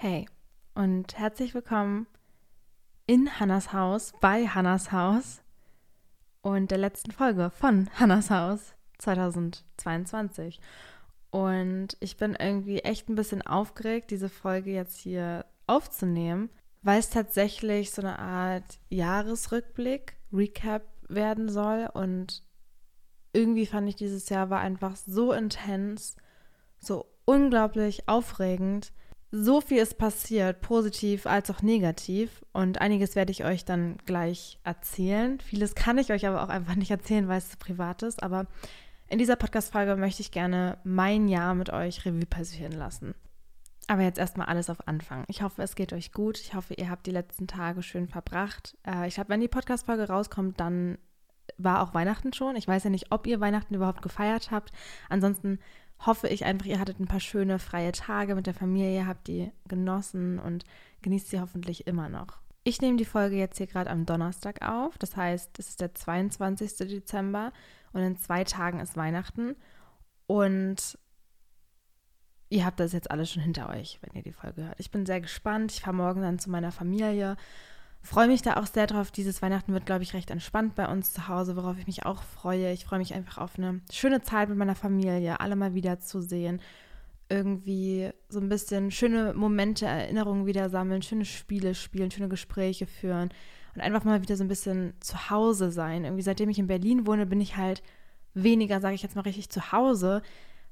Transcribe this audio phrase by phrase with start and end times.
[0.00, 0.28] Hey
[0.76, 2.06] und herzlich willkommen
[3.08, 5.42] in Hannas Haus, bei Hannas Haus
[6.40, 10.60] und der letzten Folge von Hannas Haus 2022.
[11.32, 16.48] Und ich bin irgendwie echt ein bisschen aufgeregt, diese Folge jetzt hier aufzunehmen,
[16.82, 21.90] weil es tatsächlich so eine Art Jahresrückblick, Recap werden soll.
[21.92, 22.44] Und
[23.32, 26.14] irgendwie fand ich dieses Jahr war einfach so intens,
[26.78, 28.92] so unglaublich aufregend
[29.30, 32.44] so viel ist passiert, positiv als auch negativ.
[32.52, 35.38] Und einiges werde ich euch dann gleich erzählen.
[35.40, 38.22] Vieles kann ich euch aber auch einfach nicht erzählen, weil es zu privat ist.
[38.22, 38.46] Aber
[39.08, 43.14] in dieser Podcast-Folge möchte ich gerne mein Jahr mit euch Revue passieren lassen.
[43.86, 45.24] Aber jetzt erstmal alles auf Anfang.
[45.28, 46.38] Ich hoffe, es geht euch gut.
[46.38, 48.76] Ich hoffe, ihr habt die letzten Tage schön verbracht.
[48.86, 50.98] Äh, ich glaube, wenn die Podcast-Folge rauskommt, dann
[51.56, 52.56] war auch Weihnachten schon.
[52.56, 54.72] Ich weiß ja nicht, ob ihr Weihnachten überhaupt gefeiert habt.
[55.08, 55.58] Ansonsten
[56.04, 59.52] hoffe ich einfach, ihr hattet ein paar schöne freie Tage mit der Familie, habt die
[59.66, 60.64] genossen und
[61.02, 62.38] genießt sie hoffentlich immer noch.
[62.64, 65.94] Ich nehme die Folge jetzt hier gerade am Donnerstag auf, das heißt, es ist der
[65.94, 66.88] 22.
[66.88, 67.52] Dezember
[67.92, 69.56] und in zwei Tagen ist Weihnachten
[70.26, 70.98] und
[72.50, 74.78] ihr habt das jetzt alles schon hinter euch, wenn ihr die Folge hört.
[74.80, 75.72] Ich bin sehr gespannt.
[75.72, 77.36] Ich fahre morgen dann zu meiner Familie
[78.02, 79.10] freue mich da auch sehr drauf.
[79.10, 82.22] Dieses Weihnachten wird, glaube ich, recht entspannt bei uns zu Hause, worauf ich mich auch
[82.22, 82.72] freue.
[82.72, 86.20] Ich freue mich einfach auf eine schöne Zeit mit meiner Familie, alle mal wieder zu
[86.20, 86.60] sehen.
[87.28, 93.30] Irgendwie so ein bisschen schöne Momente, Erinnerungen wieder sammeln, schöne Spiele spielen, schöne Gespräche führen
[93.74, 96.04] und einfach mal wieder so ein bisschen zu Hause sein.
[96.04, 97.82] Irgendwie seitdem ich in Berlin wohne, bin ich halt
[98.32, 100.22] weniger, sage ich jetzt mal richtig, zu Hause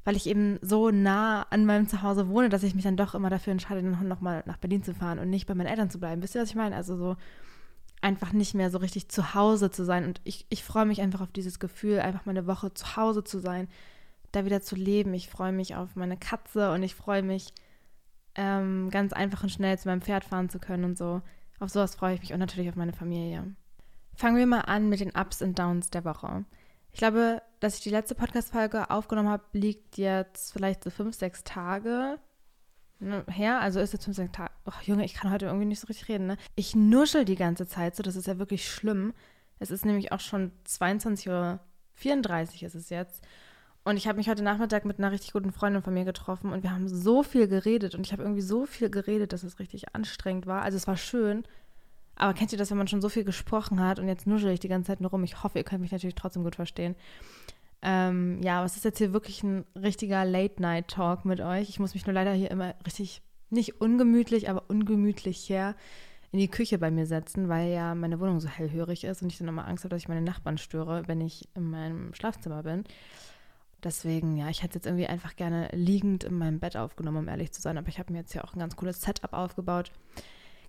[0.06, 3.28] weil ich eben so nah an meinem Zuhause wohne, dass ich mich dann doch immer
[3.28, 6.22] dafür entscheide, dann nochmal nach Berlin zu fahren und nicht bei meinen Eltern zu bleiben.
[6.22, 6.76] Wisst ihr, was ich meine?
[6.76, 7.16] Also so
[8.00, 10.04] einfach nicht mehr so richtig zu Hause zu sein.
[10.04, 13.24] Und ich, ich freue mich einfach auf dieses Gefühl, einfach mal eine Woche zu Hause
[13.24, 13.66] zu sein,
[14.30, 15.12] da wieder zu leben.
[15.12, 17.52] Ich freue mich auf meine Katze und ich freue mich,
[18.36, 21.20] ähm, ganz einfach und schnell zu meinem Pferd fahren zu können und so.
[21.58, 23.56] Auf sowas freue ich mich und natürlich auf meine Familie.
[24.14, 26.44] Fangen wir mal an mit den Ups und Downs der Woche.
[26.92, 31.44] Ich glaube, dass ich die letzte Podcast-Folge aufgenommen habe, liegt jetzt vielleicht so fünf, sechs
[31.44, 32.18] Tage
[32.98, 33.60] ne, her.
[33.60, 34.52] Also ist jetzt fünf, sechs Tage.
[34.66, 36.36] Oh, Junge, ich kann heute irgendwie nicht so richtig reden, ne?
[36.54, 39.14] Ich nuschel die ganze Zeit so, das ist ja wirklich schlimm.
[39.58, 41.60] Es ist nämlich auch schon 22.34 Uhr
[42.62, 43.22] ist es jetzt.
[43.84, 46.64] Und ich habe mich heute Nachmittag mit einer richtig guten Freundin von mir getroffen und
[46.64, 49.94] wir haben so viel geredet und ich habe irgendwie so viel geredet, dass es richtig
[49.94, 50.62] anstrengend war.
[50.62, 51.44] Also es war schön,
[52.16, 54.60] aber kennt ihr das, wenn man schon so viel gesprochen hat und jetzt nuschel ich
[54.60, 55.22] die ganze Zeit nur rum?
[55.24, 56.96] Ich hoffe, ihr könnt mich natürlich trotzdem gut verstehen.
[57.82, 61.68] Ähm, ja, aber es ist jetzt hier wirklich ein richtiger Late-Night-Talk mit euch.
[61.68, 65.76] Ich muss mich nur leider hier immer richtig, nicht ungemütlich, aber ungemütlich her
[66.32, 69.38] in die Küche bei mir setzen, weil ja meine Wohnung so hellhörig ist und ich
[69.38, 72.84] dann immer Angst habe, dass ich meine Nachbarn störe, wenn ich in meinem Schlafzimmer bin.
[73.84, 77.52] Deswegen, ja, ich hätte jetzt irgendwie einfach gerne liegend in meinem Bett aufgenommen, um ehrlich
[77.52, 77.78] zu sein.
[77.78, 79.92] Aber ich habe mir jetzt hier auch ein ganz cooles Setup aufgebaut.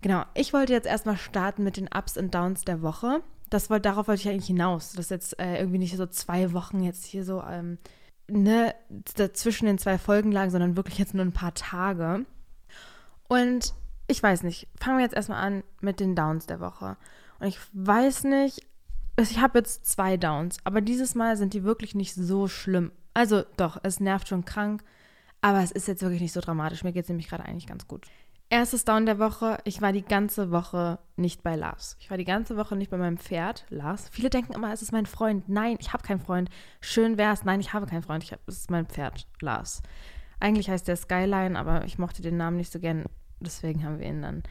[0.01, 3.21] Genau, ich wollte jetzt erstmal starten mit den Ups und Downs der Woche.
[3.49, 6.83] Das wollte, darauf wollte ich eigentlich hinaus, dass jetzt äh, irgendwie nicht so zwei Wochen
[6.83, 7.77] jetzt hier so ähm,
[8.27, 8.75] ne,
[9.33, 12.25] zwischen den zwei Folgen lagen, sondern wirklich jetzt nur ein paar Tage.
[13.27, 13.73] Und
[14.07, 16.97] ich weiß nicht, fangen wir jetzt erstmal an mit den Downs der Woche.
[17.39, 18.65] Und ich weiß nicht,
[19.19, 22.91] ich habe jetzt zwei Downs, aber dieses Mal sind die wirklich nicht so schlimm.
[23.13, 24.83] Also doch, es nervt schon krank,
[25.41, 26.83] aber es ist jetzt wirklich nicht so dramatisch.
[26.83, 28.05] Mir geht es nämlich gerade eigentlich ganz gut.
[28.49, 31.97] Erstes Down der Woche, ich war die ganze Woche nicht bei Lars.
[31.99, 34.07] Ich war die ganze Woche nicht bei meinem Pferd, Lars.
[34.09, 35.49] Viele denken immer, es ist mein Freund.
[35.49, 36.49] Nein, ich habe keinen Freund.
[36.79, 37.43] Schön wär's.
[37.43, 38.23] Nein, ich habe keinen Freund.
[38.23, 39.81] Ich hab, es ist mein Pferd, Lars.
[40.39, 43.03] Eigentlich heißt der Skyline, aber ich mochte den Namen nicht so gern.
[43.41, 44.43] Deswegen haben wir ihn dann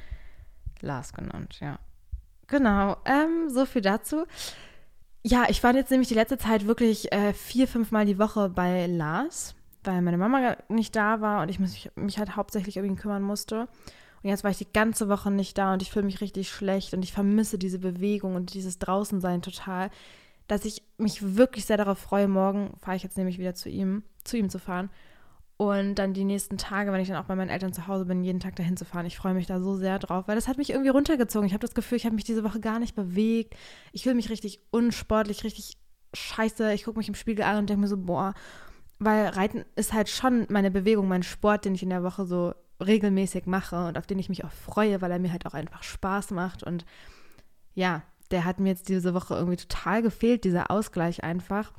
[0.82, 1.78] Lars genannt, ja.
[2.48, 4.26] Genau, ähm, so viel dazu.
[5.22, 8.50] Ja, ich war jetzt nämlich die letzte Zeit wirklich äh, vier, fünf Mal die Woche
[8.50, 9.55] bei Lars
[9.86, 13.22] weil meine Mama nicht da war und ich mich, mich halt hauptsächlich um ihn kümmern
[13.22, 13.68] musste.
[14.22, 16.94] Und jetzt war ich die ganze Woche nicht da und ich fühle mich richtig schlecht
[16.94, 19.90] und ich vermisse diese Bewegung und dieses Draußensein total,
[20.48, 22.28] dass ich mich wirklich sehr darauf freue.
[22.28, 24.90] Morgen fahre ich jetzt nämlich wieder zu ihm, zu ihm zu fahren.
[25.58, 28.22] Und dann die nächsten Tage, wenn ich dann auch bei meinen Eltern zu Hause bin,
[28.22, 29.06] jeden Tag dahin zu fahren.
[29.06, 31.46] Ich freue mich da so sehr drauf, weil das hat mich irgendwie runtergezogen.
[31.46, 33.54] Ich habe das Gefühl, ich habe mich diese Woche gar nicht bewegt.
[33.92, 35.78] Ich fühle mich richtig unsportlich, richtig
[36.12, 36.74] scheiße.
[36.74, 38.34] Ich gucke mich im Spiegel an und denke mir so, boah,
[38.98, 42.54] weil Reiten ist halt schon meine Bewegung, mein Sport, den ich in der Woche so
[42.84, 45.82] regelmäßig mache und auf den ich mich auch freue, weil er mir halt auch einfach
[45.82, 46.62] Spaß macht.
[46.62, 46.84] Und
[47.74, 51.72] ja, der hat mir jetzt diese Woche irgendwie total gefehlt, dieser Ausgleich einfach.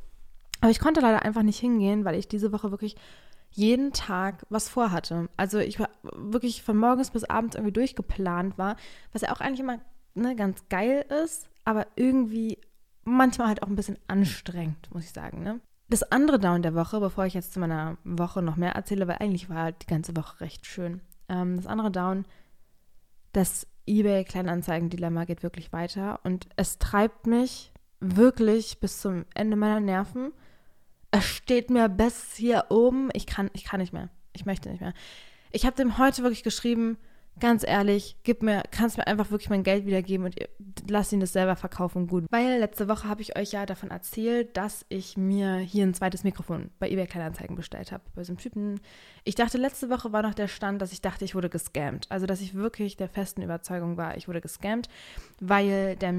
[0.62, 2.96] Aber ich konnte leider einfach nicht hingehen, weil ich diese Woche wirklich
[3.52, 5.30] jeden Tag was vorhatte.
[5.38, 8.76] Also ich war wirklich von morgens bis abends irgendwie durchgeplant war,
[9.14, 9.80] was ja auch eigentlich immer
[10.16, 12.60] ne, ganz geil ist, aber irgendwie
[13.04, 15.44] manchmal halt auch ein bisschen anstrengend, muss ich sagen.
[15.44, 15.60] Ne?
[15.90, 19.18] Das andere Down der Woche, bevor ich jetzt zu meiner Woche noch mehr erzähle, weil
[19.20, 21.02] eigentlich war halt die ganze Woche recht schön.
[21.30, 22.26] Ähm, das andere Down,
[23.32, 30.34] das eBay-Kleinanzeigen-Dilemma geht wirklich weiter und es treibt mich wirklich bis zum Ende meiner Nerven.
[31.12, 33.10] Es steht mir bis hier oben.
[33.14, 34.10] Ich kann, ich kann nicht mehr.
[34.34, 34.94] Ich möchte nicht mehr.
[35.52, 36.98] Ich habe dem heute wirklich geschrieben,
[37.40, 40.36] ganz ehrlich, gib mir, kannst mir einfach wirklich mein Geld wiedergeben und
[40.90, 42.26] lass ihn das selber verkaufen, gut.
[42.30, 46.24] Weil letzte Woche habe ich euch ja davon erzählt, dass ich mir hier ein zweites
[46.24, 48.04] Mikrofon bei eBay Kleinanzeigen bestellt habe.
[48.16, 48.80] Bei so einem Typen.
[49.24, 52.08] Ich dachte, letzte Woche war noch der Stand, dass ich dachte, ich wurde gescammt.
[52.10, 54.90] Also, dass ich wirklich der festen Überzeugung war, ich wurde gescammt,
[55.40, 56.14] weil der,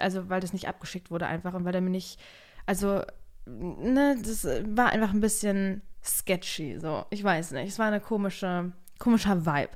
[0.00, 2.18] also, weil das nicht abgeschickt wurde einfach und weil der mir nicht,
[2.66, 3.02] also,
[3.46, 7.04] ne, das war einfach ein bisschen sketchy, so.
[7.10, 7.68] Ich weiß nicht.
[7.68, 9.70] Es war eine komische, komischer Vibe.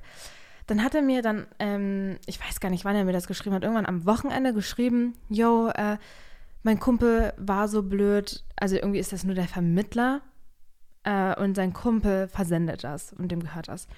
[0.69, 3.57] Dann hat er mir dann, ähm, ich weiß gar nicht, wann er mir das geschrieben
[3.57, 5.97] hat, irgendwann am Wochenende geschrieben, yo, äh,
[6.63, 10.21] mein Kumpel war so blöd, also irgendwie ist das nur der Vermittler
[11.05, 13.89] äh, und sein Kumpel versendet das und dem gehört das.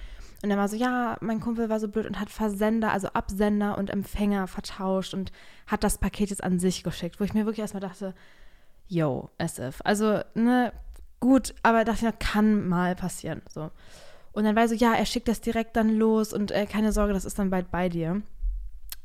[0.43, 3.77] Und er war so, ja, mein Kumpel war so blöd und hat Versender, also Absender
[3.77, 5.33] und Empfänger vertauscht und
[5.67, 8.15] hat das Paket jetzt an sich geschickt, wo ich mir wirklich erstmal dachte,
[8.87, 9.81] yo, SF.
[9.83, 10.71] Also, ne,
[11.19, 13.71] gut, aber dachte ich, kann mal passieren, so.
[14.33, 16.91] Und dann war er so, ja, er schickt das direkt dann los und äh, keine
[16.91, 18.21] Sorge, das ist dann bald bei dir.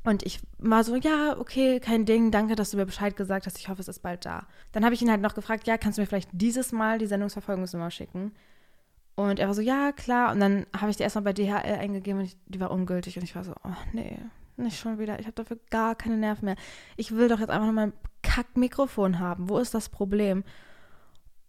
[0.05, 3.58] Und ich war so, ja, okay, kein Ding, danke, dass du mir Bescheid gesagt hast,
[3.58, 4.46] ich hoffe, es ist bald da.
[4.70, 7.06] Dann habe ich ihn halt noch gefragt, ja, kannst du mir vielleicht dieses Mal die
[7.06, 8.32] Sendungsverfolgungsnummer schicken?
[9.17, 10.31] Und er war so, ja, klar.
[10.31, 13.17] Und dann habe ich die erstmal bei DHL eingegeben und ich, die war ungültig.
[13.17, 14.19] Und ich war so, oh nee,
[14.56, 15.19] nicht schon wieder.
[15.19, 16.56] Ich habe dafür gar keine Nerven mehr.
[16.96, 17.93] Ich will doch jetzt einfach nur mein
[18.23, 19.49] Kack-Mikrofon haben.
[19.49, 20.44] Wo ist das Problem?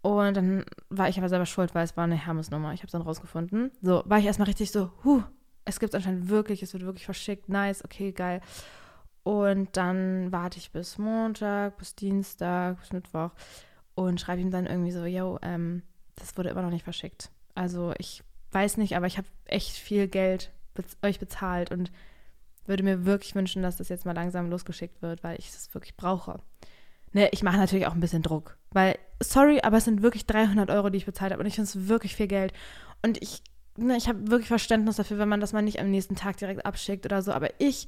[0.01, 2.73] Und dann war ich aber selber schuld, weil es war eine Hermes-Nummer.
[2.73, 3.71] Ich habe es dann rausgefunden.
[3.81, 5.23] So, war ich erstmal richtig so, huh,
[5.65, 8.41] es gibt es anscheinend wirklich, es wird wirklich verschickt, nice, okay, geil.
[9.23, 13.31] Und dann warte ich bis Montag, bis Dienstag, bis Mittwoch
[13.95, 15.83] und schreibe ihm dann irgendwie so, yo, ähm,
[16.15, 17.29] das wurde immer noch nicht verschickt.
[17.53, 20.51] Also ich weiß nicht, aber ich habe echt viel Geld
[21.01, 21.91] euch bezahlt und
[22.65, 25.97] würde mir wirklich wünschen, dass das jetzt mal langsam losgeschickt wird, weil ich das wirklich
[25.97, 26.39] brauche.
[27.13, 30.69] Ne, ich mache natürlich auch ein bisschen Druck, weil, sorry, aber es sind wirklich 300
[30.69, 32.53] Euro, die ich bezahlt habe und ich finde es wirklich viel Geld.
[33.03, 33.41] Und ich,
[33.77, 36.65] ne, ich habe wirklich Verständnis dafür, wenn man das mal nicht am nächsten Tag direkt
[36.65, 37.87] abschickt oder so, aber ich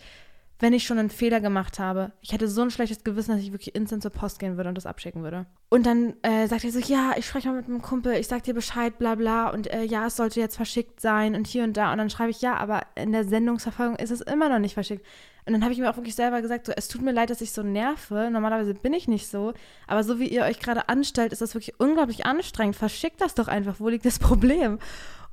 [0.60, 3.54] wenn ich schon einen Fehler gemacht habe, ich hätte so ein schlechtes Gewissen, dass ich
[3.54, 5.46] wirklich instant zur Post gehen würde und das abschicken würde.
[5.70, 8.44] Und dann äh, sagt er so, ja, ich spreche mal mit meinem Kumpel, ich sag
[8.44, 11.78] dir Bescheid, bla bla und äh, ja, es sollte jetzt verschickt sein und hier und
[11.78, 11.94] da.
[11.94, 15.06] Und dann schreibe ich, ja, aber in der Sendungsverfolgung ist es immer noch nicht verschickt.
[15.46, 17.42] Und dann habe ich mir auch wirklich selber gesagt, so, es tut mir leid, dass
[17.42, 18.30] ich so nerve.
[18.32, 19.54] Normalerweise bin ich nicht so.
[19.88, 22.76] Aber so wie ihr euch gerade anstellt, ist das wirklich unglaublich anstrengend.
[22.76, 23.80] Verschickt das doch einfach.
[23.80, 24.80] Wo liegt das Problem?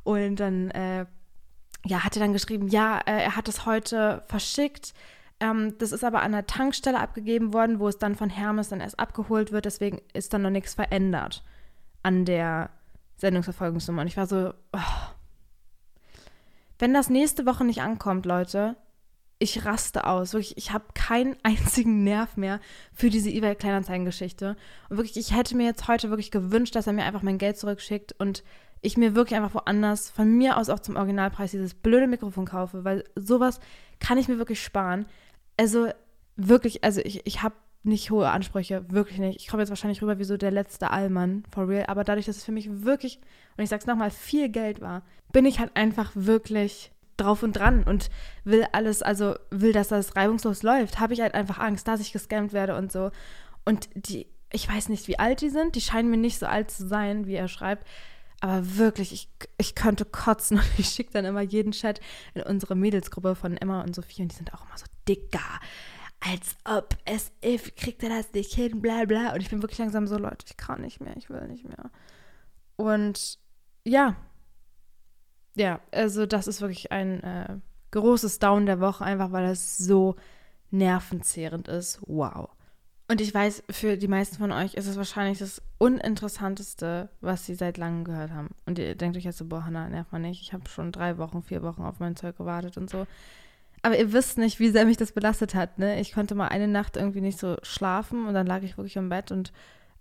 [0.04, 1.06] Und dann, äh,
[1.84, 4.94] ja, hat er dann geschrieben, ja, äh, er hat es heute verschickt.
[5.40, 8.80] Ähm, das ist aber an der Tankstelle abgegeben worden, wo es dann von Hermes dann
[8.80, 9.66] erst abgeholt wird.
[9.66, 11.42] Deswegen ist dann noch nichts verändert
[12.02, 12.70] an der
[13.16, 14.02] Sendungsverfolgungsnummer.
[14.02, 14.78] Und ich war so, oh.
[16.78, 18.76] wenn das nächste Woche nicht ankommt, Leute,
[19.38, 20.32] ich raste aus.
[20.32, 22.60] Wirklich, ich habe keinen einzigen Nerv mehr
[22.92, 24.56] für diese eBay-Kleinanzeigen-Geschichte.
[24.88, 27.58] Und wirklich, ich hätte mir jetzt heute wirklich gewünscht, dass er mir einfach mein Geld
[27.58, 28.42] zurückschickt und
[28.82, 32.84] ich mir wirklich einfach woanders, von mir aus auch zum Originalpreis, dieses blöde Mikrofon kaufe,
[32.84, 33.58] weil sowas
[34.00, 35.06] kann ich mir wirklich sparen.
[35.56, 35.88] Also
[36.36, 39.40] wirklich, also ich, ich habe nicht hohe Ansprüche, wirklich nicht.
[39.40, 41.86] Ich komme jetzt wahrscheinlich rüber wie so der letzte Allmann, for real.
[41.86, 43.20] Aber dadurch, dass es für mich wirklich,
[43.56, 47.82] und ich sag's nochmal, viel Geld war, bin ich halt einfach wirklich drauf und dran
[47.82, 48.10] und
[48.44, 52.12] will alles, also will, dass das reibungslos läuft, habe ich halt einfach Angst, dass ich
[52.12, 53.10] gescammt werde und so.
[53.64, 56.70] Und die, ich weiß nicht, wie alt die sind, die scheinen mir nicht so alt
[56.70, 57.86] zu sein, wie er schreibt.
[58.40, 62.00] Aber wirklich, ich, ich könnte kotzen und ich schicke dann immer jeden Chat
[62.34, 65.60] in unsere Mädelsgruppe von Emma und Sophie und die sind auch immer so dicker.
[66.20, 69.32] Als ob es if, kriegt er das nicht hin, bla bla.
[69.32, 71.90] Und ich bin wirklich langsam so, Leute, ich kann nicht mehr, ich will nicht mehr.
[72.76, 73.38] Und
[73.84, 74.16] ja,
[75.56, 77.56] ja, also das ist wirklich ein äh,
[77.90, 80.16] großes Down der Woche, einfach weil es so
[80.70, 82.00] nervenzehrend ist.
[82.06, 82.50] Wow.
[83.08, 87.54] Und ich weiß, für die meisten von euch ist es wahrscheinlich das Uninteressanteste, was sie
[87.54, 88.50] seit langem gehört haben.
[88.66, 90.42] Und ihr denkt euch jetzt so, boah, Hannah, nervt man nicht.
[90.42, 93.06] Ich habe schon drei Wochen, vier Wochen auf mein Zeug gewartet und so.
[93.82, 95.78] Aber ihr wisst nicht, wie sehr mich das belastet hat.
[95.78, 96.00] Ne?
[96.00, 99.08] Ich konnte mal eine Nacht irgendwie nicht so schlafen und dann lag ich wirklich im
[99.08, 99.52] Bett und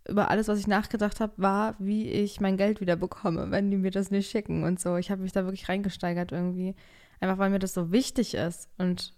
[0.07, 3.77] über alles, was ich nachgedacht habe, war, wie ich mein Geld wieder bekomme, wenn die
[3.77, 4.97] mir das nicht schicken und so.
[4.97, 6.75] Ich habe mich da wirklich reingesteigert irgendwie.
[7.19, 8.69] Einfach weil mir das so wichtig ist.
[8.77, 9.13] Und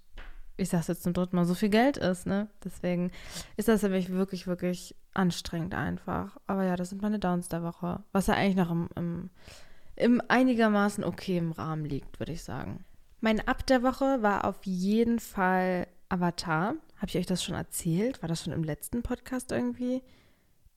[0.55, 2.49] ich sage es jetzt zum dritten Mal, so viel Geld ist, ne?
[2.63, 3.11] Deswegen
[3.57, 6.37] ist das für mich wirklich, wirklich anstrengend einfach.
[6.47, 8.03] Aber ja, das sind meine Downs der Woche.
[8.11, 9.29] Was ja eigentlich noch im, im,
[9.95, 12.85] im einigermaßen okay im Rahmen liegt, würde ich sagen.
[13.19, 16.75] Mein Ab der Woche war auf jeden Fall Avatar.
[16.97, 18.21] Habe ich euch das schon erzählt?
[18.21, 20.01] War das schon im letzten Podcast irgendwie?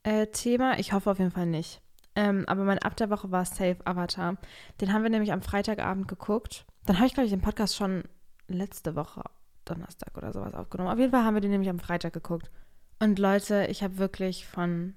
[0.02, 0.78] Äh, Thema.
[0.78, 1.80] Ich hoffe auf jeden Fall nicht.
[2.16, 4.36] Ähm, aber mein Ab der Woche war Safe Avatar.
[4.80, 6.66] Den haben wir nämlich am Freitagabend geguckt.
[6.86, 8.04] Dann habe ich, glaube ich, den Podcast schon
[8.48, 9.22] letzte Woche,
[9.64, 10.90] Donnerstag oder sowas aufgenommen.
[10.90, 12.50] Auf jeden Fall haben wir den nämlich am Freitag geguckt.
[12.98, 14.94] Und Leute, ich habe wirklich von,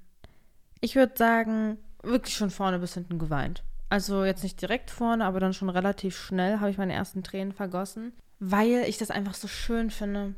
[0.81, 3.63] ich würde sagen, wirklich schon vorne bis hinten geweint.
[3.89, 7.53] Also jetzt nicht direkt vorne, aber dann schon relativ schnell habe ich meine ersten Tränen
[7.53, 10.35] vergossen, weil ich das einfach so schön finde.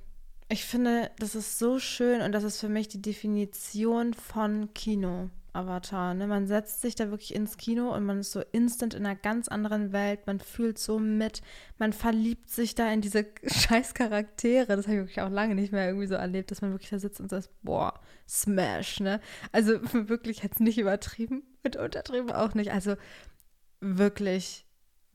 [0.47, 5.29] Ich finde, das ist so schön und das ist für mich die Definition von Kino.
[5.55, 6.13] Avatar.
[6.13, 6.27] Ne?
[6.27, 9.47] Man setzt sich da wirklich ins Kino und man ist so instant in einer ganz
[9.47, 10.27] anderen Welt.
[10.27, 11.41] Man fühlt so mit.
[11.77, 14.75] Man verliebt sich da in diese scheiß Charaktere.
[14.75, 16.99] Das habe ich wirklich auch lange nicht mehr irgendwie so erlebt, dass man wirklich da
[16.99, 17.93] sitzt und sagt, boah,
[18.27, 19.21] Smash, ne?
[19.51, 22.71] Also wirklich jetzt nicht übertrieben und untertrieben auch nicht.
[22.71, 22.95] Also
[23.79, 24.64] wirklich,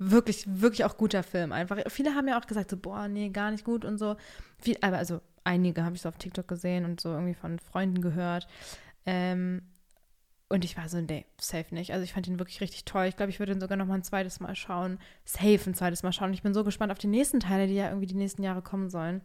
[0.00, 1.78] wirklich, wirklich auch guter Film einfach.
[1.88, 4.16] Viele haben ja auch gesagt, so, boah, nee, gar nicht gut und so.
[4.58, 8.00] Viel, aber also einige habe ich so auf TikTok gesehen und so irgendwie von Freunden
[8.00, 8.48] gehört.
[9.04, 9.62] Ähm,
[10.48, 11.92] und ich war so, nee, safe nicht.
[11.92, 13.04] Also ich fand ihn wirklich richtig toll.
[13.06, 14.98] Ich glaube, ich würde ihn sogar noch mal ein zweites Mal schauen.
[15.24, 16.32] Safe ein zweites Mal schauen.
[16.32, 18.88] Ich bin so gespannt auf die nächsten Teile, die ja irgendwie die nächsten Jahre kommen
[18.88, 19.20] sollen.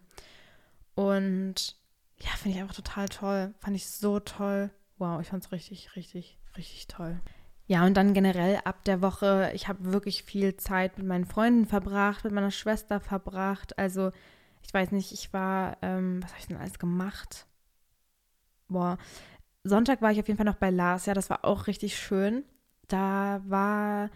[0.94, 1.77] Und
[2.20, 3.53] ja, finde ich einfach total toll.
[3.60, 4.70] Fand ich so toll.
[4.98, 7.20] Wow, ich fand es richtig, richtig, richtig toll.
[7.68, 11.66] Ja, und dann generell ab der Woche, ich habe wirklich viel Zeit mit meinen Freunden
[11.66, 13.78] verbracht, mit meiner Schwester verbracht.
[13.80, 14.12] Also,
[14.62, 17.48] ich weiß nicht, ich war, ähm, was habe ich denn alles gemacht?
[18.68, 18.98] Boah,
[19.64, 21.08] Sonntag war ich auf jeden Fall noch bei Lars.
[21.08, 22.44] Ja, das war auch richtig schön.
[22.88, 24.12] Da war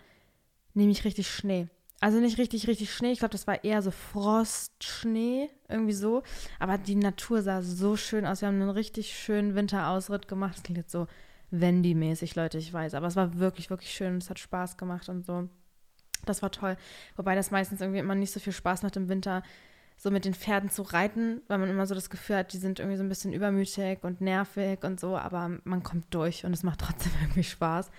[0.76, 1.68] nämlich richtig Schnee.
[2.02, 3.12] Also nicht richtig, richtig Schnee.
[3.12, 6.24] Ich glaube, das war eher so Frostschnee, irgendwie so.
[6.60, 8.42] Aber die Natur sah so schön aus.
[8.42, 10.56] Wir haben einen richtig schönen Winterausritt gemacht.
[10.56, 11.08] Das klingt jetzt so
[11.52, 12.94] Wendy-mäßig, Leute, ich weiß.
[12.94, 14.18] Aber es war wirklich, wirklich schön.
[14.18, 15.50] Es hat Spaß gemacht und so.
[16.26, 16.78] Das war toll.
[17.16, 19.44] Wobei das meistens irgendwie immer nicht so viel Spaß macht im Winter,
[19.98, 22.80] so mit den Pferden zu reiten, weil man immer so das Gefühl hat, die sind
[22.80, 26.64] irgendwie so ein bisschen übermütig und nervig und so, aber man kommt durch und es
[26.64, 27.92] macht trotzdem irgendwie Spaß.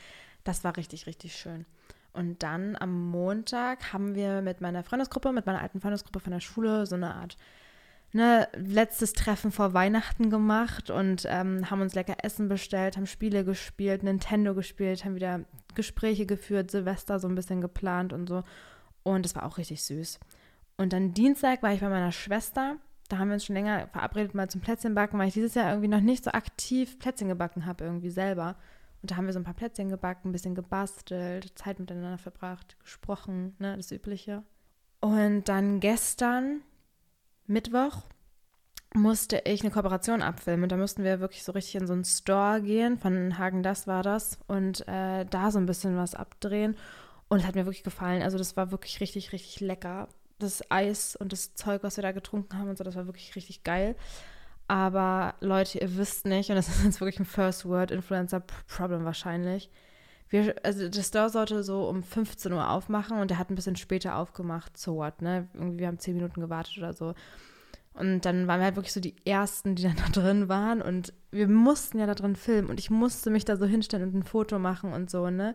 [0.45, 1.66] Das war richtig, richtig schön.
[2.12, 6.40] Und dann am Montag haben wir mit meiner Freundesgruppe, mit meiner alten Freundesgruppe von der
[6.40, 7.37] Schule so eine Art
[8.12, 13.44] ne, letztes Treffen vor Weihnachten gemacht und ähm, haben uns lecker Essen bestellt, haben Spiele
[13.44, 15.40] gespielt, Nintendo gespielt, haben wieder
[15.74, 18.42] Gespräche geführt, Silvester so ein bisschen geplant und so.
[19.02, 20.18] Und es war auch richtig süß.
[20.76, 22.76] Und dann Dienstag war ich bei meiner Schwester.
[23.08, 25.88] Da haben wir uns schon länger verabredet, mal zum Plätzchenbacken, weil ich dieses Jahr irgendwie
[25.88, 28.56] noch nicht so aktiv Plätzchen gebacken habe, irgendwie selber.
[29.02, 32.78] Und da haben wir so ein paar Plätzchen gebacken, ein bisschen gebastelt, Zeit miteinander verbracht,
[32.80, 34.42] gesprochen, ne, das Übliche.
[35.00, 36.60] Und dann gestern,
[37.47, 38.02] Mittwoch,
[38.94, 40.64] musste ich eine Kooperation abfilmen.
[40.64, 42.99] Und da mussten wir wirklich so richtig in so einen Store gehen.
[42.99, 44.38] Von Hagen, das war das.
[44.49, 46.76] Und äh, da so ein bisschen was abdrehen.
[47.28, 48.23] Und es hat mir wirklich gefallen.
[48.23, 50.09] Also, das war wirklich richtig, richtig lecker
[50.42, 53.35] das Eis und das Zeug, was wir da getrunken haben und so, das war wirklich
[53.37, 53.94] richtig geil.
[54.68, 59.04] Aber Leute, ihr wisst nicht, und das ist jetzt wirklich ein First Word Influencer Problem
[59.04, 59.70] wahrscheinlich.
[60.30, 63.76] Wir, also der Store sollte so um 15 Uhr aufmachen und der hat ein bisschen
[63.76, 65.49] später aufgemacht, so what, ne?
[65.54, 67.14] Irgendwie, wir haben 10 Minuten gewartet oder so.
[67.92, 70.80] Und dann waren wir halt wirklich so die Ersten, die dann da drin waren.
[70.80, 72.70] Und wir mussten ja da drin filmen.
[72.70, 75.54] Und ich musste mich da so hinstellen und ein Foto machen und so, ne?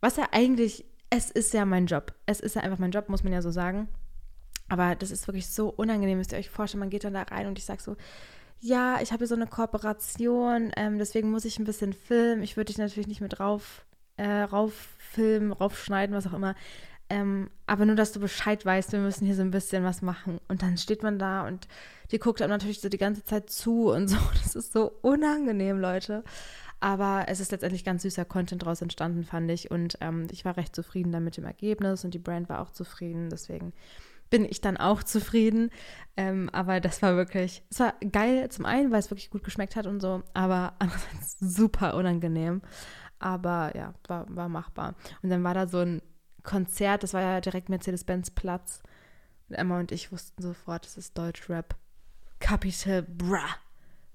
[0.00, 0.84] Was ja eigentlich
[1.14, 2.14] es ist ja mein Job.
[2.24, 3.86] Es ist ja einfach mein Job, muss man ja so sagen.
[4.70, 6.80] Aber das ist wirklich so unangenehm, müsst ihr euch vorstellen.
[6.80, 7.96] Man geht dann da rein und ich sage so,
[8.62, 12.44] ja, ich habe hier so eine Kooperation, ähm, deswegen muss ich ein bisschen filmen.
[12.44, 13.84] Ich würde dich natürlich nicht mit rauf,
[14.16, 16.54] äh, rauffilmen, raufschneiden, was auch immer.
[17.10, 20.38] Ähm, aber nur, dass du Bescheid weißt, wir müssen hier so ein bisschen was machen.
[20.46, 21.66] Und dann steht man da und
[22.12, 24.16] die guckt einem natürlich so die ganze Zeit zu und so.
[24.44, 26.22] Das ist so unangenehm, Leute.
[26.78, 29.72] Aber es ist letztendlich ganz süßer Content daraus entstanden, fand ich.
[29.72, 32.70] Und ähm, ich war recht zufrieden dann mit dem Ergebnis und die Brand war auch
[32.70, 33.28] zufrieden.
[33.28, 33.72] Deswegen
[34.32, 35.70] bin ich dann auch zufrieden.
[36.16, 39.76] Ähm, aber das war wirklich, es war geil zum einen, weil es wirklich gut geschmeckt
[39.76, 42.62] hat und so, aber andererseits super unangenehm.
[43.18, 44.94] Aber ja, war, war machbar.
[45.22, 46.00] Und dann war da so ein
[46.42, 48.82] Konzert, das war ja direkt Mercedes-Benz Platz.
[49.48, 51.76] Und Emma und ich wussten sofort, es ist Deutschrap.
[52.40, 53.44] Capital Bra.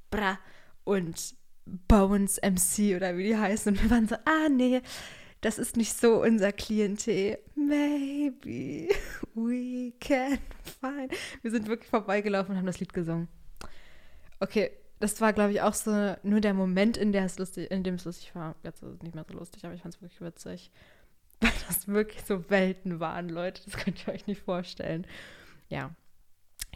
[0.10, 0.40] Bra.
[0.84, 1.36] Und
[1.88, 3.72] Bones MC oder wie die heißen.
[3.72, 4.82] Und wir waren so, ah nee,
[5.42, 7.40] das ist nicht so unser Klientel.
[7.56, 8.90] Maybe
[9.34, 10.40] we can
[10.80, 11.14] find.
[11.42, 13.28] Wir sind wirklich vorbeigelaufen und haben das Lied gesungen.
[14.40, 17.84] Okay, das war, glaube ich, auch so nur der Moment, in, der es lustig, in
[17.84, 18.56] dem es lustig war.
[18.64, 20.72] Jetzt ist es nicht mehr so lustig, aber ich fand es wirklich witzig.
[21.40, 23.62] Weil das wirklich so Welten waren, Leute.
[23.66, 25.06] Das könnt ihr euch nicht vorstellen.
[25.70, 25.92] Ja.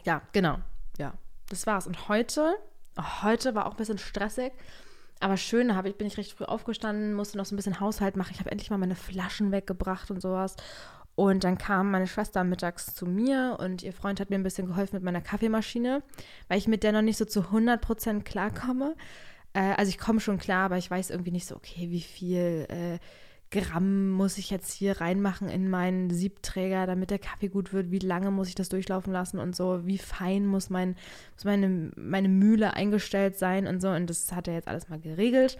[0.04, 0.58] Ja, genau.
[0.98, 1.14] Ja,
[1.48, 1.86] das war's.
[1.86, 2.56] Und heute
[2.96, 4.52] Oh, heute war auch ein bisschen stressig.
[5.22, 8.16] Aber schön, habe ich, bin ich recht früh aufgestanden, musste noch so ein bisschen Haushalt
[8.16, 8.32] machen.
[8.32, 10.56] Ich habe endlich mal meine Flaschen weggebracht und sowas.
[11.14, 14.66] Und dann kam meine Schwester mittags zu mir und ihr Freund hat mir ein bisschen
[14.66, 16.02] geholfen mit meiner Kaffeemaschine,
[16.48, 18.96] weil ich mit der noch nicht so zu 100% klarkomme.
[19.52, 22.66] Äh, also ich komme schon klar, aber ich weiß irgendwie nicht so, okay, wie viel
[22.68, 22.98] äh,
[23.52, 27.98] Gramm muss ich jetzt hier reinmachen in meinen Siebträger, damit der Kaffee gut wird, wie
[27.98, 30.96] lange muss ich das durchlaufen lassen und so, wie fein muss, mein,
[31.34, 33.90] muss meine, meine Mühle eingestellt sein und so.
[33.90, 35.58] Und das hat er jetzt alles mal geregelt.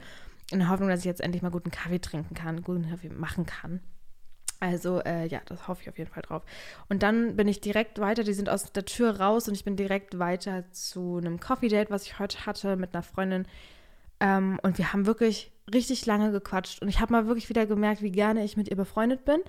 [0.50, 3.44] In der Hoffnung, dass ich jetzt endlich mal guten Kaffee trinken kann, guten Kaffee machen
[3.44, 3.80] kann.
[4.58, 6.44] Also äh, ja, das hoffe ich auf jeden Fall drauf.
[6.88, 9.76] Und dann bin ich direkt weiter, die sind aus der Tür raus und ich bin
[9.76, 13.44] direkt weiter zu einem Coffee Date, was ich heute hatte mit einer Freundin.
[14.20, 16.82] Ähm, und wir haben wirklich richtig lange gequatscht.
[16.82, 19.40] Und ich habe mal wirklich wieder gemerkt, wie gerne ich mit ihr befreundet bin,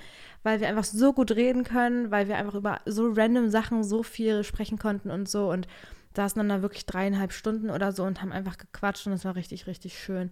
[0.44, 4.04] weil wir einfach so gut reden können, weil wir einfach über so random Sachen so
[4.04, 5.52] viel sprechen konnten und so.
[5.52, 5.68] Und
[6.16, 9.36] saßen dann da wirklich dreieinhalb Stunden oder so und haben einfach gequatscht und es war
[9.36, 10.32] richtig, richtig schön.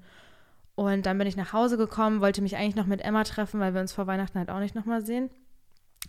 [0.75, 3.73] Und dann bin ich nach Hause gekommen, wollte mich eigentlich noch mit Emma treffen, weil
[3.73, 5.29] wir uns vor Weihnachten halt auch nicht nochmal sehen.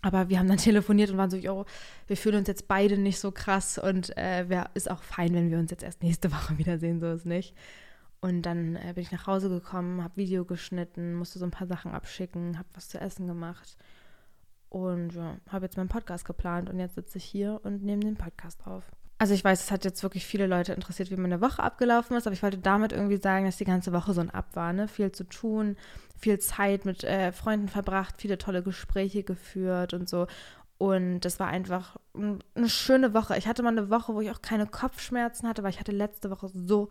[0.01, 1.65] Aber wir haben dann telefoniert und waren so, yo,
[2.07, 5.51] wir fühlen uns jetzt beide nicht so krass und äh, wär, ist auch fein, wenn
[5.51, 7.53] wir uns jetzt erst nächste Woche wiedersehen, so ist nicht.
[8.23, 11.67] Und dann äh, bin ich nach Hause gekommen, habe Video geschnitten, musste so ein paar
[11.67, 13.75] Sachen abschicken, habe was zu essen gemacht
[14.69, 18.15] und ja, habe jetzt meinen Podcast geplant und jetzt sitze ich hier und nehme den
[18.15, 18.85] Podcast auf.
[19.17, 22.25] Also ich weiß, es hat jetzt wirklich viele Leute interessiert, wie meine Woche abgelaufen ist,
[22.25, 24.87] aber ich wollte damit irgendwie sagen, dass die ganze Woche so ein Ab war, ne?
[24.87, 25.75] Viel zu tun,
[26.17, 30.27] viel Zeit mit äh, Freunden verbracht, viele tolle Gespräche geführt und so.
[30.77, 33.37] Und das war einfach eine schöne Woche.
[33.37, 36.29] Ich hatte mal eine Woche, wo ich auch keine Kopfschmerzen hatte, weil ich hatte letzte
[36.29, 36.89] Woche so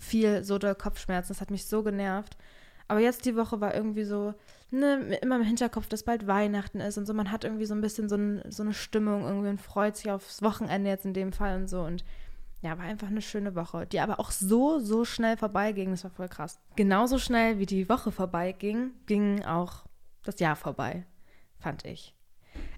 [0.00, 1.28] viel, so doll Kopfschmerzen.
[1.32, 2.36] Das hat mich so genervt.
[2.88, 4.34] Aber jetzt die Woche war irgendwie so,
[4.72, 7.14] ne, immer im Hinterkopf, dass bald Weihnachten ist und so.
[7.14, 10.10] Man hat irgendwie so ein bisschen so, ein, so eine Stimmung, irgendwie und freut sich
[10.10, 11.82] aufs Wochenende jetzt in dem Fall und so.
[11.82, 12.04] Und
[12.62, 15.92] ja, war einfach eine schöne Woche, die aber auch so, so schnell vorbeiging.
[15.92, 16.58] Das war voll krass.
[16.74, 19.84] Genauso schnell wie die Woche vorbeiging, ging auch
[20.24, 21.06] das Jahr vorbei,
[21.58, 22.14] fand ich.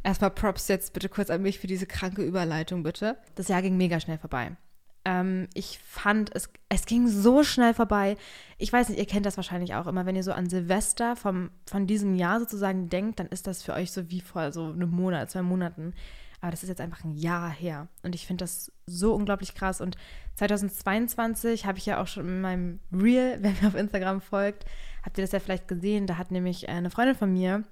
[0.03, 3.17] Erstmal Props jetzt bitte kurz an mich für diese kranke Überleitung, bitte.
[3.35, 4.57] Das Jahr ging mega schnell vorbei.
[5.05, 8.17] Ähm, ich fand, es, es ging so schnell vorbei.
[8.59, 11.51] Ich weiß nicht, ihr kennt das wahrscheinlich auch immer, wenn ihr so an Silvester vom,
[11.69, 14.91] von diesem Jahr sozusagen denkt, dann ist das für euch so wie vor so einem
[14.91, 15.95] Monat, zwei Monaten.
[16.41, 17.87] Aber das ist jetzt einfach ein Jahr her.
[18.03, 19.81] Und ich finde das so unglaublich krass.
[19.81, 19.97] Und
[20.35, 24.65] 2022 habe ich ja auch schon in meinem Reel, wenn mir auf Instagram folgt,
[25.05, 26.07] habt ihr das ja vielleicht gesehen.
[26.07, 27.63] Da hat nämlich eine Freundin von mir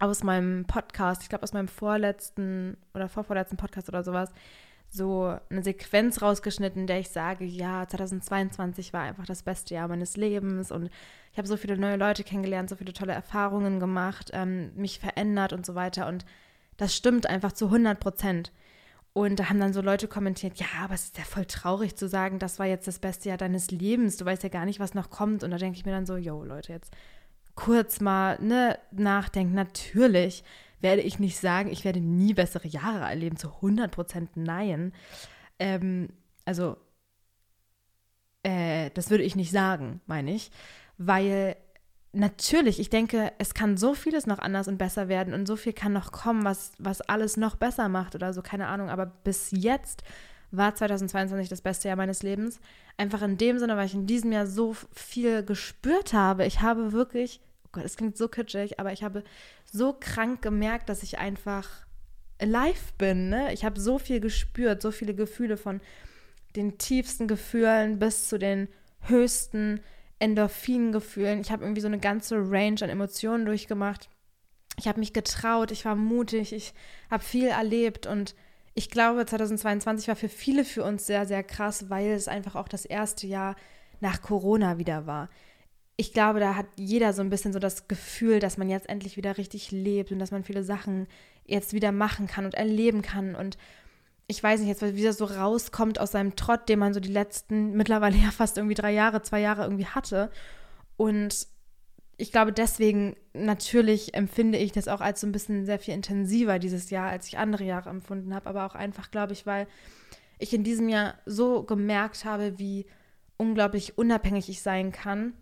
[0.00, 4.30] aus meinem Podcast, ich glaube aus meinem vorletzten oder vorvorletzten Podcast oder sowas,
[4.90, 9.88] so eine Sequenz rausgeschnitten, in der ich sage, ja, 2022 war einfach das beste Jahr
[9.88, 10.90] meines Lebens und
[11.32, 15.52] ich habe so viele neue Leute kennengelernt, so viele tolle Erfahrungen gemacht, ähm, mich verändert
[15.52, 16.06] und so weiter.
[16.08, 16.24] Und
[16.78, 18.52] das stimmt einfach zu 100 Prozent.
[19.12, 22.08] Und da haben dann so Leute kommentiert, ja, aber es ist ja voll traurig zu
[22.08, 24.94] sagen, das war jetzt das beste Jahr deines Lebens, du weißt ja gar nicht, was
[24.94, 25.42] noch kommt.
[25.42, 26.92] Und da denke ich mir dann so, yo, Leute, jetzt
[27.54, 29.54] kurz mal ne, nachdenken.
[29.54, 30.44] Natürlich
[30.80, 34.92] werde ich nicht sagen, ich werde nie bessere Jahre erleben, zu 100 Prozent nein.
[35.58, 36.08] Ähm,
[36.44, 36.76] also,
[38.42, 40.50] äh, das würde ich nicht sagen, meine ich,
[40.96, 41.56] weil
[42.12, 45.72] natürlich, ich denke, es kann so vieles noch anders und besser werden und so viel
[45.72, 49.50] kann noch kommen, was, was alles noch besser macht oder so, keine Ahnung, aber bis
[49.50, 50.02] jetzt
[50.50, 52.60] war 2022 das beste Jahr meines Lebens.
[52.96, 56.46] Einfach in dem Sinne, weil ich in diesem Jahr so viel gespürt habe.
[56.46, 59.22] Ich habe wirklich oh Gott, es klingt so kitschig, aber ich habe
[59.64, 61.68] so krank gemerkt, dass ich einfach
[62.40, 63.28] alive bin.
[63.28, 63.52] Ne?
[63.52, 65.80] Ich habe so viel gespürt, so viele Gefühle von
[66.56, 68.68] den tiefsten Gefühlen bis zu den
[69.02, 69.80] höchsten
[70.18, 71.40] Endorphingefühlen.
[71.40, 74.08] Ich habe irgendwie so eine ganze Range an Emotionen durchgemacht.
[74.78, 76.72] Ich habe mich getraut, ich war mutig, ich
[77.10, 78.34] habe viel erlebt und
[78.74, 82.68] ich glaube, 2022 war für viele für uns sehr, sehr krass, weil es einfach auch
[82.68, 83.56] das erste Jahr
[84.00, 85.28] nach Corona wieder war
[86.00, 89.16] ich glaube, da hat jeder so ein bisschen so das Gefühl, dass man jetzt endlich
[89.16, 91.08] wieder richtig lebt und dass man viele Sachen
[91.44, 93.34] jetzt wieder machen kann und erleben kann.
[93.34, 93.58] Und
[94.28, 97.72] ich weiß nicht, jetzt wieder so rauskommt aus seinem Trott, den man so die letzten
[97.76, 100.30] mittlerweile ja fast irgendwie drei Jahre, zwei Jahre irgendwie hatte.
[100.96, 101.48] Und
[102.16, 106.60] ich glaube, deswegen natürlich empfinde ich das auch als so ein bisschen sehr viel intensiver
[106.60, 108.48] dieses Jahr, als ich andere Jahre empfunden habe.
[108.48, 109.66] Aber auch einfach, glaube ich, weil
[110.38, 112.86] ich in diesem Jahr so gemerkt habe, wie
[113.36, 115.32] unglaublich unabhängig ich sein kann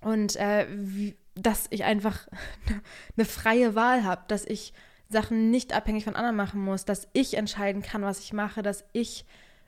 [0.00, 2.28] und äh, wie, dass ich einfach
[3.16, 4.72] eine freie Wahl habe, dass ich
[5.08, 8.84] Sachen nicht abhängig von anderen machen muss, dass ich entscheiden kann, was ich mache, dass
[8.92, 9.24] ich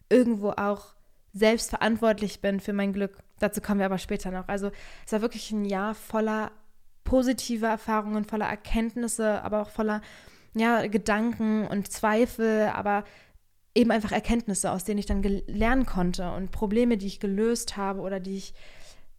[0.09, 0.95] irgendwo auch
[1.33, 3.19] selbst verantwortlich bin für mein Glück.
[3.39, 4.49] Dazu kommen wir aber später noch.
[4.49, 4.71] Also
[5.05, 6.53] es war wirklich ein Jahr voller
[7.05, 10.01] positiver Erfahrungen, voller Erkenntnisse, aber auch voller
[10.55, 13.05] ja, Gedanken und Zweifel, aber
[13.75, 18.01] eben einfach Erkenntnisse, aus denen ich dann lernen konnte und Probleme, die ich gelöst habe
[18.03, 18.55] oder die ich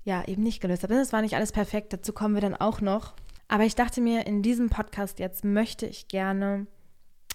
[0.03, 0.95] ja eben nicht gelöst habe.
[0.95, 3.13] Das war nicht alles perfekt, dazu kommen wir dann auch noch.
[3.47, 6.67] Aber ich dachte mir, in diesem Podcast jetzt möchte ich gerne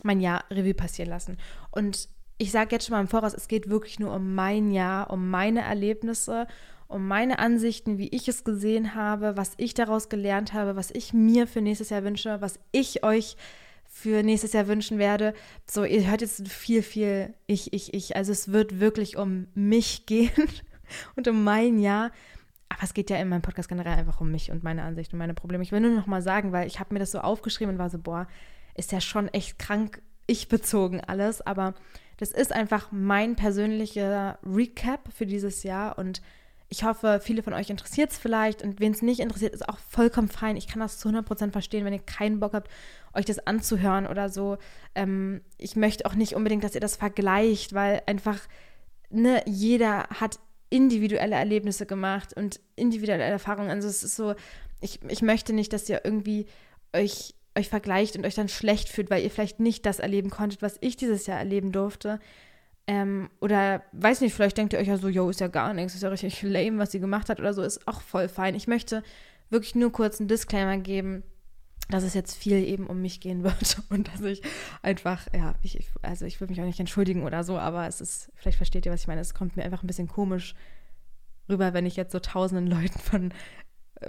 [0.03, 1.37] mein Jahr Revue passieren lassen.
[1.71, 5.11] Und ich sage jetzt schon mal im Voraus, es geht wirklich nur um mein Jahr,
[5.11, 6.47] um meine Erlebnisse
[6.89, 11.13] um meine Ansichten, wie ich es gesehen habe, was ich daraus gelernt habe, was ich
[11.13, 13.37] mir für nächstes Jahr wünsche, was ich euch
[13.85, 15.35] für nächstes Jahr wünschen werde.
[15.71, 18.17] So, ihr hört jetzt viel, viel ich, ich, ich.
[18.17, 20.49] Also es wird wirklich um mich gehen
[21.15, 22.11] und um mein Jahr.
[22.69, 25.19] Aber es geht ja in meinem Podcast generell einfach um mich und meine Ansichten und
[25.19, 25.63] meine Probleme.
[25.63, 27.91] Ich will nur noch mal sagen, weil ich habe mir das so aufgeschrieben und war
[27.91, 28.27] so, boah,
[28.75, 31.41] ist ja schon echt krank ich bezogen alles.
[31.41, 31.75] Aber
[32.19, 36.23] das ist einfach mein persönlicher Recap für dieses Jahr und
[36.71, 39.79] ich hoffe, viele von euch interessiert es vielleicht und wen es nicht interessiert, ist auch
[39.79, 40.57] vollkommen fein.
[40.57, 42.69] Ich kann das zu 100% verstehen, wenn ihr keinen Bock habt,
[43.15, 44.59] euch das anzuhören oder so.
[44.95, 48.39] Ähm, ich möchte auch nicht unbedingt, dass ihr das vergleicht, weil einfach
[49.09, 50.39] ne, jeder hat
[50.71, 53.71] individuelle Erlebnisse gemacht und individuelle Erfahrungen.
[53.71, 54.35] Also es ist so,
[54.81, 56.47] ich, ich möchte nicht, dass ihr irgendwie
[56.93, 60.63] euch, euch vergleicht und euch dann schlecht fühlt, weil ihr vielleicht nicht das erleben konntet,
[60.63, 62.21] was ich dieses Jahr erleben durfte.
[62.87, 65.95] Ähm, oder weiß nicht, vielleicht denkt ihr euch ja so, yo, ist ja gar nichts,
[65.95, 68.55] ist ja richtig lame, was sie gemacht hat oder so, ist auch voll fein.
[68.55, 69.03] Ich möchte
[69.51, 71.23] wirklich nur kurz einen Disclaimer geben,
[71.91, 74.43] dass es jetzt viel eben um mich gehen wird und dass ich
[74.83, 78.31] einfach, ja, ich, also ich will mich auch nicht entschuldigen oder so, aber es ist,
[78.35, 80.55] vielleicht versteht ihr, was ich meine, es kommt mir einfach ein bisschen komisch
[81.49, 83.33] rüber, wenn ich jetzt so tausenden Leuten von,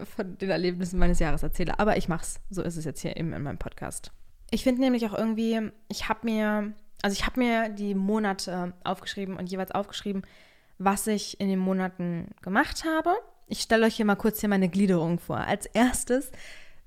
[0.03, 1.79] von den Erlebnissen meines Jahres erzähle.
[1.79, 2.39] Aber ich mach's.
[2.49, 4.11] So ist es jetzt hier eben in meinem Podcast.
[4.51, 9.37] Ich finde nämlich auch irgendwie, ich habe mir also ich habe mir die Monate aufgeschrieben
[9.37, 10.23] und jeweils aufgeschrieben,
[10.77, 13.15] was ich in den Monaten gemacht habe.
[13.47, 15.37] Ich stelle euch hier mal kurz hier meine Gliederung vor.
[15.37, 16.31] Als erstes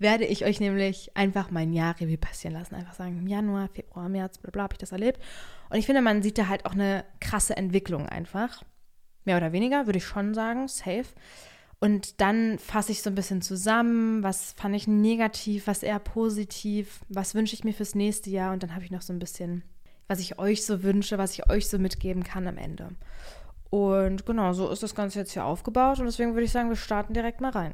[0.03, 2.75] werde ich euch nämlich einfach mein Jahr Revue passieren lassen.
[2.75, 5.21] Einfach sagen, Januar, Februar, März, bla bla, habe ich das erlebt.
[5.71, 8.62] Und ich finde, man sieht da halt auch eine krasse Entwicklung einfach.
[9.25, 11.07] Mehr oder weniger, würde ich schon sagen, safe.
[11.81, 17.01] Und dann fasse ich so ein bisschen zusammen, was fand ich negativ, was eher positiv,
[17.09, 18.53] was wünsche ich mir fürs nächste Jahr.
[18.53, 19.65] Und dann habe ich noch so ein bisschen
[20.12, 22.91] was ich euch so wünsche, was ich euch so mitgeben kann am Ende.
[23.71, 26.77] Und genau, so ist das Ganze jetzt hier aufgebaut und deswegen würde ich sagen, wir
[26.77, 27.73] starten direkt mal rein.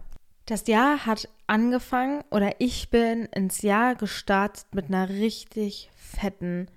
[0.49, 6.69] Das Jahr hat angefangen oder ich bin ins Jahr gestartet mit einer richtig fetten,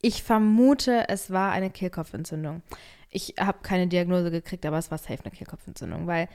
[0.00, 2.62] ich vermute, es war eine Kehlkopfentzündung.
[3.10, 6.28] Ich habe keine Diagnose gekriegt, aber es war safe eine Kehlkopfentzündung, weil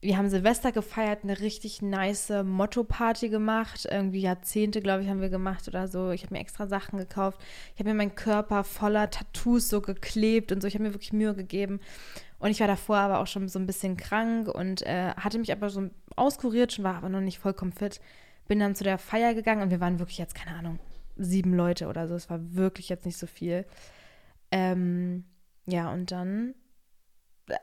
[0.00, 3.86] wir haben Silvester gefeiert, eine richtig nice Motto-Party gemacht.
[3.90, 6.10] Irgendwie Jahrzehnte, glaube ich, haben wir gemacht oder so.
[6.10, 7.38] Ich habe mir extra Sachen gekauft.
[7.74, 10.68] Ich habe mir meinen Körper voller Tattoos so geklebt und so.
[10.68, 11.80] Ich habe mir wirklich Mühe gegeben.
[12.38, 15.50] Und ich war davor aber auch schon so ein bisschen krank und äh, hatte mich
[15.50, 18.00] aber so auskuriert, schon war aber noch nicht vollkommen fit.
[18.48, 20.78] Bin dann zu der Feier gegangen und wir waren wirklich jetzt, keine Ahnung,
[21.16, 22.14] sieben Leute oder so.
[22.14, 23.64] Es war wirklich jetzt nicht so viel.
[24.50, 25.24] Ähm,
[25.66, 26.54] ja, und dann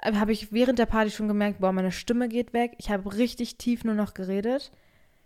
[0.04, 2.76] habe ich während der Party schon gemerkt, boah, meine Stimme geht weg.
[2.78, 4.72] Ich habe richtig tief nur noch geredet.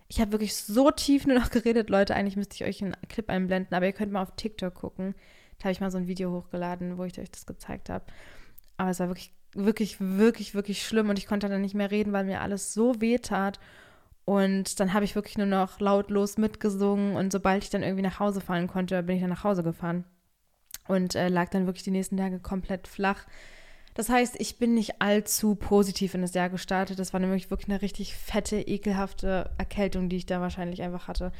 [0.07, 2.15] Ich habe wirklich so tief nur noch geredet, Leute.
[2.15, 5.15] Eigentlich müsste ich euch einen Clip einblenden, aber ihr könnt mal auf TikTok gucken.
[5.57, 8.05] Da habe ich mal so ein Video hochgeladen, wo ich euch das gezeigt habe.
[8.77, 12.13] Aber es war wirklich, wirklich, wirklich, wirklich schlimm und ich konnte dann nicht mehr reden,
[12.13, 13.59] weil mir alles so weh tat.
[14.25, 18.19] Und dann habe ich wirklich nur noch lautlos mitgesungen und sobald ich dann irgendwie nach
[18.19, 20.03] Hause fahren konnte, bin ich dann nach Hause gefahren
[20.87, 23.25] und äh, lag dann wirklich die nächsten Tage komplett flach
[23.95, 26.99] das heißt, ich bin nicht allzu positiv in das Jahr gestartet.
[26.99, 31.31] Das war nämlich wirklich eine richtig fette, ekelhafte Erkältung, die ich da wahrscheinlich einfach hatte.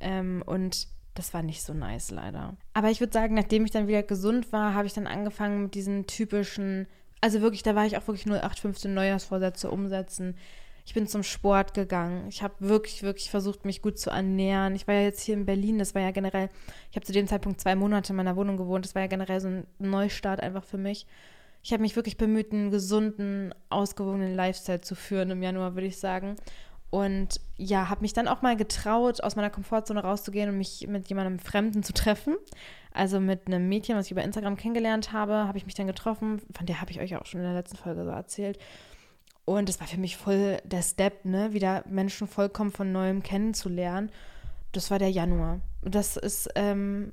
[0.00, 2.56] Ähm, und das war nicht so nice, leider.
[2.74, 5.74] Aber ich würde sagen, nachdem ich dann wieder gesund war, habe ich dann angefangen mit
[5.76, 6.88] diesen typischen,
[7.20, 10.36] also wirklich, da war ich auch wirklich 0815 Neujahrsvorsätze umsetzen.
[10.86, 12.26] Ich bin zum Sport gegangen.
[12.28, 14.74] Ich habe wirklich, wirklich versucht, mich gut zu ernähren.
[14.74, 15.78] Ich war ja jetzt hier in Berlin.
[15.78, 16.48] Das war ja generell,
[16.90, 18.84] ich habe zu dem Zeitpunkt zwei Monate in meiner Wohnung gewohnt.
[18.84, 21.06] Das war ja generell so ein Neustart einfach für mich
[21.62, 25.98] ich habe mich wirklich bemüht, einen gesunden, ausgewogenen Lifestyle zu führen im Januar, würde ich
[25.98, 26.36] sagen.
[26.90, 31.08] Und ja, habe mich dann auch mal getraut, aus meiner Komfortzone rauszugehen und mich mit
[31.08, 32.36] jemandem Fremden zu treffen.
[32.92, 36.42] Also mit einem Mädchen, was ich über Instagram kennengelernt habe, habe ich mich dann getroffen.
[36.52, 38.58] Von der habe ich euch auch schon in der letzten Folge so erzählt.
[39.44, 44.10] Und das war für mich voll der Step, ne, wieder Menschen vollkommen von neuem kennenzulernen.
[44.72, 45.60] Das war der Januar.
[45.82, 47.12] Und das ist, ähm,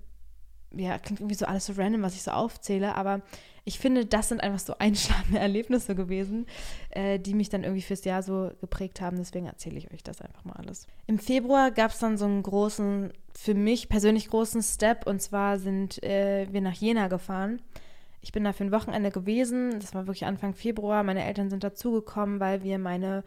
[0.78, 3.22] ja, klingt irgendwie so alles so random, was ich so aufzähle, aber
[3.68, 6.48] ich finde, das sind einfach so einschlagende Erlebnisse gewesen,
[6.92, 9.18] äh, die mich dann irgendwie fürs Jahr so geprägt haben.
[9.18, 10.88] Deswegen erzähle ich euch das einfach mal alles.
[11.06, 15.06] Im Februar gab es dann so einen großen, für mich persönlich großen Step.
[15.06, 17.62] Und zwar sind äh, wir nach Jena gefahren.
[18.22, 19.80] Ich bin da für ein Wochenende gewesen.
[19.82, 21.04] Das war wirklich Anfang Februar.
[21.04, 23.26] Meine Eltern sind dazugekommen, weil wir meine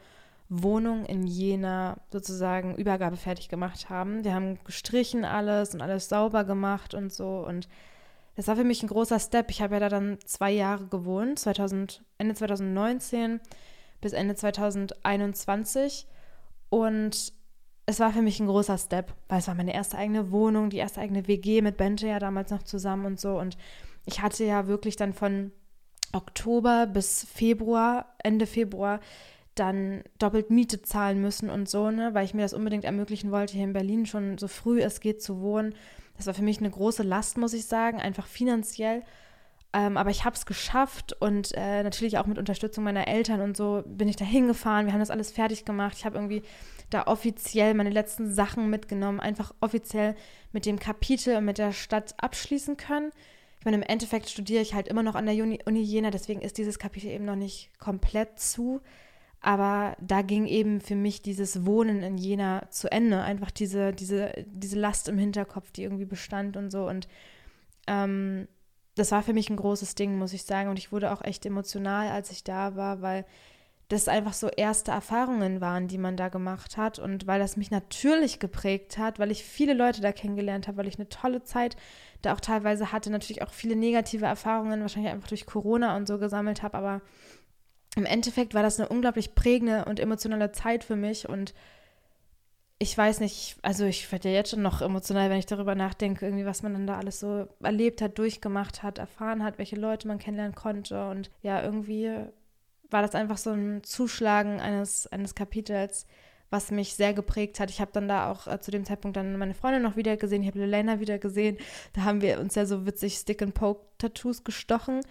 [0.50, 4.24] Wohnung in Jena sozusagen Übergabe fertig gemacht haben.
[4.24, 7.38] Wir haben gestrichen alles und alles sauber gemacht und so.
[7.46, 7.68] Und
[8.34, 9.48] das war für mich ein großer Step.
[9.50, 13.40] Ich habe ja da dann zwei Jahre gewohnt, 2000, Ende 2019
[14.00, 16.08] bis Ende 2021.
[16.68, 17.32] Und
[17.86, 20.78] es war für mich ein großer Step, weil es war meine erste eigene Wohnung, die
[20.78, 23.38] erste eigene WG mit Bente ja damals noch zusammen und so.
[23.38, 23.56] Und
[24.04, 25.52] ich hatte ja wirklich dann von
[26.12, 28.98] Oktober bis Februar, Ende Februar,
[29.60, 33.54] dann doppelt Miete zahlen müssen und so, ne, weil ich mir das unbedingt ermöglichen wollte,
[33.54, 35.74] hier in Berlin schon so früh es geht zu wohnen.
[36.16, 39.02] Das war für mich eine große Last, muss ich sagen, einfach finanziell.
[39.72, 43.56] Ähm, aber ich habe es geschafft und äh, natürlich auch mit Unterstützung meiner Eltern und
[43.56, 44.86] so bin ich da hingefahren.
[44.86, 45.96] Wir haben das alles fertig gemacht.
[45.96, 46.42] Ich habe irgendwie
[46.90, 50.16] da offiziell meine letzten Sachen mitgenommen, einfach offiziell
[50.52, 53.12] mit dem Kapitel und mit der Stadt abschließen können.
[53.60, 56.40] Ich meine, im Endeffekt studiere ich halt immer noch an der Uni, Uni Jena, deswegen
[56.40, 58.80] ist dieses Kapitel eben noch nicht komplett zu.
[59.40, 63.22] Aber da ging eben für mich dieses Wohnen in Jena zu Ende.
[63.22, 66.86] Einfach diese, diese, diese Last im Hinterkopf, die irgendwie bestand und so.
[66.86, 67.08] Und
[67.86, 68.48] ähm,
[68.96, 70.68] das war für mich ein großes Ding, muss ich sagen.
[70.68, 73.24] Und ich wurde auch echt emotional, als ich da war, weil
[73.88, 76.98] das einfach so erste Erfahrungen waren, die man da gemacht hat.
[76.98, 80.86] Und weil das mich natürlich geprägt hat, weil ich viele Leute da kennengelernt habe, weil
[80.86, 81.76] ich eine tolle Zeit
[82.20, 86.18] da auch teilweise hatte, natürlich auch viele negative Erfahrungen, wahrscheinlich einfach durch Corona und so
[86.18, 86.76] gesammelt habe.
[86.76, 87.00] Aber
[87.96, 91.54] im Endeffekt war das eine unglaublich prägende und emotionale Zeit für mich und
[92.82, 96.24] ich weiß nicht, also ich werde ja jetzt schon noch emotional, wenn ich darüber nachdenke,
[96.24, 100.08] irgendwie, was man dann da alles so erlebt hat, durchgemacht hat, erfahren hat, welche Leute
[100.08, 101.10] man kennenlernen konnte.
[101.10, 102.10] Und ja, irgendwie
[102.88, 106.06] war das einfach so ein Zuschlagen eines, eines Kapitels,
[106.48, 107.68] was mich sehr geprägt hat.
[107.68, 110.40] Ich habe dann da auch äh, zu dem Zeitpunkt dann meine Freundin noch wieder gesehen,
[110.40, 111.58] ich habe Lelena wieder gesehen.
[111.92, 115.02] Da haben wir uns ja so witzig Stick-and-Poke-Tattoos gestochen.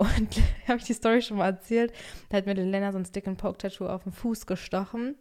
[0.00, 1.92] Und habe ich die Story schon mal erzählt.
[2.30, 5.14] Da hat mir Lena so ein Stick-and-Poke-Tattoo auf den Fuß gestochen.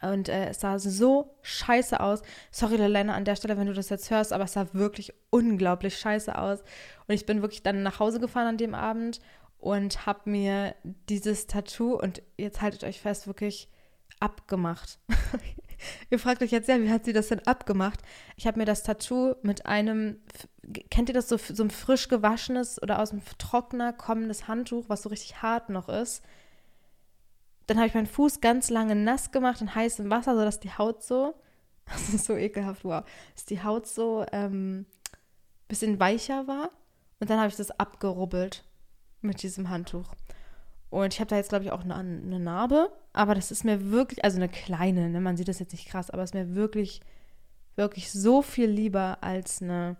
[0.00, 2.22] Und äh, es sah so scheiße aus.
[2.50, 5.98] Sorry, Lena, an der Stelle, wenn du das jetzt hörst, aber es sah wirklich unglaublich
[5.98, 6.60] scheiße aus.
[7.06, 9.20] Und ich bin wirklich dann nach Hause gefahren an dem Abend
[9.58, 10.74] und habe mir
[11.10, 13.68] dieses Tattoo, und jetzt haltet euch fest, wirklich
[14.18, 14.98] abgemacht.
[16.10, 18.00] Ihr fragt euch jetzt, ja, wie hat sie das denn abgemacht?
[18.36, 20.20] Ich habe mir das Tattoo mit einem,
[20.90, 25.02] kennt ihr das so, so ein frisch gewaschenes oder aus dem Trockner kommendes Handtuch, was
[25.02, 26.22] so richtig hart noch ist?
[27.66, 31.02] Dann habe ich meinen Fuß ganz lange nass gemacht in heißem Wasser, sodass die Haut
[31.04, 31.34] so,
[31.86, 34.86] das ist so ekelhaft, wow, dass die Haut so ähm,
[35.68, 36.70] bisschen weicher war.
[37.20, 38.64] Und dann habe ich das abgerubbelt
[39.20, 40.14] mit diesem Handtuch.
[40.90, 42.90] Und ich habe da jetzt, glaube ich, auch eine, eine, Narbe.
[43.12, 45.20] Aber das ist mir wirklich, also eine kleine, ne?
[45.20, 47.00] man sieht das jetzt nicht krass, aber es ist mir wirklich,
[47.76, 49.96] wirklich so viel lieber als eine,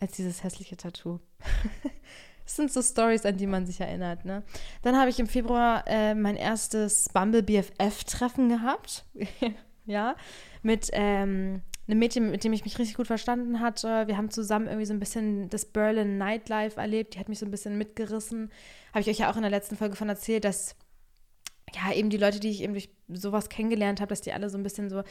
[0.00, 1.20] als dieses hässliche Tattoo.
[2.44, 4.42] das sind so Stories, an die man sich erinnert, ne?
[4.82, 9.04] Dann habe ich im Februar äh, mein erstes Bumble BFF-Treffen gehabt.
[9.86, 10.16] ja,
[10.62, 14.06] mit ähm, einem Mädchen, mit dem ich mich richtig gut verstanden hatte.
[14.06, 17.14] Wir haben zusammen irgendwie so ein bisschen das Berlin Nightlife erlebt.
[17.14, 18.50] Die hat mich so ein bisschen mitgerissen.
[18.92, 20.76] Habe ich euch ja auch in der letzten Folge von erzählt, dass
[21.74, 24.56] ja, eben die Leute, die ich eben durch sowas kennengelernt habe, dass die alle so
[24.56, 25.02] ein bisschen so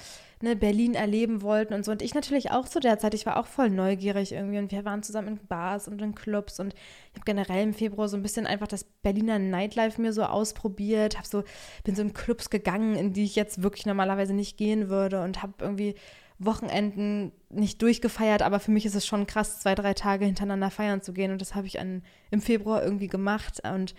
[0.42, 1.92] ne, Berlin erleben wollten und so.
[1.92, 4.86] Und ich natürlich auch zu der Zeit, ich war auch voll neugierig irgendwie und wir
[4.86, 8.24] waren zusammen in Bars und in Clubs und ich habe generell im Februar so ein
[8.24, 11.44] bisschen einfach das Berliner Nightlife mir so ausprobiert, habe so,
[11.84, 15.44] bin so in Clubs gegangen, in die ich jetzt wirklich normalerweise nicht gehen würde und
[15.44, 15.96] habe irgendwie
[16.40, 21.02] Wochenenden nicht durchgefeiert, aber für mich ist es schon krass, zwei, drei Tage hintereinander feiern
[21.02, 23.94] zu gehen und das habe ich an, im Februar irgendwie gemacht und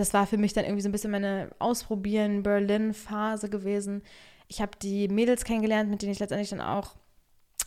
[0.00, 4.02] das war für mich dann irgendwie so ein bisschen meine Ausprobieren Berlin-Phase gewesen.
[4.48, 6.94] Ich habe die Mädels kennengelernt, mit denen ich letztendlich dann auch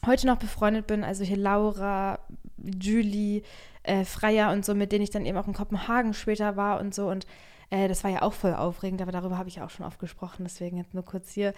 [0.06, 1.04] heute noch befreundet bin.
[1.04, 2.20] Also hier Laura,
[2.58, 3.44] Julie,
[3.84, 6.94] äh, Freya und so, mit denen ich dann eben auch in Kopenhagen später war und
[6.94, 7.10] so.
[7.10, 7.26] Und
[7.70, 10.44] äh, das war ja auch voll aufregend, aber darüber habe ich auch schon oft gesprochen.
[10.44, 11.54] Deswegen jetzt nur kurz hier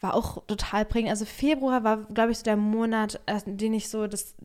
[0.00, 1.10] war auch total prägend.
[1.10, 4.36] Also Februar war, glaube ich, so der Monat, in den ich so das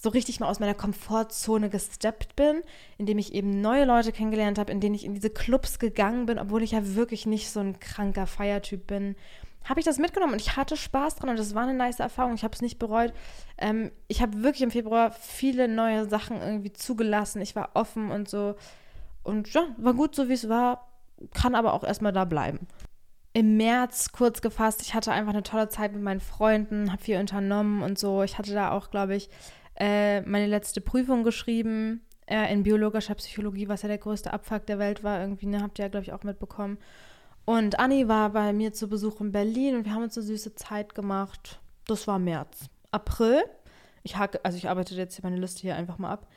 [0.00, 2.62] so richtig mal aus meiner Komfortzone gesteppt bin,
[2.98, 6.26] in dem ich eben neue Leute kennengelernt habe, in denen ich in diese Clubs gegangen
[6.26, 9.16] bin, obwohl ich ja wirklich nicht so ein kranker Feiertyp bin.
[9.64, 12.34] Habe ich das mitgenommen und ich hatte Spaß dran und das war eine nice Erfahrung.
[12.34, 13.12] Ich habe es nicht bereut.
[13.58, 17.42] Ähm, ich habe wirklich im Februar viele neue Sachen irgendwie zugelassen.
[17.42, 18.54] Ich war offen und so.
[19.24, 20.88] Und ja, war gut so, wie es war.
[21.34, 22.68] Kann aber auch erstmal da bleiben
[23.38, 27.20] im März kurz gefasst, ich hatte einfach eine tolle Zeit mit meinen Freunden, habe viel
[27.20, 28.24] unternommen und so.
[28.24, 29.30] Ich hatte da auch, glaube ich,
[29.78, 34.78] äh, meine letzte Prüfung geschrieben äh, in biologischer Psychologie, was ja der größte Abfuck der
[34.78, 35.20] Welt war.
[35.20, 36.78] Irgendwie, ne, habt ihr ja, glaube ich, auch mitbekommen.
[37.44, 40.54] Und Anni war bei mir zu Besuch in Berlin und wir haben uns eine süße
[40.54, 41.60] Zeit gemacht.
[41.86, 42.68] Das war März.
[42.90, 43.42] April,
[44.02, 46.28] ich hake, also ich arbeite jetzt hier meine Liste hier einfach mal ab.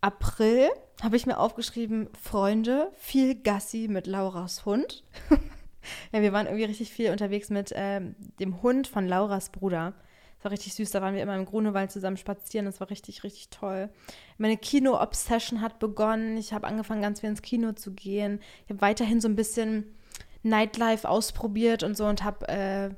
[0.00, 0.70] April
[1.02, 5.04] habe ich mir aufgeschrieben, Freunde, viel Gassi mit Lauras Hund.
[6.12, 9.94] ja, wir waren irgendwie richtig viel unterwegs mit ähm, dem Hund von Lauras Bruder.
[10.42, 10.90] Das war richtig süß.
[10.90, 12.66] Da waren wir immer im Grunewald zusammen spazieren.
[12.66, 13.90] Das war richtig, richtig toll.
[14.38, 16.36] Meine Kino-Obsession hat begonnen.
[16.36, 18.40] Ich habe angefangen, ganz viel ins Kino zu gehen.
[18.64, 19.94] Ich habe weiterhin so ein bisschen
[20.42, 22.90] Nightlife ausprobiert und so und habe äh,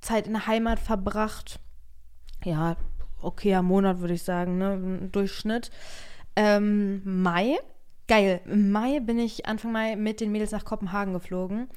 [0.00, 1.60] Zeit in der Heimat verbracht.
[2.42, 2.78] Ja,
[3.20, 5.10] okayer Monat, würde ich sagen, ne?
[5.12, 5.70] Durchschnitt.
[6.36, 7.58] Ähm, Mai
[8.06, 8.40] geil.
[8.46, 11.68] Im Mai bin ich Anfang Mai mit den Mädels nach Kopenhagen geflogen.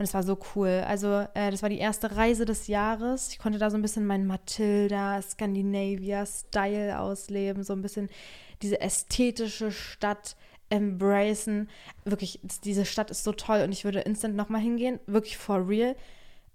[0.00, 0.82] Und es war so cool.
[0.86, 3.32] Also, äh, das war die erste Reise des Jahres.
[3.32, 8.08] Ich konnte da so ein bisschen meinen Matilda, Scandinavia-Style ausleben, so ein bisschen
[8.62, 10.36] diese ästhetische Stadt
[10.70, 11.68] embracen.
[12.06, 15.00] Wirklich, diese Stadt ist so toll und ich würde instant nochmal hingehen.
[15.06, 15.94] Wirklich for real.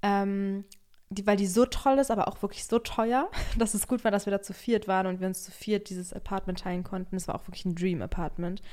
[0.01, 0.65] Ähm,
[1.11, 3.29] die, weil die so toll ist, aber auch wirklich so teuer,
[3.59, 5.91] dass es gut war, dass wir da zu viert waren und wir uns zu viert
[5.91, 7.15] dieses Apartment teilen konnten.
[7.15, 8.63] Es war auch wirklich ein Dream-Apartment.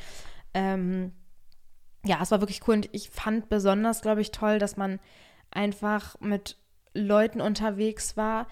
[0.54, 1.12] Ähm,
[2.04, 4.98] ja, es war wirklich cool und ich fand besonders, glaube ich, toll, dass man
[5.50, 6.56] einfach mit
[6.94, 8.46] Leuten unterwegs war,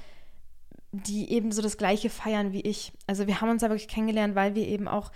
[0.92, 2.92] die eben so das Gleiche feiern wie ich.
[3.06, 5.10] Also wir haben uns da wirklich kennengelernt, weil wir eben auch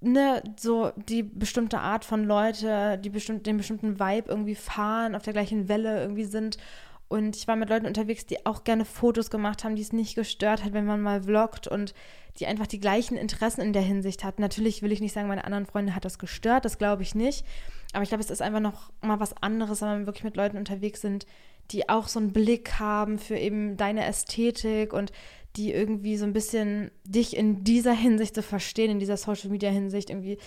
[0.00, 5.22] ne, so die bestimmte Art von Leute, die bestimmt, den bestimmten Vibe irgendwie fahren, auf
[5.22, 6.58] der gleichen Welle irgendwie sind.
[7.08, 10.14] Und ich war mit Leuten unterwegs, die auch gerne Fotos gemacht haben, die es nicht
[10.14, 11.94] gestört hat, wenn man mal vloggt und
[12.38, 14.42] die einfach die gleichen Interessen in der Hinsicht hatten.
[14.42, 17.44] Natürlich will ich nicht sagen, meine anderen Freunde hat das gestört, das glaube ich nicht.
[17.92, 20.56] Aber ich glaube, es ist einfach noch mal was anderes, wenn wir wirklich mit Leuten
[20.56, 21.26] unterwegs sind,
[21.70, 25.12] die auch so einen Blick haben für eben deine Ästhetik und
[25.56, 29.70] die irgendwie so ein bisschen dich in dieser Hinsicht zu verstehen, in dieser Social Media
[29.70, 30.38] Hinsicht irgendwie.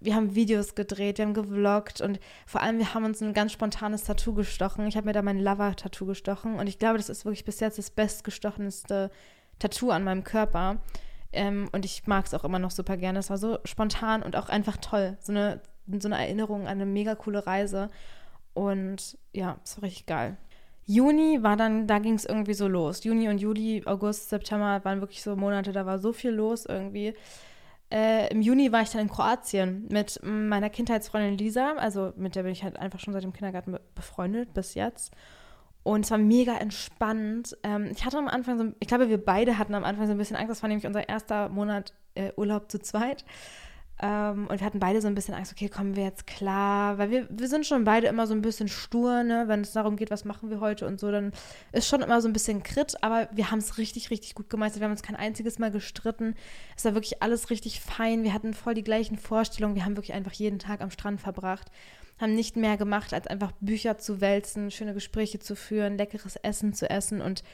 [0.00, 3.52] Wir haben Videos gedreht, wir haben gevloggt und vor allem wir haben uns ein ganz
[3.52, 4.86] spontanes Tattoo gestochen.
[4.86, 7.78] Ich habe mir da mein Lover-Tattoo gestochen und ich glaube, das ist wirklich bis jetzt
[7.78, 9.10] das bestgestochenste
[9.58, 10.78] Tattoo an meinem Körper.
[11.32, 13.18] Ähm, und ich mag es auch immer noch super gerne.
[13.18, 15.16] Es war so spontan und auch einfach toll.
[15.20, 15.60] So eine,
[16.00, 17.90] so eine Erinnerung an eine mega coole Reise.
[18.54, 20.36] Und ja, es war richtig geil.
[20.86, 23.02] Juni war dann, da ging es irgendwie so los.
[23.02, 27.14] Juni und Juli, August, September waren wirklich so Monate, da war so viel los irgendwie.
[27.90, 32.42] Äh, Im Juni war ich dann in Kroatien mit meiner Kindheitsfreundin Lisa, also mit der
[32.42, 35.12] bin ich halt einfach schon seit dem Kindergarten befreundet bis jetzt.
[35.84, 37.56] Und es war mega entspannt.
[37.62, 40.18] Ähm, ich hatte am Anfang so, ich glaube, wir beide hatten am Anfang so ein
[40.18, 40.50] bisschen Angst.
[40.50, 43.24] Das war nämlich unser erster Monat äh, Urlaub zu zweit.
[44.02, 46.98] Ähm, und wir hatten beide so ein bisschen Angst, okay, kommen wir jetzt klar?
[46.98, 49.44] Weil wir, wir sind schon beide immer so ein bisschen stur, ne?
[49.46, 51.32] Wenn es darum geht, was machen wir heute und so, dann
[51.72, 54.80] ist schon immer so ein bisschen Krit, aber wir haben es richtig, richtig gut gemeistert.
[54.80, 56.34] Wir haben uns kein einziges Mal gestritten.
[56.76, 58.22] Es war wirklich alles richtig fein.
[58.22, 59.76] Wir hatten voll die gleichen Vorstellungen.
[59.76, 61.70] Wir haben wirklich einfach jeden Tag am Strand verbracht
[62.18, 66.72] haben nicht mehr gemacht, als einfach Bücher zu wälzen, schöne Gespräche zu führen, leckeres Essen
[66.72, 67.44] zu essen und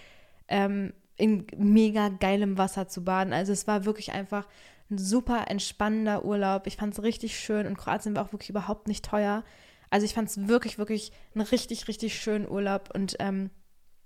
[0.46, 3.32] ähm, in mega geilem Wasser zu baden.
[3.32, 4.46] Also es war wirklich einfach
[4.92, 6.66] ein super entspannender Urlaub.
[6.66, 9.42] Ich fand es richtig schön und Kroatien war auch wirklich überhaupt nicht teuer.
[9.90, 13.50] Also ich fand es wirklich, wirklich einen richtig, richtig schönen Urlaub und ähm,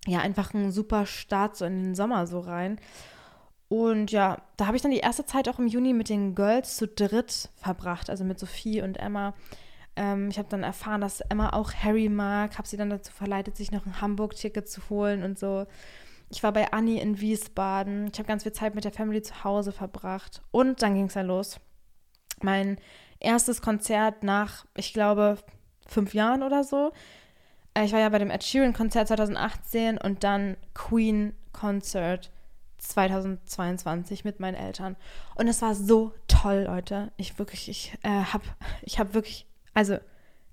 [0.07, 2.81] ja, einfach ein super Start so in den Sommer so rein.
[3.69, 6.77] Und ja, da habe ich dann die erste Zeit auch im Juni mit den Girls
[6.77, 9.35] zu dritt verbracht, also mit Sophie und Emma.
[9.97, 13.57] Ähm, ich habe dann erfahren, dass Emma auch Harry mag, habe sie dann dazu verleitet,
[13.57, 15.67] sich noch ein Hamburg-Ticket zu holen und so.
[16.29, 18.09] Ich war bei Anni in Wiesbaden.
[18.13, 20.43] Ich habe ganz viel Zeit mit der Family zu Hause verbracht.
[20.51, 21.61] Und dann ging es ja los.
[22.43, 22.79] Mein
[23.21, 25.39] erstes Konzert nach, ich glaube,
[25.87, 26.93] fünf Jahren oder so.
[27.75, 32.31] Äh, ich war ja bei dem Ed Sheeran-Konzert 2018 und dann Queen-Konzert
[32.79, 34.97] 2022 mit meinen Eltern.
[35.37, 37.13] Und es war so toll, Leute.
[37.17, 38.45] Ich wirklich, ich äh, habe
[38.83, 39.99] ich hab wirklich also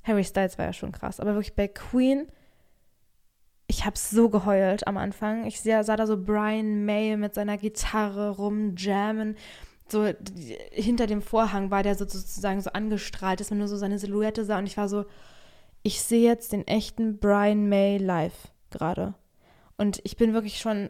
[0.03, 2.27] Harry Styles war ja schon krass, aber wirklich bei Queen,
[3.67, 5.45] ich habe so geheult am Anfang.
[5.45, 9.36] Ich sah, sah da so Brian May mit seiner Gitarre rumjammen.
[9.88, 10.12] So
[10.71, 14.45] hinter dem Vorhang war der so, sozusagen so angestrahlt, dass man nur so seine Silhouette
[14.45, 14.58] sah.
[14.58, 15.06] Und ich war so,
[15.84, 19.13] ich sehe jetzt den echten Brian May live gerade.
[19.78, 20.89] Und ich bin wirklich schon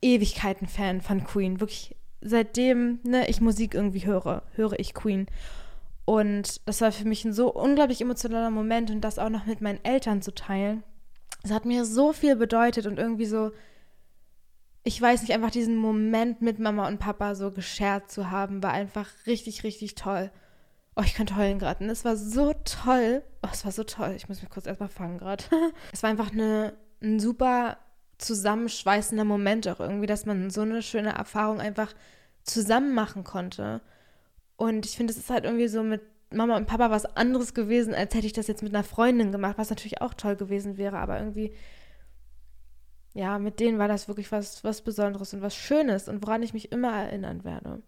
[0.00, 1.60] Ewigkeiten Fan von Queen.
[1.60, 5.26] Wirklich seitdem ne, ich Musik irgendwie höre, höre ich Queen.
[6.04, 9.60] Und das war für mich ein so unglaublich emotionaler Moment und das auch noch mit
[9.60, 10.82] meinen Eltern zu teilen.
[11.42, 13.52] Es hat mir so viel bedeutet und irgendwie so,
[14.84, 18.72] ich weiß nicht, einfach diesen Moment mit Mama und Papa so geschert zu haben, war
[18.72, 20.30] einfach richtig, richtig toll.
[20.94, 21.84] Oh, ich könnte heulen gerade.
[21.86, 23.22] Es war so toll.
[23.42, 24.12] Oh, es war so toll.
[24.16, 25.44] Ich muss mich kurz erstmal fangen gerade.
[25.92, 27.78] es war einfach eine, ein super
[28.18, 31.92] zusammenschweißender Moment auch irgendwie, dass man so eine schöne Erfahrung einfach
[32.44, 33.80] zusammen machen konnte.
[34.56, 36.02] Und ich finde, es ist halt irgendwie so mit
[36.34, 39.58] Mama und Papa was anderes gewesen, als hätte ich das jetzt mit einer Freundin gemacht,
[39.58, 41.52] was natürlich auch toll gewesen wäre, aber irgendwie,
[43.14, 46.54] ja, mit denen war das wirklich was, was Besonderes und was Schönes und woran ich
[46.54, 47.82] mich immer erinnern werde.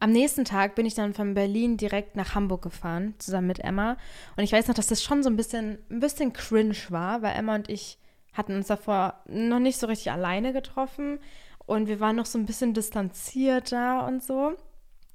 [0.00, 3.96] Am nächsten Tag bin ich dann von Berlin direkt nach Hamburg gefahren, zusammen mit Emma.
[4.36, 7.36] Und ich weiß noch, dass das schon so ein bisschen, ein bisschen cringe war, weil
[7.36, 7.98] Emma und ich
[8.32, 11.20] hatten uns davor noch nicht so richtig alleine getroffen
[11.66, 14.56] und wir waren noch so ein bisschen distanzierter und so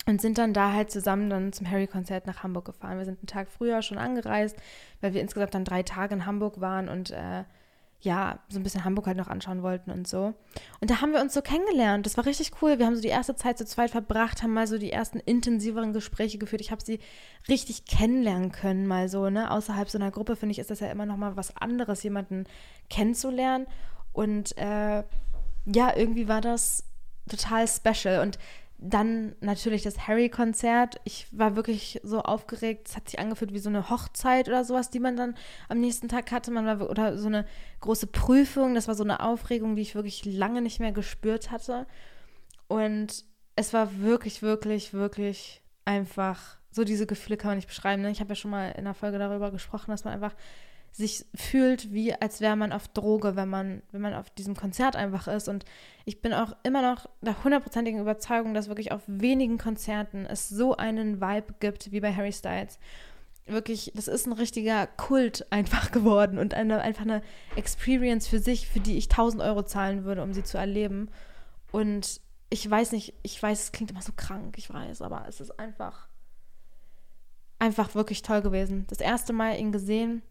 [0.05, 2.97] und sind dann da halt zusammen dann zum Harry-Konzert nach Hamburg gefahren.
[2.97, 4.55] Wir sind einen Tag früher schon angereist,
[5.01, 7.43] weil wir insgesamt dann drei Tage in Hamburg waren und äh,
[8.01, 10.33] ja, so ein bisschen Hamburg halt noch anschauen wollten und so.
[10.79, 12.05] Und da haben wir uns so kennengelernt.
[12.05, 12.79] Das war richtig cool.
[12.79, 15.91] Wir haben so die erste Zeit zu zweit verbracht, haben mal so die ersten intensiveren
[15.91, 16.61] Gespräche geführt.
[16.61, 16.99] Ich habe sie
[17.49, 19.51] richtig kennenlernen können, mal so, ne?
[19.51, 22.45] Außerhalb so einer Gruppe, finde ich, ist das ja immer noch mal was anderes, jemanden
[22.89, 23.67] kennenzulernen.
[24.13, 25.03] Und äh,
[25.65, 26.85] ja, irgendwie war das
[27.27, 28.21] total special.
[28.21, 28.39] Und
[28.81, 31.01] dann natürlich das Harry-Konzert.
[31.03, 32.87] Ich war wirklich so aufgeregt.
[32.87, 35.35] Es hat sich angefühlt wie so eine Hochzeit oder sowas, die man dann
[35.67, 36.49] am nächsten Tag hatte.
[36.51, 37.45] Man war oder so eine
[37.81, 38.75] große Prüfung.
[38.75, 41.87] Das war so eine Aufregung, die ich wirklich lange nicht mehr gespürt hatte.
[42.67, 43.25] Und
[43.57, 46.57] es war wirklich, wirklich, wirklich einfach.
[46.71, 48.01] So diese Gefühle kann man nicht beschreiben.
[48.01, 48.11] Ne?
[48.11, 50.35] Ich habe ja schon mal in einer Folge darüber gesprochen, dass man einfach
[50.91, 54.95] sich fühlt, wie als wäre man auf Droge, wenn man, wenn man auf diesem Konzert
[54.95, 55.47] einfach ist.
[55.47, 55.65] Und
[56.05, 60.75] ich bin auch immer noch der hundertprozentigen Überzeugung, dass wirklich auf wenigen Konzerten es so
[60.75, 62.79] einen Vibe gibt wie bei Harry Styles.
[63.45, 67.21] Wirklich, das ist ein richtiger Kult einfach geworden und eine, einfach eine
[67.55, 71.09] Experience für sich, für die ich 1000 Euro zahlen würde, um sie zu erleben.
[71.71, 75.39] Und ich weiß nicht, ich weiß, es klingt immer so krank, ich weiß, aber es
[75.39, 76.07] ist einfach,
[77.59, 78.85] einfach wirklich toll gewesen.
[78.87, 80.23] Das erste Mal ihn gesehen,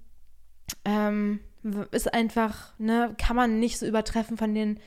[0.84, 1.40] ähm,
[1.90, 4.78] ist einfach, ne, kann man nicht so übertreffen von den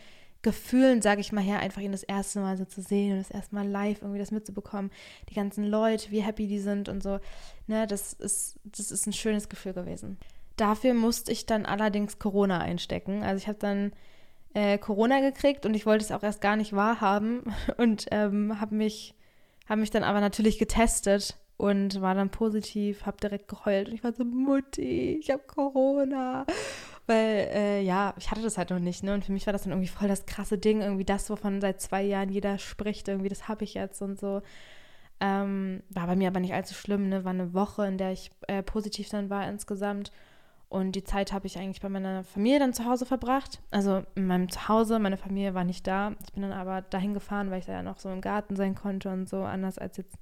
[0.43, 3.29] Gefühlen, sage ich mal her, einfach ihn das erste Mal so zu sehen und das
[3.29, 4.89] erste Mal live irgendwie das mitzubekommen.
[5.29, 7.19] Die ganzen Leute, wie happy die sind und so.
[7.67, 10.17] Ne, das ist, das ist ein schönes Gefühl gewesen.
[10.57, 13.21] Dafür musste ich dann allerdings Corona einstecken.
[13.21, 13.91] Also ich habe dann
[14.53, 17.43] äh, Corona gekriegt und ich wollte es auch erst gar nicht wahrhaben
[17.77, 19.13] und ähm, habe mich,
[19.69, 24.03] hab mich dann aber natürlich getestet und war dann positiv, habe direkt geheult und ich
[24.03, 26.47] war so, Mutti, ich habe Corona.
[27.05, 29.13] Weil, äh, ja, ich hatte das halt noch nicht, ne?
[29.13, 31.79] Und für mich war das dann irgendwie voll das krasse Ding, irgendwie das, wovon seit
[31.79, 34.41] zwei Jahren jeder spricht, irgendwie, das habe ich jetzt und so.
[35.19, 37.23] Ähm, war bei mir aber nicht allzu schlimm, ne?
[37.25, 40.11] War eine Woche, in der ich äh, positiv dann war insgesamt.
[40.67, 43.61] Und die Zeit habe ich eigentlich bei meiner Familie dann zu Hause verbracht.
[43.69, 46.13] Also in meinem Zuhause, meine Familie war nicht da.
[46.25, 48.73] Ich bin dann aber dahin gefahren, weil ich da ja noch so im Garten sein
[48.73, 50.17] konnte und so, anders als jetzt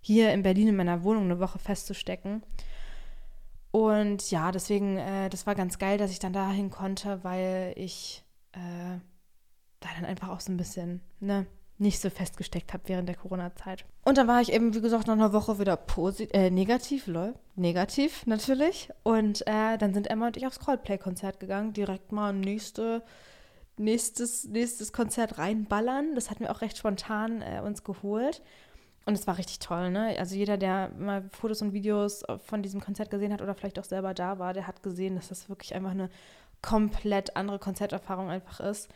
[0.00, 2.42] hier in Berlin in meiner Wohnung eine Woche festzustecken.
[3.70, 8.24] Und ja, deswegen, äh, das war ganz geil, dass ich dann dahin konnte, weil ich
[8.52, 8.98] äh,
[9.80, 11.46] da dann einfach auch so ein bisschen, ne,
[11.78, 13.86] nicht so festgesteckt habe während der Corona-Zeit.
[14.04, 17.34] Und dann war ich eben, wie gesagt, nach einer Woche wieder positiv, äh, negativ, lol,
[17.56, 18.90] negativ natürlich.
[19.02, 23.02] Und äh, dann sind Emma und ich aufs Coldplay-Konzert gegangen, direkt mal nächste,
[23.78, 26.14] nächstes, nächstes Konzert reinballern.
[26.14, 28.42] Das hatten wir auch recht spontan äh, uns geholt.
[29.06, 30.14] Und es war richtig toll, ne?
[30.18, 33.84] Also jeder, der mal Fotos und Videos von diesem Konzert gesehen hat oder vielleicht auch
[33.84, 36.10] selber da war, der hat gesehen, dass das wirklich einfach eine
[36.62, 38.88] komplett andere Konzerterfahrung einfach ist.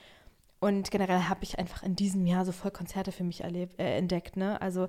[0.60, 3.96] Und generell habe ich einfach in diesem Jahr so voll Konzerte für mich erlebt, äh,
[3.96, 4.60] entdeckt, ne?
[4.60, 4.88] Also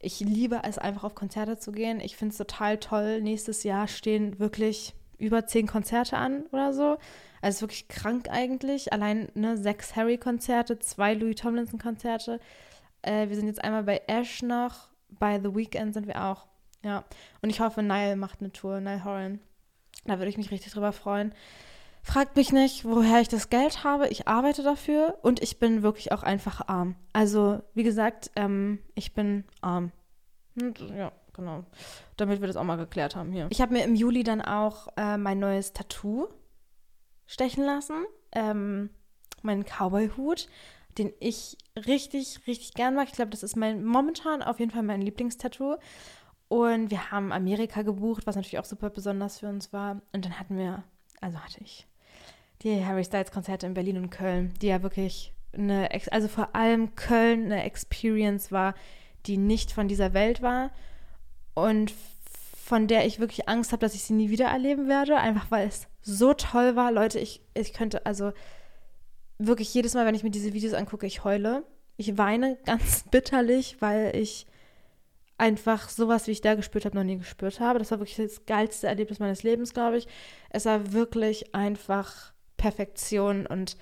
[0.00, 2.00] ich liebe es einfach auf Konzerte zu gehen.
[2.00, 3.22] Ich finde es total toll.
[3.22, 6.98] Nächstes Jahr stehen wirklich über zehn Konzerte an oder so.
[7.40, 8.92] Also wirklich krank eigentlich.
[8.92, 12.38] Allein ne, sechs Harry-Konzerte, zwei Louis Tomlinson-Konzerte.
[13.06, 16.46] Äh, wir sind jetzt einmal bei Ash noch, bei The Weeknd sind wir auch.
[16.82, 17.04] Ja.
[17.42, 19.40] Und ich hoffe, Nile macht eine Tour, Nile Horan.
[20.04, 21.34] Da würde ich mich richtig drüber freuen.
[22.02, 24.08] Fragt mich nicht, woher ich das Geld habe.
[24.08, 26.96] Ich arbeite dafür und ich bin wirklich auch einfach arm.
[27.14, 29.90] Also, wie gesagt, ähm, ich bin arm.
[30.60, 31.64] Und, ja, genau.
[32.18, 33.46] Damit wir das auch mal geklärt haben hier.
[33.48, 36.28] Ich habe mir im Juli dann auch äh, mein neues Tattoo
[37.26, 38.04] stechen lassen.
[38.32, 38.90] Ähm,
[39.40, 40.48] meinen Cowboy-Hut
[40.98, 43.08] den ich richtig, richtig gern mag.
[43.08, 45.76] Ich glaube, das ist mein momentan auf jeden Fall mein Lieblingstattoo.
[46.48, 50.02] Und wir haben Amerika gebucht, was natürlich auch super besonders für uns war.
[50.12, 50.84] Und dann hatten wir,
[51.20, 51.86] also hatte ich
[52.62, 56.94] die Harry Styles Konzerte in Berlin und Köln, die ja wirklich eine, also vor allem
[56.94, 58.74] Köln eine Experience war,
[59.26, 60.70] die nicht von dieser Welt war
[61.54, 61.92] und
[62.64, 65.68] von der ich wirklich Angst habe, dass ich sie nie wieder erleben werde, einfach weil
[65.68, 66.90] es so toll war.
[66.92, 68.32] Leute, ich, ich könnte, also
[69.38, 71.64] wirklich jedes Mal, wenn ich mir diese Videos angucke, ich heule.
[71.96, 74.46] Ich weine ganz bitterlich, weil ich
[75.38, 77.78] einfach sowas, wie ich da gespürt habe, noch nie gespürt habe.
[77.78, 80.06] Das war wirklich das geilste Erlebnis meines Lebens, glaube ich.
[80.50, 83.76] Es war wirklich einfach Perfektion und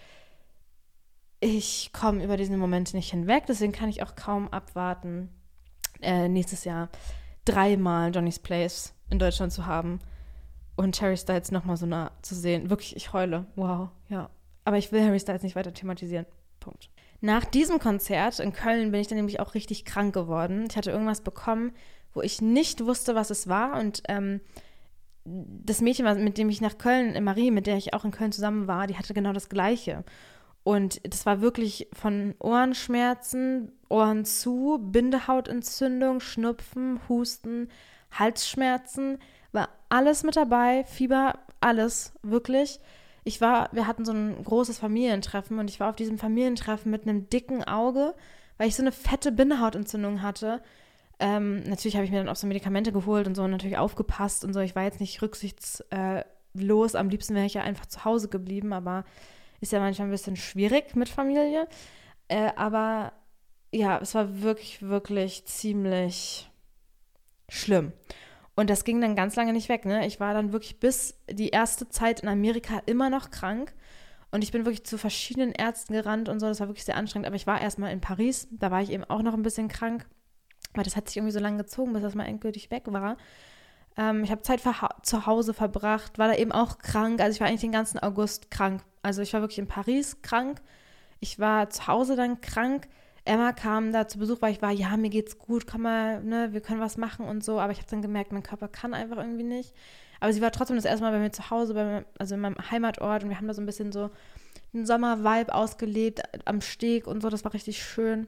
[1.40, 3.44] ich komme über diesen Moment nicht hinweg.
[3.46, 5.28] Deswegen kann ich auch kaum abwarten,
[6.00, 6.88] äh, nächstes Jahr
[7.44, 9.98] dreimal Johnny's Place in Deutschland zu haben
[10.76, 12.70] und Cherry Styles nochmal so nah zu sehen.
[12.70, 13.46] Wirklich, ich heule.
[13.56, 14.30] Wow, ja.
[14.64, 16.26] Aber ich will Harry Styles nicht weiter thematisieren.
[16.60, 16.90] Punkt.
[17.20, 20.66] Nach diesem Konzert in Köln bin ich dann nämlich auch richtig krank geworden.
[20.68, 21.72] Ich hatte irgendwas bekommen,
[22.14, 23.78] wo ich nicht wusste, was es war.
[23.78, 24.40] Und ähm,
[25.24, 28.66] das Mädchen, mit dem ich nach Köln, Marie, mit der ich auch in Köln zusammen
[28.66, 30.04] war, die hatte genau das Gleiche.
[30.64, 37.68] Und das war wirklich von Ohrenschmerzen, Ohren zu, Bindehautentzündung, Schnupfen, Husten,
[38.12, 39.18] Halsschmerzen,
[39.50, 42.80] war alles mit dabei, Fieber, alles, wirklich.
[43.24, 47.02] Ich war, wir hatten so ein großes Familientreffen und ich war auf diesem Familientreffen mit
[47.02, 48.14] einem dicken Auge,
[48.58, 50.62] weil ich so eine fette Bindehautentzündung hatte.
[51.20, 54.44] Ähm, natürlich habe ich mir dann auch so Medikamente geholt und so und natürlich aufgepasst
[54.44, 54.60] und so.
[54.60, 56.94] Ich war jetzt nicht rücksichtslos.
[56.94, 59.04] Am liebsten wäre ich ja einfach zu Hause geblieben, aber
[59.60, 61.68] ist ja manchmal ein bisschen schwierig mit Familie.
[62.26, 63.12] Äh, aber
[63.70, 66.50] ja, es war wirklich, wirklich ziemlich
[67.48, 67.92] schlimm.
[68.54, 69.84] Und das ging dann ganz lange nicht weg.
[69.84, 70.06] Ne?
[70.06, 73.74] Ich war dann wirklich bis die erste Zeit in Amerika immer noch krank.
[74.30, 76.46] Und ich bin wirklich zu verschiedenen Ärzten gerannt und so.
[76.46, 77.26] Das war wirklich sehr anstrengend.
[77.26, 78.48] Aber ich war erstmal in Paris.
[78.50, 80.06] Da war ich eben auch noch ein bisschen krank.
[80.74, 83.16] Weil das hat sich irgendwie so lange gezogen, bis das mal endgültig weg war.
[83.96, 84.60] Ähm, ich habe Zeit
[85.02, 87.20] zu Hause verbracht, war da eben auch krank.
[87.20, 88.82] Also ich war eigentlich den ganzen August krank.
[89.02, 90.62] Also ich war wirklich in Paris krank.
[91.20, 92.88] Ich war zu Hause dann krank.
[93.24, 96.52] Emma kam da zu Besuch, weil ich war, ja, mir geht's gut, komm mal, ne,
[96.52, 97.60] wir können was machen und so.
[97.60, 99.74] Aber ich habe dann gemerkt, mein Körper kann einfach irgendwie nicht.
[100.20, 102.56] Aber sie war trotzdem das erste Mal bei mir zu Hause, bei also in meinem
[102.70, 104.10] Heimatort und wir haben da so ein bisschen so
[104.74, 107.28] einen Sommer-Vibe ausgelebt am Steg und so.
[107.28, 108.26] Das war richtig schön.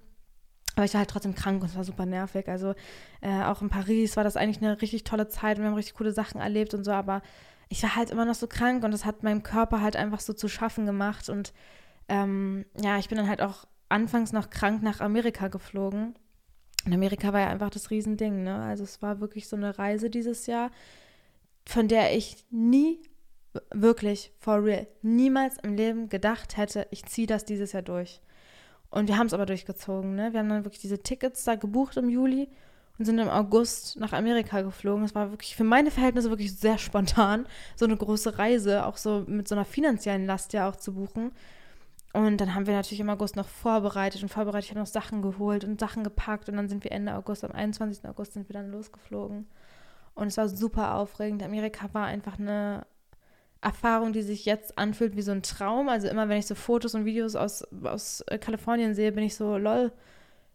[0.76, 2.48] Aber ich war halt trotzdem krank und es war super nervig.
[2.48, 2.74] Also
[3.20, 5.94] äh, auch in Paris war das eigentlich eine richtig tolle Zeit und wir haben richtig
[5.94, 6.90] coole Sachen erlebt und so.
[6.90, 7.22] Aber
[7.68, 10.32] ich war halt immer noch so krank und das hat meinem Körper halt einfach so
[10.32, 11.28] zu schaffen gemacht.
[11.28, 11.52] Und
[12.08, 16.14] ähm, ja, ich bin dann halt auch anfangs noch krank nach Amerika geflogen.
[16.84, 18.56] Und Amerika war ja einfach das Riesending, ne?
[18.56, 20.70] Also es war wirklich so eine Reise dieses Jahr,
[21.64, 23.00] von der ich nie,
[23.72, 28.20] wirklich, for real, niemals im Leben gedacht hätte, ich ziehe das dieses Jahr durch.
[28.90, 30.32] Und wir haben es aber durchgezogen, ne?
[30.32, 32.48] Wir haben dann wirklich diese Tickets da gebucht im Juli
[32.98, 35.04] und sind im August nach Amerika geflogen.
[35.04, 39.24] Es war wirklich für meine Verhältnisse wirklich sehr spontan, so eine große Reise, auch so
[39.28, 41.30] mit so einer finanziellen Last ja auch zu buchen.
[42.14, 44.66] Und dann haben wir natürlich im August noch vorbereitet und vorbereitet.
[44.66, 46.48] Ich habe noch Sachen geholt und Sachen gepackt.
[46.48, 48.08] Und dann sind wir Ende August, am 21.
[48.08, 49.48] August sind wir dann losgeflogen.
[50.14, 51.42] Und es war super aufregend.
[51.42, 52.86] Amerika war einfach eine
[53.60, 55.88] Erfahrung, die sich jetzt anfühlt wie so ein Traum.
[55.88, 59.34] Also immer, wenn ich so Fotos und Videos aus, aus äh, Kalifornien sehe, bin ich
[59.34, 59.90] so, lol,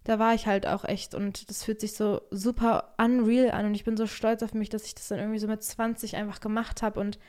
[0.05, 1.13] da war ich halt auch echt.
[1.13, 3.65] Und das fühlt sich so super unreal an.
[3.65, 6.15] Und ich bin so stolz auf mich, dass ich das dann irgendwie so mit 20
[6.15, 7.01] einfach gemacht habe.
[7.01, 7.19] Und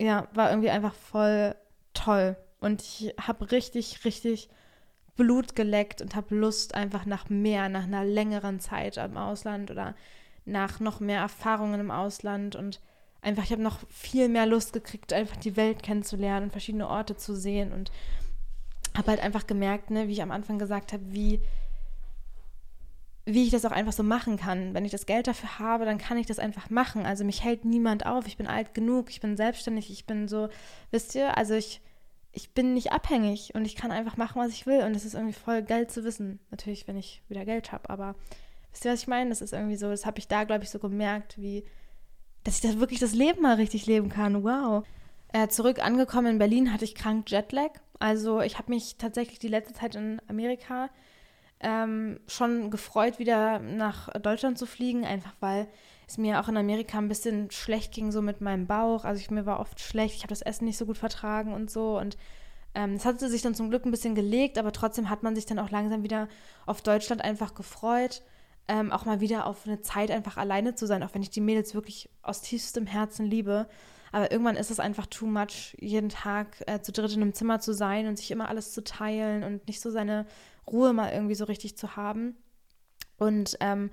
[0.00, 1.54] ja, war irgendwie einfach voll
[1.94, 2.36] toll.
[2.60, 4.48] Und ich habe richtig, richtig
[5.16, 9.94] Blut geleckt und habe Lust einfach nach mehr, nach einer längeren Zeit im Ausland oder
[10.44, 12.80] nach noch mehr Erfahrungen im Ausland und
[13.22, 17.16] einfach, ich habe noch viel mehr Lust gekriegt, einfach die Welt kennenzulernen und verschiedene Orte
[17.16, 17.90] zu sehen und
[18.96, 21.40] habe halt einfach gemerkt, ne, wie ich am Anfang gesagt habe, wie,
[23.24, 24.72] wie ich das auch einfach so machen kann.
[24.72, 27.04] Wenn ich das Geld dafür habe, dann kann ich das einfach machen.
[27.04, 28.26] Also mich hält niemand auf.
[28.26, 30.48] Ich bin alt genug, ich bin selbstständig, ich bin so,
[30.92, 31.80] wisst ihr, also ich
[32.36, 34.82] ich bin nicht abhängig und ich kann einfach machen, was ich will.
[34.82, 36.38] Und das ist irgendwie voll geil zu wissen.
[36.50, 37.88] Natürlich, wenn ich wieder Geld habe.
[37.88, 38.14] Aber
[38.70, 39.30] wisst ihr, was ich meine?
[39.30, 41.64] Das ist irgendwie so, das habe ich da, glaube ich, so gemerkt, wie,
[42.44, 44.44] dass ich das wirklich das Leben mal richtig leben kann.
[44.44, 44.84] Wow.
[45.32, 47.70] Äh, zurück angekommen in Berlin hatte ich krank Jetlag.
[47.98, 50.90] Also ich habe mich tatsächlich die letzte Zeit in Amerika
[51.60, 55.68] ähm, schon gefreut, wieder nach Deutschland zu fliegen, einfach weil
[56.06, 59.04] es mir auch in Amerika ein bisschen schlecht ging, so mit meinem Bauch.
[59.04, 61.70] Also ich, mir war oft schlecht, ich habe das Essen nicht so gut vertragen und
[61.70, 61.98] so.
[61.98, 62.16] Und
[62.74, 65.46] ähm, es hatte sich dann zum Glück ein bisschen gelegt, aber trotzdem hat man sich
[65.46, 66.28] dann auch langsam wieder
[66.64, 68.22] auf Deutschland einfach gefreut.
[68.68, 71.40] Ähm, auch mal wieder auf eine Zeit einfach alleine zu sein, auch wenn ich die
[71.40, 73.68] Mädels wirklich aus tiefstem Herzen liebe.
[74.12, 77.60] Aber irgendwann ist es einfach too much, jeden Tag äh, zu dritt in einem Zimmer
[77.60, 80.26] zu sein und sich immer alles zu teilen und nicht so seine
[80.66, 82.36] Ruhe mal irgendwie so richtig zu haben.
[83.18, 83.90] Und ähm,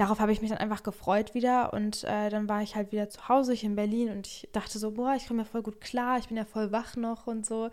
[0.00, 3.10] darauf habe ich mich dann einfach gefreut wieder und äh, dann war ich halt wieder
[3.10, 5.80] zu Hause hier in Berlin und ich dachte so, boah, ich komme ja voll gut
[5.80, 7.68] klar, ich bin ja voll wach noch und so.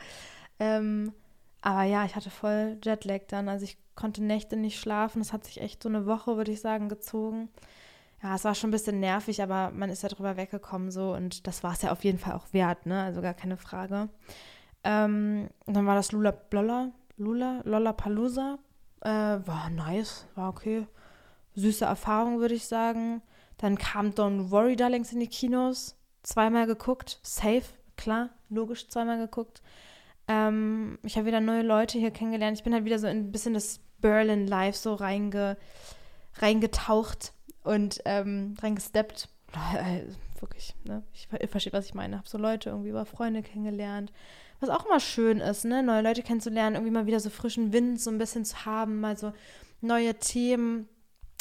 [0.59, 1.13] Ähm,
[1.61, 5.19] aber ja, ich hatte voll Jetlag dann, also ich konnte Nächte nicht schlafen.
[5.19, 7.49] Das hat sich echt so eine Woche, würde ich sagen, gezogen.
[8.21, 11.47] Ja, es war schon ein bisschen nervig, aber man ist ja drüber weggekommen so und
[11.47, 13.03] das war es ja auf jeden Fall auch wert, ne?
[13.03, 14.09] Also gar keine Frage.
[14.83, 18.59] Ähm, dann war das Lula Lolla, Lula, Lollapalooza.
[19.01, 20.87] Äh, war nice, war okay
[21.57, 23.21] süße Erfahrung, würde ich sagen.
[23.57, 25.95] Dann kam Don't Worry Darlings in die Kinos.
[26.23, 27.19] Zweimal geguckt.
[27.23, 27.63] Safe,
[27.97, 29.61] klar, logisch zweimal geguckt.
[30.27, 32.57] Ähm, ich habe wieder neue Leute hier kennengelernt.
[32.57, 35.57] Ich bin halt wieder so in ein bisschen das Berlin Life so reinge,
[36.35, 37.33] reingetaucht
[37.63, 39.29] und ähm, reingesteppt.
[40.39, 41.01] Wirklich, ne?
[41.13, 42.17] Ich, ich verstehe, was ich meine.
[42.17, 44.11] Habe so Leute irgendwie über Freunde kennengelernt.
[44.59, 45.81] Was auch immer schön ist, ne?
[45.81, 49.17] Neue Leute kennenzulernen, irgendwie mal wieder so frischen Wind so ein bisschen zu haben, mal
[49.17, 49.33] so
[49.81, 50.87] neue Themen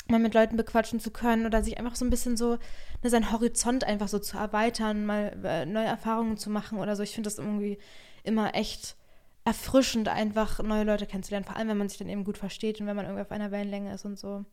[0.09, 2.59] mal mit Leuten bequatschen zu können oder sich einfach so ein bisschen so,
[3.03, 7.03] ne, seinen Horizont einfach so zu erweitern, mal äh, neue Erfahrungen zu machen oder so.
[7.03, 7.79] Ich finde das irgendwie
[8.23, 8.97] immer echt
[9.45, 12.87] erfrischend, einfach neue Leute kennenzulernen, vor allem wenn man sich dann eben gut versteht und
[12.87, 14.45] wenn man irgendwie auf einer Wellenlänge ist und so.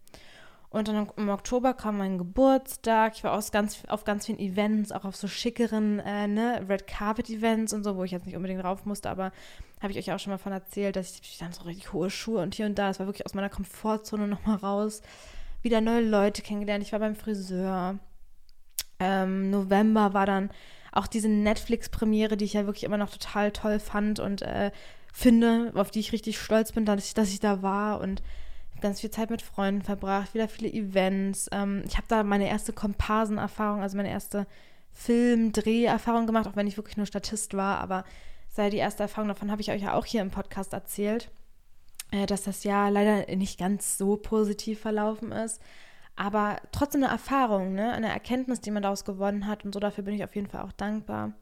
[0.69, 3.13] Und dann im Oktober kam mein Geburtstag.
[3.15, 6.87] Ich war aus ganz, auf ganz vielen Events, auch auf so schickeren äh, ne, Red
[6.87, 9.31] Carpet Events und so, wo ich jetzt nicht unbedingt rauf musste, aber
[9.81, 12.41] habe ich euch auch schon mal von erzählt, dass ich dann so richtig hohe Schuhe
[12.41, 15.03] und hier und da, das war wirklich aus meiner Komfortzone nochmal raus.
[15.63, 16.83] Wieder neue Leute kennengelernt.
[16.83, 17.97] Ich war beim Friseur.
[18.99, 20.51] Ähm, November war dann
[20.91, 24.71] auch diese Netflix-Premiere, die ich ja wirklich immer noch total toll fand und äh,
[25.11, 28.21] finde, auf die ich richtig stolz bin, dass ich, dass ich da war und
[28.81, 31.49] ganz viel Zeit mit Freunden verbracht, wieder viele Events.
[31.51, 34.45] Ähm, ich habe da meine erste Komparsenerfahrung, also meine erste
[34.91, 38.03] Film-Dreherfahrung gemacht, auch wenn ich wirklich nur Statist war, aber
[38.49, 41.42] sei die erste Erfahrung davon habe ich euch ja auch hier im Podcast erzählt, äh,
[42.27, 45.61] dass das Jahr leider nicht ganz so positiv verlaufen ist.
[46.15, 47.91] Aber trotzdem eine Erfahrung, ne?
[47.91, 49.65] eine Erkenntnis, die man daraus gewonnen hat.
[49.65, 51.33] Und so dafür bin ich auf jeden Fall auch dankbar.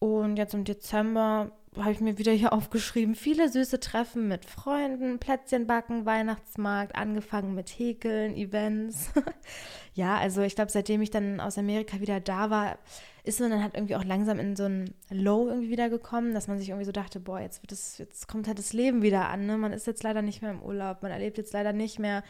[0.00, 5.20] Und jetzt im Dezember habe ich mir wieder hier aufgeschrieben, viele süße Treffen mit Freunden,
[5.20, 9.10] Plätzchen backen, Weihnachtsmarkt, angefangen mit Häkeln, Events.
[9.94, 12.78] ja, also ich glaube, seitdem ich dann aus Amerika wieder da war,
[13.22, 16.48] ist man dann halt irgendwie auch langsam in so ein Low irgendwie wieder gekommen, dass
[16.48, 19.28] man sich irgendwie so dachte, boah, jetzt wird es, jetzt kommt halt das Leben wieder
[19.28, 19.56] an, ne?
[19.56, 22.24] Man ist jetzt leider nicht mehr im Urlaub, man erlebt jetzt leider nicht mehr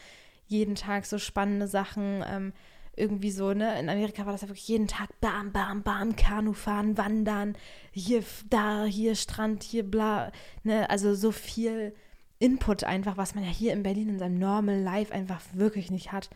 [0.47, 2.23] jeden Tag so spannende Sachen.
[2.27, 2.53] Ähm,
[2.95, 3.79] irgendwie so, ne?
[3.79, 7.57] In Amerika war das ja wirklich jeden Tag bam, bam, bam, Kanu fahren, wandern,
[7.91, 10.31] hier, da, hier Strand, hier bla,
[10.63, 10.89] ne?
[10.89, 11.93] Also so viel
[12.39, 16.11] Input einfach, was man ja hier in Berlin in seinem Normal Life einfach wirklich nicht
[16.11, 16.29] hat.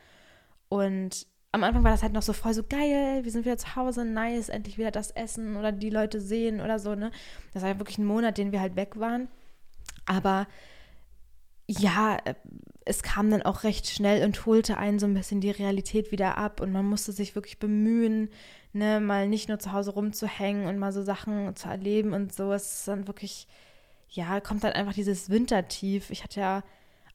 [0.70, 3.76] Und am Anfang war das halt noch so voll so geil, wir sind wieder zu
[3.76, 7.12] Hause, nice, endlich wieder das Essen oder die Leute sehen oder so, ne?
[7.54, 9.28] Das war ja wirklich ein Monat, den wir halt weg waren.
[10.06, 10.48] Aber
[11.68, 12.36] ja, äh,
[12.86, 16.38] es kam dann auch recht schnell und holte einen so ein bisschen die Realität wieder
[16.38, 18.30] ab und man musste sich wirklich bemühen,
[18.74, 22.54] ne, mal nicht nur zu Hause rumzuhängen und mal so Sachen zu erleben und so.
[22.54, 23.48] Es ist dann wirklich,
[24.10, 26.12] ja, kommt dann einfach dieses Wintertief.
[26.12, 26.64] Ich hatte ja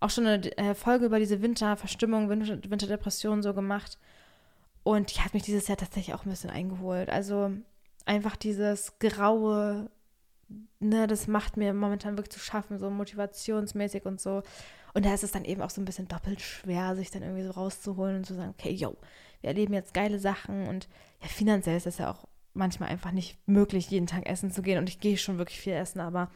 [0.01, 3.99] auch schon eine äh, Folge über diese Winterverstimmung, Winterdepression so gemacht
[4.83, 7.11] und die hat mich dieses Jahr tatsächlich auch ein bisschen eingeholt.
[7.11, 7.53] Also
[8.07, 9.89] einfach dieses graue,
[10.81, 14.43] ne, das macht mir momentan wirklich zu schaffen, so motivationsmäßig und so.
[14.95, 17.45] Und da ist es dann eben auch so ein bisschen doppelt schwer, sich dann irgendwie
[17.45, 18.97] so rauszuholen und zu sagen, okay, yo,
[19.41, 20.69] wir erleben jetzt geile Sachen.
[20.69, 20.89] Und
[21.23, 24.79] ja, finanziell ist es ja auch manchmal einfach nicht möglich, jeden Tag essen zu gehen.
[24.79, 26.31] Und ich gehe schon wirklich viel essen, aber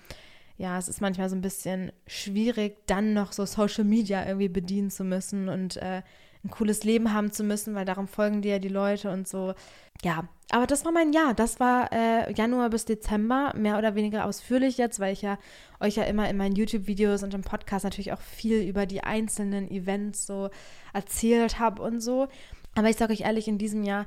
[0.56, 4.90] ja, es ist manchmal so ein bisschen schwierig, dann noch so Social Media irgendwie bedienen
[4.90, 5.48] zu müssen.
[5.48, 6.02] Und äh,
[6.44, 9.54] ein cooles Leben haben zu müssen, weil darum folgen dir ja die Leute und so.
[10.02, 11.32] Ja, aber das war mein Jahr.
[11.32, 15.38] Das war äh, Januar bis Dezember, mehr oder weniger ausführlich jetzt, weil ich ja
[15.80, 19.70] euch ja immer in meinen YouTube-Videos und im Podcast natürlich auch viel über die einzelnen
[19.70, 20.50] Events so
[20.92, 22.28] erzählt habe und so.
[22.74, 24.06] Aber ich sage euch ehrlich, in diesem Jahr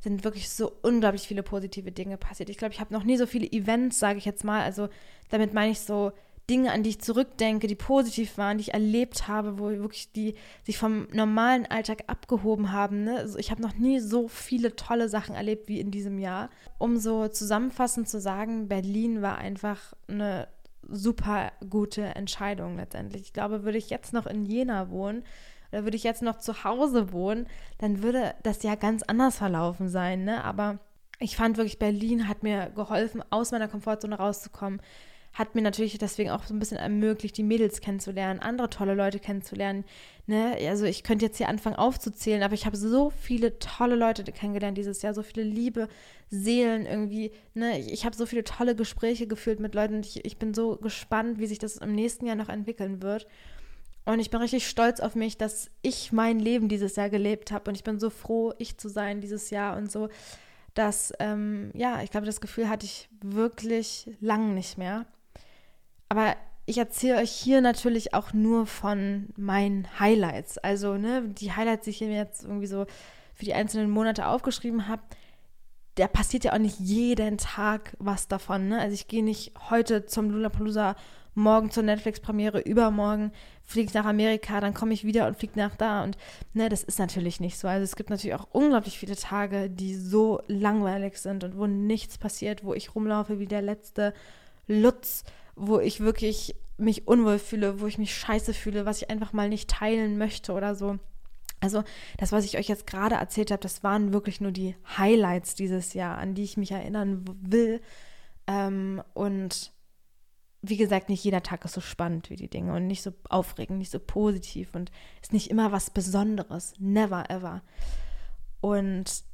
[0.00, 2.50] sind wirklich so unglaublich viele positive Dinge passiert.
[2.50, 4.62] Ich glaube, ich habe noch nie so viele Events, sage ich jetzt mal.
[4.62, 4.88] Also
[5.30, 6.12] damit meine ich so
[6.48, 10.34] Dinge, an die ich zurückdenke, die positiv waren, die ich erlebt habe, wo wirklich die
[10.64, 13.04] sich vom normalen Alltag abgehoben haben.
[13.04, 13.16] Ne?
[13.16, 16.48] Also ich habe noch nie so viele tolle Sachen erlebt wie in diesem Jahr.
[16.78, 20.48] Um so zusammenfassend zu sagen, Berlin war einfach eine
[20.88, 23.22] super gute Entscheidung letztendlich.
[23.22, 25.24] Ich glaube, würde ich jetzt noch in Jena wohnen,
[25.70, 27.46] oder würde ich jetzt noch zu Hause wohnen,
[27.76, 30.24] dann würde das ja ganz anders verlaufen sein.
[30.24, 30.42] Ne?
[30.44, 30.78] Aber
[31.18, 34.80] ich fand wirklich, Berlin hat mir geholfen, aus meiner Komfortzone rauszukommen
[35.34, 39.20] hat mir natürlich deswegen auch so ein bisschen ermöglicht, die Mädels kennenzulernen, andere tolle Leute
[39.20, 39.84] kennenzulernen.
[40.26, 40.56] Ne?
[40.68, 44.76] Also ich könnte jetzt hier anfangen aufzuzählen, aber ich habe so viele tolle Leute kennengelernt
[44.76, 45.88] dieses Jahr, so viele liebe
[46.28, 47.30] Seelen irgendwie.
[47.54, 47.78] Ne?
[47.78, 50.76] Ich, ich habe so viele tolle Gespräche geführt mit Leuten und ich, ich bin so
[50.76, 53.26] gespannt, wie sich das im nächsten Jahr noch entwickeln wird.
[54.08, 57.70] Und ich bin richtig stolz auf mich, dass ich mein Leben dieses Jahr gelebt habe.
[57.70, 60.08] Und ich bin so froh, ich zu sein dieses Jahr und so,
[60.72, 65.04] dass, ähm, ja, ich glaube, das Gefühl hatte ich wirklich lang nicht mehr.
[66.08, 66.36] Aber
[66.66, 70.58] ich erzähle euch hier natürlich auch nur von meinen Highlights.
[70.58, 72.86] Also, ne, die Highlights, die ich mir jetzt irgendwie so
[73.34, 75.02] für die einzelnen Monate aufgeschrieben habe,
[75.98, 78.68] da passiert ja auch nicht jeden Tag was davon.
[78.68, 78.78] Ne?
[78.78, 80.94] Also ich gehe nicht heute zum Lollapalooza,
[81.34, 83.32] morgen zur Netflix-Premiere, übermorgen
[83.64, 86.02] fliege ich nach Amerika, dann komme ich wieder und fliege nach da.
[86.02, 86.16] Und
[86.52, 87.68] ne, das ist natürlich nicht so.
[87.68, 92.18] Also es gibt natürlich auch unglaublich viele Tage, die so langweilig sind und wo nichts
[92.18, 94.14] passiert, wo ich rumlaufe wie der letzte
[94.66, 95.24] Lutz
[95.58, 99.48] wo ich wirklich mich unwohl fühle, wo ich mich scheiße fühle, was ich einfach mal
[99.48, 100.98] nicht teilen möchte oder so.
[101.60, 101.82] Also
[102.16, 105.92] das, was ich euch jetzt gerade erzählt habe, das waren wirklich nur die Highlights dieses
[105.92, 107.80] Jahr, an die ich mich erinnern will.
[108.46, 109.72] Ähm, und
[110.62, 113.78] wie gesagt, nicht jeder Tag ist so spannend wie die Dinge und nicht so aufregend,
[113.78, 114.90] nicht so positiv und
[115.20, 116.74] ist nicht immer was Besonderes.
[116.78, 117.62] Never ever.
[118.60, 119.24] Und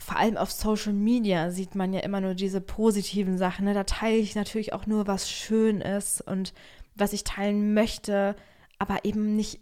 [0.00, 3.66] vor allem auf Social Media sieht man ja immer nur diese positiven Sachen.
[3.66, 3.74] Ne?
[3.74, 6.54] Da teile ich natürlich auch nur, was schön ist und
[6.94, 8.34] was ich teilen möchte,
[8.78, 9.60] aber eben nicht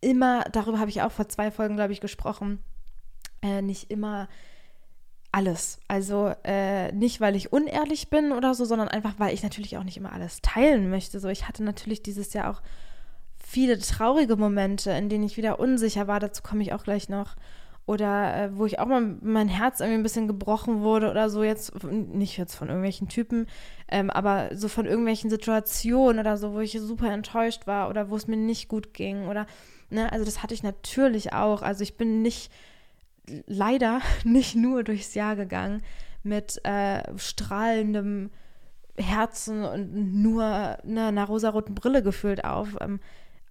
[0.00, 2.58] immer, darüber habe ich auch vor zwei Folgen, glaube ich, gesprochen,
[3.42, 4.28] äh, nicht immer
[5.32, 5.78] alles.
[5.88, 9.84] Also äh, nicht, weil ich unehrlich bin oder so, sondern einfach, weil ich natürlich auch
[9.84, 11.20] nicht immer alles teilen möchte.
[11.20, 12.62] So, ich hatte natürlich dieses Jahr auch
[13.36, 16.20] viele traurige Momente, in denen ich wieder unsicher war.
[16.20, 17.36] Dazu komme ich auch gleich noch.
[17.86, 21.44] Oder äh, wo ich auch mal mein Herz irgendwie ein bisschen gebrochen wurde oder so
[21.44, 23.46] jetzt, nicht jetzt von irgendwelchen Typen,
[23.88, 28.16] ähm, aber so von irgendwelchen Situationen oder so, wo ich super enttäuscht war oder wo
[28.16, 29.46] es mir nicht gut ging oder,
[29.88, 31.62] ne, also das hatte ich natürlich auch.
[31.62, 32.50] Also ich bin nicht
[33.46, 35.82] leider nicht nur durchs Jahr gegangen
[36.24, 38.30] mit äh, strahlendem
[38.98, 42.76] Herzen und nur ne, einer rosaroten Brille gefühlt auf.
[42.80, 43.00] Ähm,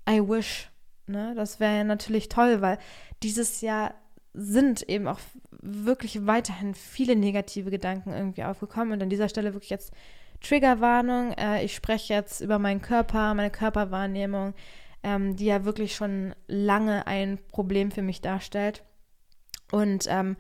[0.10, 0.70] I wish.
[1.08, 1.34] Ne?
[1.36, 2.80] Das wäre ja natürlich toll, weil
[3.24, 3.94] dieses Jahr
[4.36, 5.20] sind eben auch
[5.62, 8.94] wirklich weiterhin viele negative Gedanken irgendwie aufgekommen.
[8.94, 9.94] Und an dieser Stelle wirklich jetzt
[10.42, 11.34] Triggerwarnung.
[11.34, 14.54] Äh, ich spreche jetzt über meinen Körper, meine Körperwahrnehmung,
[15.04, 18.84] ähm, die ja wirklich schon lange ein Problem für mich darstellt.
[19.72, 20.38] Und ähm,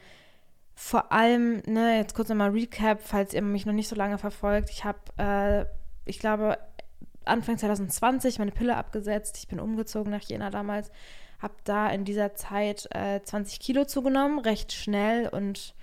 [0.75, 4.69] vor allem, ne, jetzt kurz nochmal Recap, falls ihr mich noch nicht so lange verfolgt.
[4.69, 5.65] Ich habe, äh,
[6.05, 6.57] ich glaube,
[7.23, 9.37] Anfang 2020 meine Pille abgesetzt.
[9.37, 10.91] Ich bin umgezogen nach Jena damals.
[11.39, 15.75] Habe da in dieser Zeit äh, 20 Kilo zugenommen, recht schnell und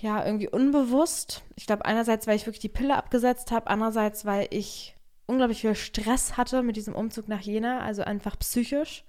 [0.00, 1.42] ja, irgendwie unbewusst.
[1.56, 4.94] Ich glaube, einerseits, weil ich wirklich die Pille abgesetzt habe, andererseits, weil ich
[5.26, 9.04] unglaublich viel Stress hatte mit diesem Umzug nach Jena, also einfach psychisch.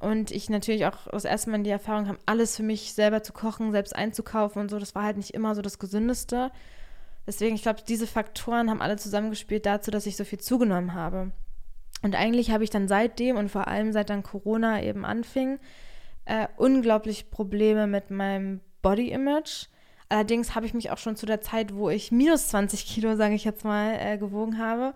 [0.00, 3.32] Und ich natürlich auch das erste Mal die Erfahrung habe, alles für mich selber zu
[3.32, 4.78] kochen, selbst einzukaufen und so.
[4.78, 6.50] Das war halt nicht immer so das Gesündeste.
[7.26, 11.30] Deswegen, ich glaube, diese Faktoren haben alle zusammengespielt dazu, dass ich so viel zugenommen habe.
[12.04, 15.58] Und eigentlich habe ich dann seitdem und vor allem seit dann Corona eben anfing,
[16.26, 19.68] äh, unglaublich Probleme mit meinem Body Image.
[20.10, 23.34] Allerdings habe ich mich auch schon zu der Zeit, wo ich minus 20 Kilo, sage
[23.34, 24.92] ich jetzt mal, äh, gewogen habe,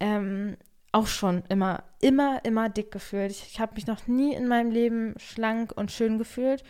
[0.00, 0.56] ähm,
[0.90, 3.30] auch schon immer, immer, immer dick gefühlt.
[3.30, 6.64] Ich, ich habe mich noch nie in meinem Leben schlank und schön gefühlt.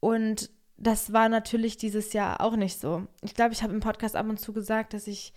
[0.00, 3.06] Und das war natürlich dieses Jahr auch nicht so.
[3.22, 5.32] Ich glaube, ich habe im Podcast ab und zu gesagt, dass ich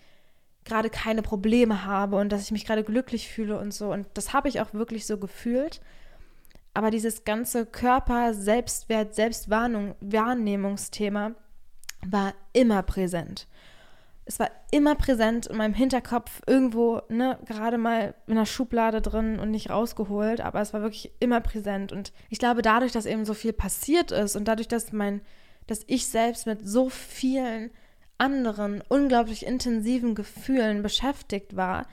[0.69, 3.91] gerade keine Probleme habe und dass ich mich gerade glücklich fühle und so.
[3.91, 5.81] Und das habe ich auch wirklich so gefühlt.
[6.73, 11.31] Aber dieses ganze Körper, Selbstwert, Selbstwahrnehmungsthema
[12.05, 13.49] war immer präsent
[14.29, 19.39] es war immer präsent in meinem Hinterkopf, irgendwo, ne, gerade mal in der Schublade drin
[19.39, 21.91] und nicht rausgeholt, aber es war wirklich immer präsent.
[21.91, 25.21] Und ich glaube, dadurch, dass eben so viel passiert ist und dadurch, dass mein,
[25.65, 27.71] dass ich selbst mit so vielen
[28.19, 31.87] anderen unglaublich intensiven Gefühlen beschäftigt war,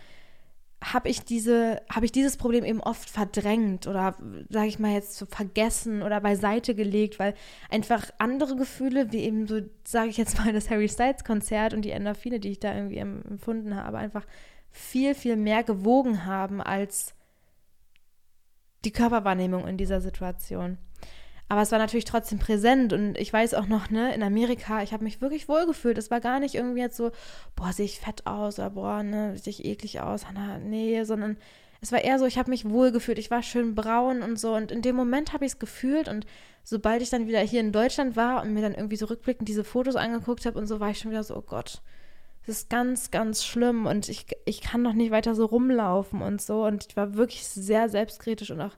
[0.85, 4.17] habe ich diese, habe ich dieses Problem eben oft verdrängt oder
[4.51, 7.35] sage ich mal jetzt so vergessen oder beiseite gelegt, weil
[7.71, 11.83] einfach andere Gefühle, wie eben so, sage ich jetzt mal das Harry Styles Konzert und
[11.83, 14.27] die Endorphine, die ich da irgendwie empfunden habe, einfach
[14.71, 17.15] viel, viel mehr gewogen haben als
[18.85, 20.79] die Körperwahrnehmung in dieser Situation.
[21.49, 24.93] Aber es war natürlich trotzdem präsent und ich weiß auch noch, ne, in Amerika, ich
[24.93, 25.97] habe mich wirklich wohlgefühlt.
[25.97, 27.13] Es war gar nicht irgendwie jetzt so,
[27.55, 31.37] boah, sehe ich fett aus oder boah, ne, sehe ich eklig aus, Hanna, nee, sondern
[31.81, 33.19] es war eher so, ich habe mich wohlgefühlt.
[33.19, 36.27] Ich war schön braun und so und in dem Moment habe ich es gefühlt und
[36.65, 39.63] sobald ich dann wieder hier in Deutschland war und mir dann irgendwie so rückblickend diese
[39.63, 41.81] Fotos angeguckt habe und so, war ich schon wieder so, oh Gott,
[42.45, 46.43] das ist ganz, ganz schlimm und ich, ich kann noch nicht weiter so rumlaufen und
[46.43, 48.77] so und ich war wirklich sehr selbstkritisch und auch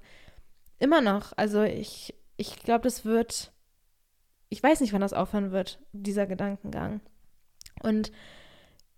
[0.79, 1.33] immer noch.
[1.37, 3.53] Also ich ich glaube, das wird,
[4.49, 7.01] ich weiß nicht, wann das aufhören wird, dieser Gedankengang.
[7.82, 8.11] Und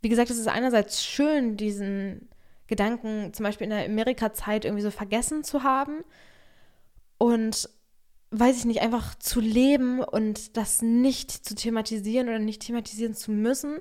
[0.03, 2.29] wie gesagt, es ist einerseits schön, diesen
[2.69, 6.05] Gedanken zum Beispiel in der Amerika-Zeit irgendwie so vergessen zu haben
[7.19, 7.69] und
[8.31, 13.33] weiß ich nicht, einfach zu leben und das nicht zu thematisieren oder nicht thematisieren zu
[13.33, 13.79] müssen.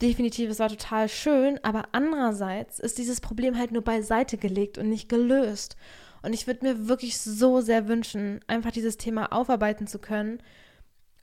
[0.00, 4.88] Definitiv, es war total schön, aber andererseits ist dieses Problem halt nur beiseite gelegt und
[4.88, 5.76] nicht gelöst.
[6.22, 10.42] Und ich würde mir wirklich so sehr wünschen, einfach dieses Thema aufarbeiten zu können,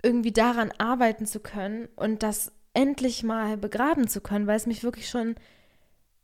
[0.02, 4.84] irgendwie daran arbeiten zu können und das endlich mal begraben zu können, weil es mich
[4.84, 5.36] wirklich schon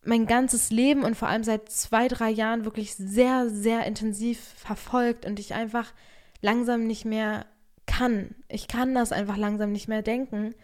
[0.03, 5.25] mein ganzes Leben und vor allem seit zwei, drei Jahren wirklich sehr, sehr intensiv verfolgt
[5.25, 5.93] und ich einfach
[6.41, 7.45] langsam nicht mehr
[7.85, 8.35] kann.
[8.47, 10.55] Ich kann das einfach langsam nicht mehr denken,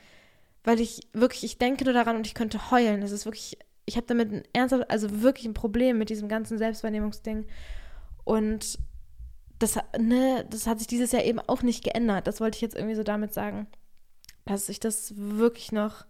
[0.64, 3.02] weil ich wirklich, ich denke nur daran und ich könnte heulen.
[3.02, 6.58] Das ist wirklich, ich habe damit ein ernsthaft, also wirklich ein Problem mit diesem ganzen
[6.58, 7.46] Selbstwahrnehmungsding.
[8.28, 8.78] Und
[9.58, 12.28] das, ne, das hat sich dieses Jahr eben auch nicht geändert.
[12.28, 13.68] Das wollte ich jetzt irgendwie so damit sagen,
[14.44, 16.06] dass ich das wirklich noch,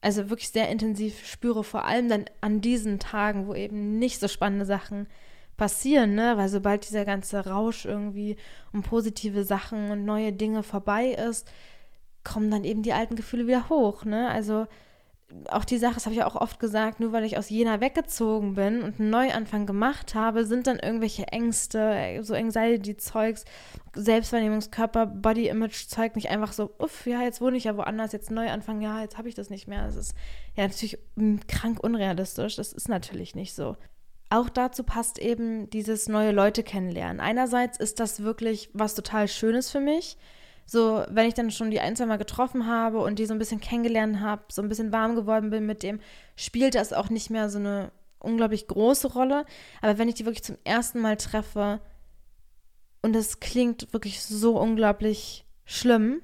[0.00, 4.26] also wirklich sehr intensiv spüre, vor allem dann an diesen Tagen, wo eben nicht so
[4.26, 5.06] spannende Sachen
[5.56, 6.36] passieren, ne?
[6.36, 8.36] Weil sobald dieser ganze Rausch irgendwie
[8.72, 11.48] um positive Sachen und neue Dinge vorbei ist,
[12.24, 14.28] kommen dann eben die alten Gefühle wieder hoch, ne?
[14.30, 14.66] Also
[15.48, 18.54] auch die Sache, das habe ich auch oft gesagt, nur weil ich aus Jena weggezogen
[18.54, 23.44] bin und einen Neuanfang gemacht habe, sind dann irgendwelche Ängste, so Anxiety-Zeugs,
[23.94, 29.00] Selbstwahrnehmungskörper, Body-Image-Zeug nicht einfach so, uff, ja, jetzt wohne ich ja woanders, jetzt Neuanfang, ja,
[29.00, 29.84] jetzt habe ich das nicht mehr.
[29.84, 30.14] Das ist
[30.56, 30.98] ja natürlich
[31.48, 33.76] krank unrealistisch, das ist natürlich nicht so.
[34.30, 37.20] Auch dazu passt eben dieses neue Leute kennenlernen.
[37.20, 40.16] Einerseits ist das wirklich was total Schönes für mich,
[40.70, 43.40] so, wenn ich dann schon die ein, zwei Mal getroffen habe und die so ein
[43.40, 45.98] bisschen kennengelernt habe, so ein bisschen warm geworden bin mit dem,
[46.36, 47.90] spielt das auch nicht mehr so eine
[48.20, 49.46] unglaublich große Rolle.
[49.82, 51.80] Aber wenn ich die wirklich zum ersten Mal treffe
[53.02, 56.22] und es klingt wirklich so unglaublich schlimm,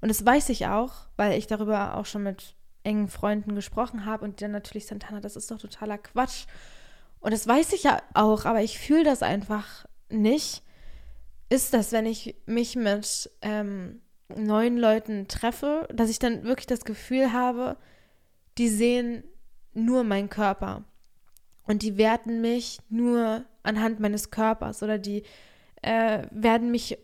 [0.00, 4.24] und das weiß ich auch, weil ich darüber auch schon mit engen Freunden gesprochen habe
[4.24, 6.46] und dann natürlich Santana, das ist doch totaler Quatsch.
[7.18, 10.62] Und das weiß ich ja auch, aber ich fühle das einfach nicht
[11.50, 14.00] ist das, wenn ich mich mit ähm,
[14.34, 17.76] neuen Leuten treffe, dass ich dann wirklich das Gefühl habe,
[18.56, 19.24] die sehen
[19.74, 20.84] nur meinen Körper
[21.64, 25.24] und die werten mich nur anhand meines Körpers oder die
[25.82, 26.98] äh, werden mich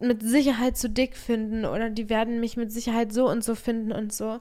[0.00, 3.90] mit Sicherheit zu dick finden oder die werden mich mit Sicherheit so und so finden
[3.90, 4.40] und so.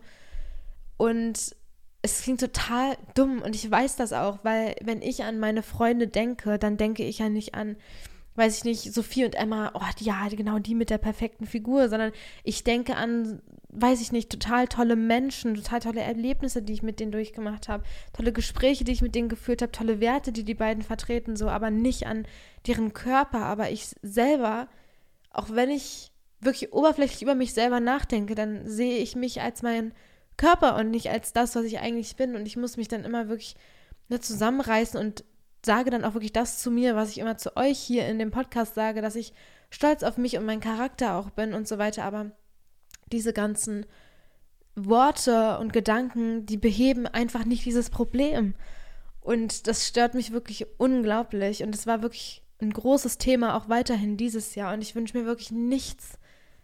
[0.98, 1.56] Und
[2.04, 6.08] es klingt total dumm und ich weiß das auch, weil wenn ich an meine Freunde
[6.08, 7.76] denke, dann denke ich ja nicht an
[8.38, 12.12] weiß ich nicht, Sophie und Emma, oh, ja, genau die mit der perfekten Figur, sondern
[12.44, 17.00] ich denke an, weiß ich nicht, total tolle Menschen, total tolle Erlebnisse, die ich mit
[17.00, 17.84] denen durchgemacht habe,
[18.14, 21.50] tolle Gespräche, die ich mit denen geführt habe, tolle Werte, die die beiden vertreten, so,
[21.50, 22.28] aber nicht an
[22.68, 24.68] deren Körper, aber ich selber,
[25.32, 29.94] auch wenn ich wirklich oberflächlich über mich selber nachdenke, dann sehe ich mich als mein
[30.38, 32.36] Körper und nicht als das, was ich eigentlich bin.
[32.36, 33.56] Und ich muss mich dann immer wirklich
[34.10, 35.24] ne, zusammenreißen und
[35.66, 38.32] sage dann auch wirklich das zu mir, was ich immer zu euch hier in dem
[38.32, 39.34] Podcast sage, dass ich
[39.70, 42.04] stolz auf mich und meinen Charakter auch bin und so weiter.
[42.04, 42.32] Aber
[43.12, 43.86] diese ganzen
[44.76, 48.54] Worte und Gedanken, die beheben einfach nicht dieses Problem.
[49.22, 51.64] Und das stört mich wirklich unglaublich.
[51.64, 54.74] Und es war wirklich ein großes Thema auch weiterhin dieses Jahr.
[54.74, 56.18] Und ich wünsche mir wirklich nichts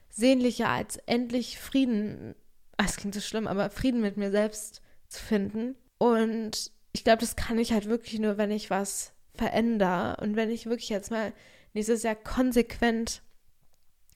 [0.09, 2.35] sehnlicher als endlich Frieden.
[2.77, 5.75] Ah, es klingt so schlimm, aber Frieden mit mir selbst zu finden.
[5.97, 10.49] Und ich glaube, das kann ich halt wirklich nur, wenn ich was verändere und wenn
[10.49, 11.33] ich wirklich jetzt mal
[11.73, 13.23] nächstes Jahr konsequent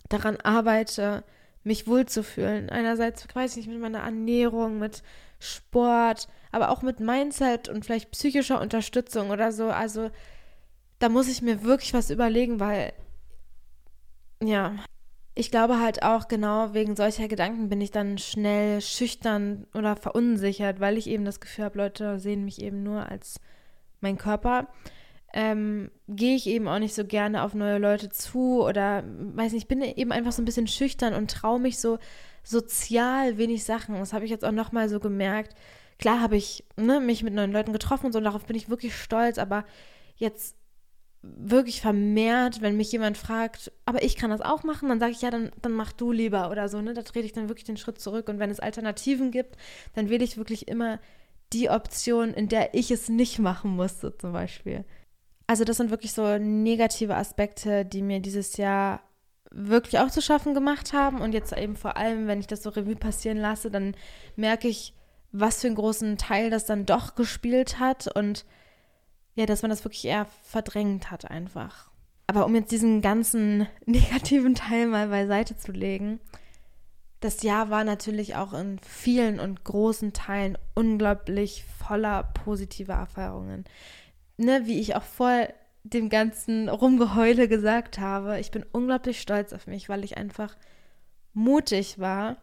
[0.09, 1.23] daran arbeite,
[1.63, 2.69] mich wohlzufühlen.
[2.69, 5.03] Einerseits, weiß ich nicht, mit meiner Ernährung, mit
[5.39, 9.69] Sport, aber auch mit Mindset und vielleicht psychischer Unterstützung oder so.
[9.69, 10.09] Also
[10.99, 12.93] da muss ich mir wirklich was überlegen, weil
[14.41, 14.75] ja,
[15.37, 20.79] ich glaube halt auch genau wegen solcher Gedanken bin ich dann schnell schüchtern oder verunsichert,
[20.79, 23.39] weil ich eben das Gefühl habe, Leute sehen mich eben nur als
[24.01, 24.67] mein Körper.
[25.33, 29.63] Ähm, gehe ich eben auch nicht so gerne auf neue Leute zu oder weiß nicht,
[29.63, 31.99] ich bin eben einfach so ein bisschen schüchtern und traue mich so
[32.43, 33.95] sozial wenig Sachen.
[33.95, 35.55] Das habe ich jetzt auch nochmal so gemerkt.
[35.99, 38.95] Klar habe ich ne, mich mit neuen Leuten getroffen und so, darauf bin ich wirklich
[38.95, 39.65] stolz, aber
[40.15, 40.55] jetzt
[41.35, 45.21] wirklich vermehrt, wenn mich jemand fragt, aber ich kann das auch machen, dann sage ich
[45.21, 46.93] ja, dann, dann mach du lieber oder so, ne?
[46.93, 48.29] Da trete ich dann wirklich den Schritt zurück.
[48.29, 49.57] Und wenn es Alternativen gibt,
[49.95, 50.99] dann wähle ich wirklich immer
[51.53, 54.85] die Option, in der ich es nicht machen musste, zum Beispiel.
[55.47, 59.01] Also, das sind wirklich so negative Aspekte, die mir dieses Jahr
[59.51, 61.21] wirklich auch zu schaffen gemacht haben.
[61.21, 63.95] Und jetzt eben vor allem, wenn ich das so Revue passieren lasse, dann
[64.35, 64.93] merke ich,
[65.31, 68.45] was für einen großen Teil das dann doch gespielt hat und
[69.37, 71.91] ja, dass man das wirklich eher verdrängt hat einfach.
[72.25, 76.19] Aber um jetzt diesen ganzen negativen Teil mal beiseite zu legen,
[77.19, 83.65] das Jahr war natürlich auch in vielen und großen Teilen unglaublich voller positiver Erfahrungen.
[84.37, 85.47] Ne, wie ich auch vor
[85.83, 90.55] dem ganzen Rumgeheule gesagt habe, ich bin unglaublich stolz auf mich, weil ich einfach
[91.33, 92.37] mutig war.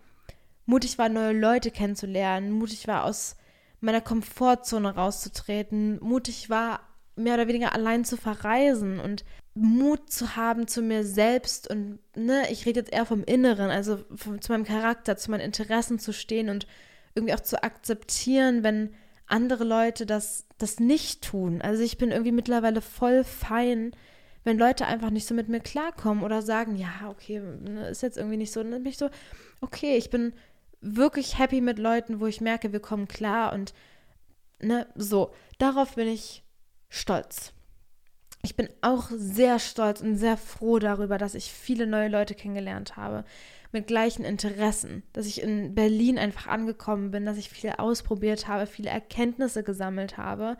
[0.64, 3.36] Mutig war, neue Leute kennenzulernen, mutig war, aus
[3.84, 6.80] meiner Komfortzone rauszutreten, mutig war,
[7.16, 9.24] mehr oder weniger allein zu verreisen und
[9.54, 13.98] Mut zu haben zu mir selbst und ne, ich rede jetzt eher vom Inneren, also
[14.14, 16.66] vom, zu meinem Charakter, zu meinen Interessen zu stehen und
[17.14, 18.94] irgendwie auch zu akzeptieren, wenn
[19.26, 21.62] andere Leute das, das nicht tun.
[21.62, 23.92] Also ich bin irgendwie mittlerweile voll fein,
[24.42, 28.18] wenn Leute einfach nicht so mit mir klarkommen oder sagen, ja, okay, ne, ist jetzt
[28.18, 29.08] irgendwie nicht so, dann bin ich so,
[29.60, 30.32] okay, ich bin
[30.84, 33.74] wirklich happy mit Leuten, wo ich merke, wir kommen klar und
[34.60, 35.32] ne, so.
[35.58, 36.44] Darauf bin ich
[36.88, 37.52] stolz.
[38.42, 42.96] Ich bin auch sehr stolz und sehr froh darüber, dass ich viele neue Leute kennengelernt
[42.96, 43.24] habe
[43.72, 48.66] mit gleichen Interessen, dass ich in Berlin einfach angekommen bin, dass ich viel ausprobiert habe,
[48.66, 50.56] viele Erkenntnisse gesammelt habe.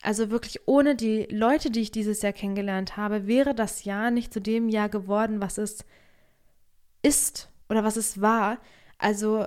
[0.00, 4.32] Also wirklich ohne die Leute, die ich dieses Jahr kennengelernt habe, wäre das Jahr nicht
[4.32, 5.84] zu dem Jahr geworden, was es
[7.02, 8.58] ist oder was es war.
[8.98, 9.46] Also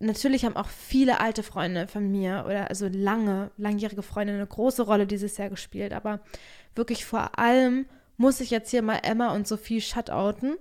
[0.00, 4.82] natürlich haben auch viele alte Freunde von mir oder also lange, langjährige Freunde eine große
[4.82, 5.92] Rolle dieses Jahr gespielt.
[5.92, 6.20] Aber
[6.74, 7.86] wirklich vor allem
[8.16, 10.56] muss ich jetzt hier mal Emma und Sophie shutouten.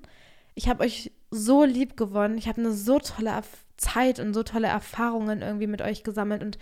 [0.56, 2.38] Ich habe euch so lieb gewonnen.
[2.38, 3.42] Ich habe eine so tolle
[3.78, 6.58] Zeit und so tolle Erfahrungen irgendwie mit euch gesammelt und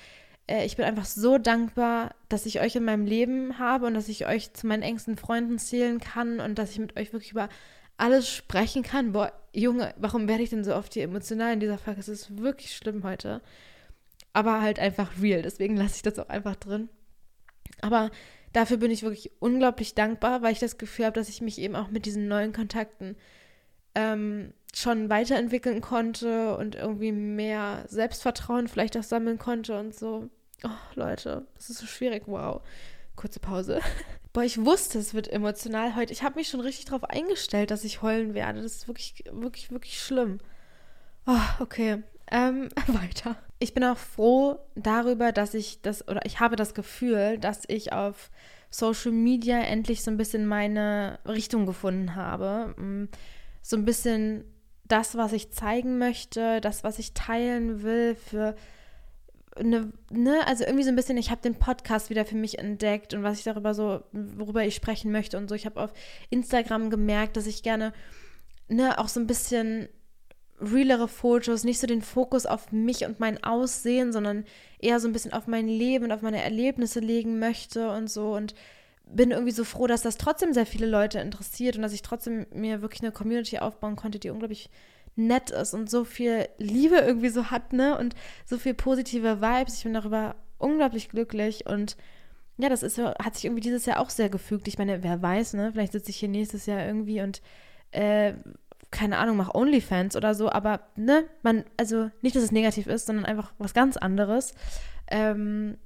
[0.48, 4.10] äh, ich bin einfach so dankbar, dass ich euch in meinem Leben habe und dass
[4.10, 7.50] ich euch zu meinen engsten Freunden zählen kann und dass ich mit euch wirklich über
[7.98, 9.12] alles sprechen kann.
[9.12, 12.00] Boah, Junge, warum werde ich denn so oft hier emotional in dieser Folge?
[12.00, 13.42] Es ist wirklich schlimm heute.
[14.34, 15.42] Aber halt einfach real.
[15.42, 16.90] Deswegen lasse ich das auch einfach drin.
[17.82, 18.12] Aber
[18.54, 21.76] dafür bin ich wirklich unglaublich dankbar, weil ich das Gefühl habe, dass ich mich eben
[21.76, 23.16] auch mit diesen neuen Kontakten
[23.96, 30.30] ähm, schon weiterentwickeln konnte und irgendwie mehr Selbstvertrauen vielleicht auch sammeln konnte und so.
[30.64, 32.24] Oh, Leute, das ist so schwierig.
[32.28, 32.62] Wow.
[33.16, 33.82] Kurze Pause.
[34.34, 36.12] Boah, ich wusste, es wird emotional heute.
[36.12, 38.62] Ich habe mich schon richtig darauf eingestellt, dass ich heulen werde.
[38.62, 40.40] Das ist wirklich, wirklich, wirklich schlimm.
[41.26, 42.04] Oh, okay.
[42.30, 43.38] Ähm, weiter.
[43.60, 47.94] Ich bin auch froh darüber, dass ich das, oder ich habe das Gefühl, dass ich
[47.94, 48.30] auf
[48.70, 52.76] Social Media endlich so ein bisschen meine Richtung gefunden habe.
[52.78, 53.06] Mm,
[53.62, 54.44] so ein bisschen
[54.84, 58.56] das, was ich zeigen möchte, das, was ich teilen will, für
[59.56, 63.14] eine, ne, also irgendwie so ein bisschen, ich habe den Podcast wieder für mich entdeckt
[63.14, 65.56] und was ich darüber so, worüber ich sprechen möchte und so.
[65.56, 65.94] Ich habe auf
[66.30, 67.94] Instagram gemerkt, dass ich gerne,
[68.68, 69.88] ne, auch so ein bisschen
[70.60, 74.46] realere Fotos, nicht so den Fokus auf mich und mein Aussehen, sondern
[74.80, 78.36] eher so ein bisschen auf mein Leben und auf meine Erlebnisse legen möchte und so
[78.36, 78.56] und
[79.06, 82.48] bin irgendwie so froh, dass das trotzdem sehr viele Leute interessiert und dass ich trotzdem
[82.54, 84.70] mir wirklich eine Community aufbauen konnte, die unglaublich
[85.16, 87.98] nett ist und so viel Liebe irgendwie so hat, ne?
[87.98, 89.78] Und so viel positive Vibes.
[89.78, 91.98] Ich bin darüber unglaublich glücklich und
[92.58, 94.68] ja, das ist hat sich irgendwie dieses Jahr auch sehr gefügt.
[94.68, 95.72] Ich meine, wer weiß, ne?
[95.72, 97.42] Vielleicht sitze ich hier nächstes Jahr irgendwie und
[97.92, 98.34] äh,
[98.92, 103.08] keine Ahnung, mache Onlyfans oder so, aber ne, man, also nicht, dass es negativ ist,
[103.08, 104.54] sondern einfach was ganz anderes.
[105.08, 105.78] Ähm,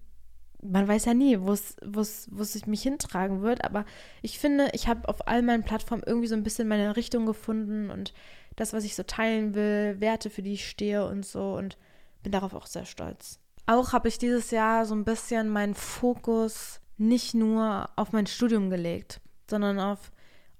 [0.62, 3.86] man weiß ja nie, wo es mich hintragen wird, aber
[4.22, 7.90] ich finde, ich habe auf all meinen Plattformen irgendwie so ein bisschen meine Richtung gefunden
[7.90, 8.14] und
[8.60, 11.78] das, was ich so teilen will, Werte, für die ich stehe und so und
[12.24, 13.40] bin darauf auch sehr stolz.
[13.66, 18.70] Auch habe ich dieses Jahr so ein bisschen meinen Fokus nicht nur auf mein Studium
[18.70, 20.12] gelegt, sondern auf,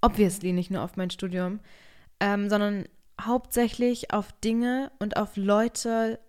[0.02, 1.60] obviously nicht nur auf mein Studium,
[2.20, 2.86] ähm, sondern
[3.20, 6.20] hauptsächlich auf Dinge und auf Leute,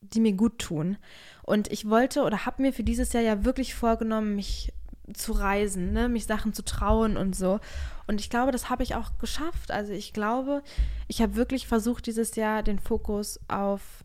[0.00, 0.98] die mir gut tun.
[1.42, 4.72] Und ich wollte oder habe mir für dieses Jahr ja wirklich vorgenommen, mich
[5.14, 6.08] zu reisen, ne?
[6.08, 7.60] mich Sachen zu trauen und so.
[8.06, 9.70] Und ich glaube, das habe ich auch geschafft.
[9.70, 10.62] Also ich glaube,
[11.08, 14.04] ich habe wirklich versucht, dieses Jahr den Fokus auf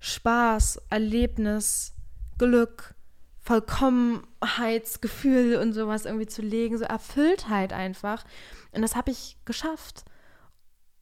[0.00, 1.94] Spaß, Erlebnis,
[2.38, 2.94] Glück,
[3.40, 8.24] Vollkommenheitsgefühl und sowas irgendwie zu legen, so Erfülltheit einfach.
[8.72, 10.04] Und das habe ich geschafft.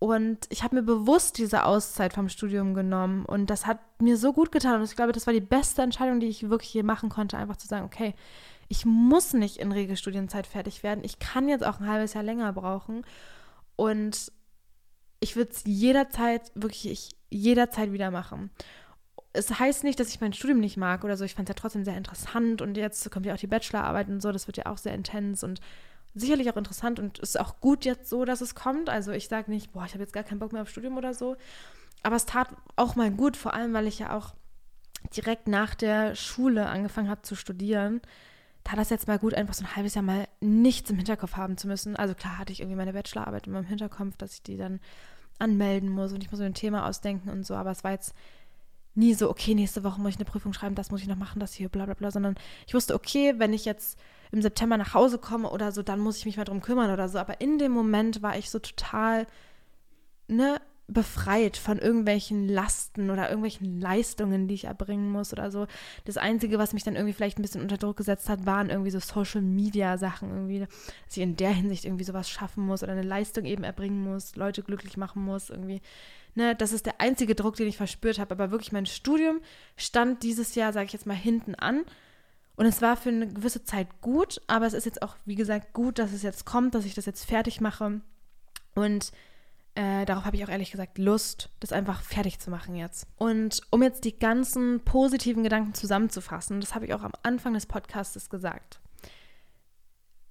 [0.01, 4.33] Und ich habe mir bewusst diese Auszeit vom Studium genommen und das hat mir so
[4.33, 4.77] gut getan.
[4.77, 7.57] Und ich glaube, das war die beste Entscheidung, die ich wirklich je machen konnte, einfach
[7.57, 8.15] zu sagen, okay,
[8.69, 11.05] ich muss nicht in Regelstudienzeit fertig werden.
[11.05, 13.05] Ich kann jetzt auch ein halbes Jahr länger brauchen.
[13.77, 14.31] Und
[15.21, 18.51] ich würde es jederzeit, wirklich jederzeit wieder machen.
[19.33, 21.25] Es heißt nicht, dass ich mein Studium nicht mag oder so.
[21.25, 24.21] Ich fand es ja trotzdem sehr interessant und jetzt kommt ja auch die Bachelorarbeit und
[24.21, 24.33] so.
[24.33, 25.61] Das wird ja auch sehr intens und
[26.15, 28.89] sicherlich auch interessant und ist auch gut jetzt so, dass es kommt.
[28.89, 31.15] Also ich sage nicht, boah, ich habe jetzt gar keinen Bock mehr auf Studium oder
[31.15, 31.37] so.
[32.03, 34.35] Aber es tat auch mal gut, vor allem, weil ich ja auch
[35.17, 38.01] direkt nach der Schule angefangen habe zu studieren.
[38.69, 41.57] Tat das jetzt mal gut, einfach so ein halbes Jahr mal nichts im Hinterkopf haben
[41.57, 41.97] zu müssen.
[41.97, 44.81] Also klar hatte ich irgendwie meine Bachelorarbeit in meinem Hinterkopf, dass ich die dann
[45.39, 47.55] anmelden muss und ich muss mir ein Thema ausdenken und so.
[47.55, 48.15] Aber es war jetzt
[48.95, 51.41] nie so, okay, nächste Woche muss ich eine Prüfung schreiben, das muss ich noch machen,
[51.41, 52.35] das hier, bla bla bla, sondern
[52.67, 53.99] ich wusste, okay, wenn ich jetzt
[54.33, 57.09] im September nach Hause komme oder so, dann muss ich mich mal drum kümmern oder
[57.09, 57.19] so.
[57.19, 59.27] Aber in dem Moment war ich so total,
[60.27, 65.67] ne, befreit von irgendwelchen Lasten oder irgendwelchen Leistungen, die ich erbringen muss oder so.
[66.07, 68.91] Das Einzige, was mich dann irgendwie vielleicht ein bisschen unter Druck gesetzt hat, waren irgendwie
[68.91, 73.45] so Social-Media-Sachen irgendwie, dass ich in der Hinsicht irgendwie sowas schaffen muss oder eine Leistung
[73.45, 75.83] eben erbringen muss, Leute glücklich machen muss irgendwie.
[76.35, 78.33] Ne, das ist der einzige Druck, den ich verspürt habe.
[78.33, 79.41] Aber wirklich mein Studium
[79.77, 81.85] stand dieses Jahr, sage ich jetzt mal, hinten an
[82.59, 85.73] und es war für eine gewisse Zeit gut, aber es ist jetzt auch, wie gesagt,
[85.75, 88.01] gut, dass es jetzt kommt, dass ich das jetzt fertig mache.
[88.75, 89.13] Und
[89.79, 93.07] äh, darauf habe ich auch ehrlich gesagt Lust, das einfach fertig zu machen jetzt.
[93.17, 97.67] Und um jetzt die ganzen positiven Gedanken zusammenzufassen, das habe ich auch am Anfang des
[97.67, 98.81] Podcasts gesagt.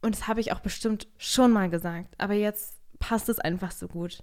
[0.02, 3.88] Und das habe ich auch bestimmt schon mal gesagt, aber jetzt passt es einfach so
[3.88, 4.22] gut.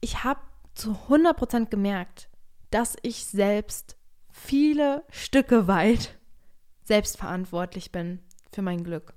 [0.00, 0.40] Ich habe
[0.72, 2.30] zu 100% gemerkt,
[2.70, 3.98] dass ich selbst
[4.30, 6.18] viele Stücke weit
[6.84, 8.20] selbstverantwortlich bin
[8.50, 9.12] für mein Glück.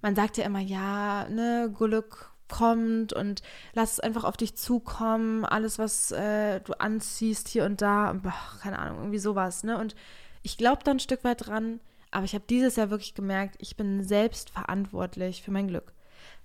[0.00, 3.42] Man sagt ja immer, ja, ne, Glück kommt und
[3.72, 8.34] lass es einfach auf dich zukommen, alles, was äh, du anziehst hier und da, boah,
[8.60, 9.78] keine Ahnung, irgendwie sowas, ne?
[9.78, 9.94] Und
[10.42, 11.80] ich glaube da ein Stück weit dran,
[12.10, 15.92] aber ich habe dieses Jahr wirklich gemerkt, ich bin selbst verantwortlich für mein Glück.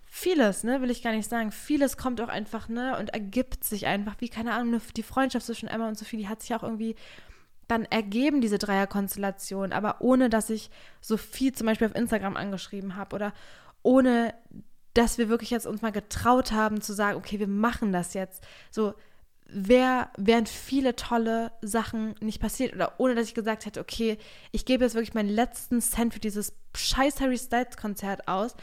[0.05, 1.51] Vieles, ne, will ich gar nicht sagen.
[1.51, 5.67] Vieles kommt auch einfach, ne, und ergibt sich einfach, wie, keine Ahnung, die Freundschaft zwischen
[5.67, 6.95] Emma und Sophie, die hat sich auch irgendwie
[7.67, 10.69] dann ergeben, diese Dreierkonstellation, aber ohne, dass ich
[11.01, 13.33] Sophie zum Beispiel auf Instagram angeschrieben habe oder
[13.81, 14.33] ohne,
[14.95, 18.43] dass wir wirklich jetzt uns mal getraut haben zu sagen, okay, wir machen das jetzt.
[18.71, 18.95] So,
[19.47, 24.17] wär, wären viele tolle Sachen nicht passiert oder ohne, dass ich gesagt hätte, okay,
[24.51, 28.55] ich gebe jetzt wirklich meinen letzten Cent für dieses scheiß Harry Styles Konzert aus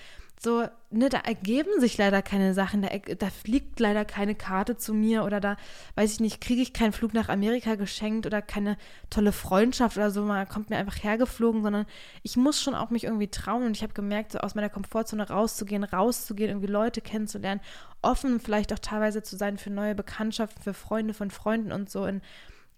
[0.43, 4.93] so, ne, da ergeben sich leider keine Sachen, da, da fliegt leider keine Karte zu
[4.93, 5.57] mir oder da,
[5.95, 8.77] weiß ich nicht, kriege ich keinen Flug nach Amerika geschenkt oder keine
[9.09, 11.87] tolle Freundschaft oder so, mal kommt mir einfach hergeflogen, sondern
[12.25, 13.63] ich muss schon auch mich irgendwie trauen.
[13.63, 17.61] Und ich habe gemerkt, so aus meiner Komfortzone rauszugehen, rauszugehen, irgendwie Leute kennenzulernen,
[18.03, 22.05] offen vielleicht auch teilweise zu sein für neue Bekanntschaften, für Freunde von Freunden und so
[22.05, 22.21] in,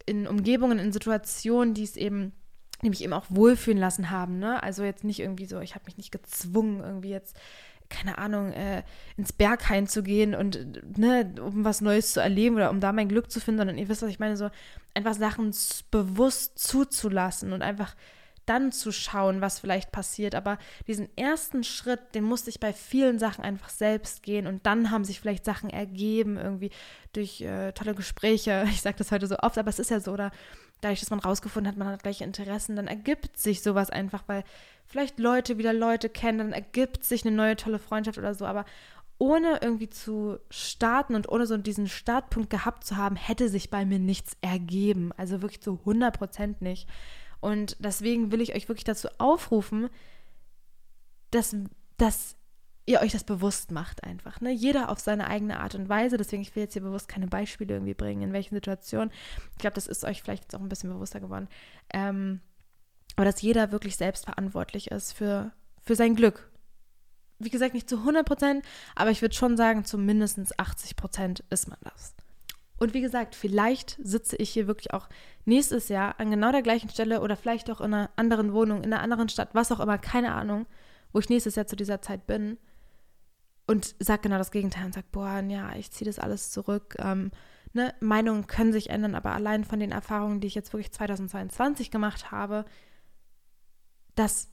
[0.05, 2.33] in Umgebungen, in Situationen, die es eben
[2.85, 4.39] die mich eben auch wohlfühlen lassen haben.
[4.39, 4.63] Ne?
[4.63, 7.37] Also jetzt nicht irgendwie so, ich habe mich nicht gezwungen, irgendwie jetzt,
[7.89, 8.83] keine Ahnung, äh,
[9.17, 13.09] ins Berghain zu gehen und ne, um was Neues zu erleben oder um da mein
[13.09, 14.51] Glück zu finden, sondern ihr wisst, was ich meine, so
[14.95, 15.55] einfach Sachen
[15.91, 17.95] bewusst zuzulassen und einfach
[18.47, 20.35] dann zu schauen, was vielleicht passiert.
[20.35, 24.91] Aber diesen ersten Schritt, den musste ich bei vielen Sachen einfach selbst gehen und dann
[24.91, 26.71] haben sich vielleicht Sachen ergeben, irgendwie
[27.13, 28.65] durch äh, tolle Gespräche.
[28.75, 30.31] Ich sage das heute so oft, aber es ist ja so, oder
[30.85, 34.45] dadurch, dass man rausgefunden hat, man hat gleiche Interessen, dann ergibt sich sowas einfach, weil
[34.87, 38.65] vielleicht Leute wieder Leute kennen, dann ergibt sich eine neue tolle Freundschaft oder so, aber
[39.19, 43.85] ohne irgendwie zu starten und ohne so diesen Startpunkt gehabt zu haben, hätte sich bei
[43.85, 45.13] mir nichts ergeben.
[45.17, 46.89] Also wirklich zu 100 Prozent nicht.
[47.41, 49.89] Und deswegen will ich euch wirklich dazu aufrufen,
[51.31, 51.57] dass,
[51.97, 52.37] dass
[52.87, 54.41] ihr euch das bewusst macht einfach.
[54.41, 54.53] Ne?
[54.53, 56.17] Jeder auf seine eigene Art und Weise.
[56.17, 59.11] Deswegen, ich will jetzt hier bewusst keine Beispiele irgendwie bringen, in welchen Situationen.
[59.53, 61.49] Ich glaube, das ist euch vielleicht jetzt auch ein bisschen bewusster geworden.
[61.93, 62.41] Ähm,
[63.17, 66.51] aber dass jeder wirklich selbst verantwortlich ist für, für sein Glück.
[67.39, 68.65] Wie gesagt, nicht zu 100 Prozent,
[68.95, 72.15] aber ich würde schon sagen, zu mindestens 80 Prozent ist man das.
[72.79, 75.09] Und wie gesagt, vielleicht sitze ich hier wirklich auch
[75.45, 78.93] nächstes Jahr an genau der gleichen Stelle oder vielleicht auch in einer anderen Wohnung, in
[78.93, 80.67] einer anderen Stadt, was auch immer, keine Ahnung,
[81.13, 82.59] wo ich nächstes Jahr zu dieser Zeit bin
[83.67, 86.97] und sage genau das Gegenteil und sage, boah, ja, ich ziehe das alles zurück.
[86.99, 87.31] Ähm,
[87.73, 87.95] ne?
[88.01, 92.31] Meinungen können sich ändern, aber allein von den Erfahrungen, die ich jetzt wirklich 2022 gemacht
[92.31, 92.65] habe,
[94.15, 94.51] das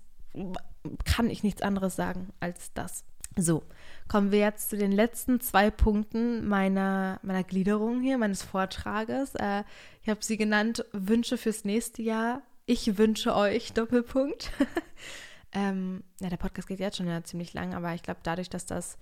[1.06, 3.04] kann ich nichts anderes sagen als das.
[3.38, 3.64] So,
[4.10, 9.36] kommen wir jetzt zu den letzten zwei Punkten meiner, meiner Gliederung hier, meines Vortrages.
[9.36, 9.64] Äh,
[10.02, 12.42] ich habe sie genannt Wünsche fürs nächste Jahr.
[12.66, 14.52] Ich wünsche euch Doppelpunkt.
[15.54, 18.66] Ähm, ja, der Podcast geht jetzt schon ja ziemlich lang, aber ich glaube, dadurch, dass
[18.66, 18.98] das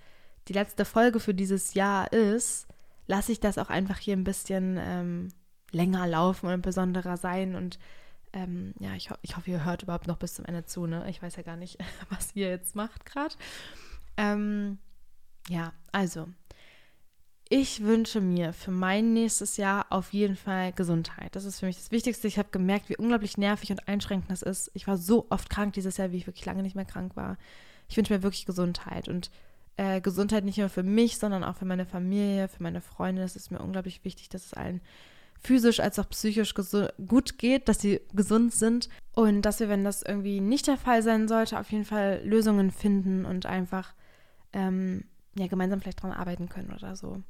[0.48, 2.68] die letzte Folge für dieses Jahr ist,
[3.08, 5.30] lasse ich das auch einfach hier ein bisschen ähm,
[5.72, 7.56] länger laufen und besonderer sein.
[7.56, 7.80] Und
[8.34, 10.86] ähm, ja, ich, ho ich hoffe, ihr hört überhaupt noch bis zum Ende zu.
[10.86, 11.08] Ne?
[11.10, 11.78] Ich weiß ja gar nicht,
[12.10, 13.36] was ihr jetzt macht gerade.
[14.18, 14.80] Ähm,
[15.50, 16.28] ja, also
[17.50, 21.36] ich wünsche mir für mein nächstes Jahr auf jeden Fall Gesundheit.
[21.36, 22.28] Das ist für mich das Wichtigste.
[22.28, 24.70] Ich habe gemerkt, wie unglaublich nervig und einschränkend das ist.
[24.76, 27.38] Ich war so oft krank dieses Jahr, wie ich wirklich lange nicht mehr krank war.
[27.88, 29.32] Ich wünsche mir wirklich Gesundheit und
[29.78, 33.24] äh, Gesundheit nicht nur für mich, sondern auch für meine Familie, für meine Freunde.
[33.24, 34.80] Das ist mir unglaublich wichtig, dass es allen
[35.42, 36.54] physisch als auch psychisch
[37.08, 41.02] gut geht, dass sie gesund sind und dass wir, wenn das irgendwie nicht der Fall
[41.02, 43.96] sein sollte, auf jeden Fall Lösungen finden und einfach
[44.54, 47.24] ähm, ja, gemeinsam vielleicht daran arbeiten können oder so.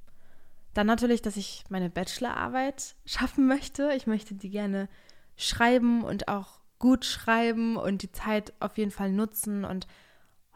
[0.73, 3.91] Dann natürlich, dass ich meine Bachelorarbeit schaffen möchte.
[3.95, 4.87] Ich möchte die gerne
[5.35, 9.87] schreiben und auch gut schreiben und die Zeit auf jeden Fall nutzen und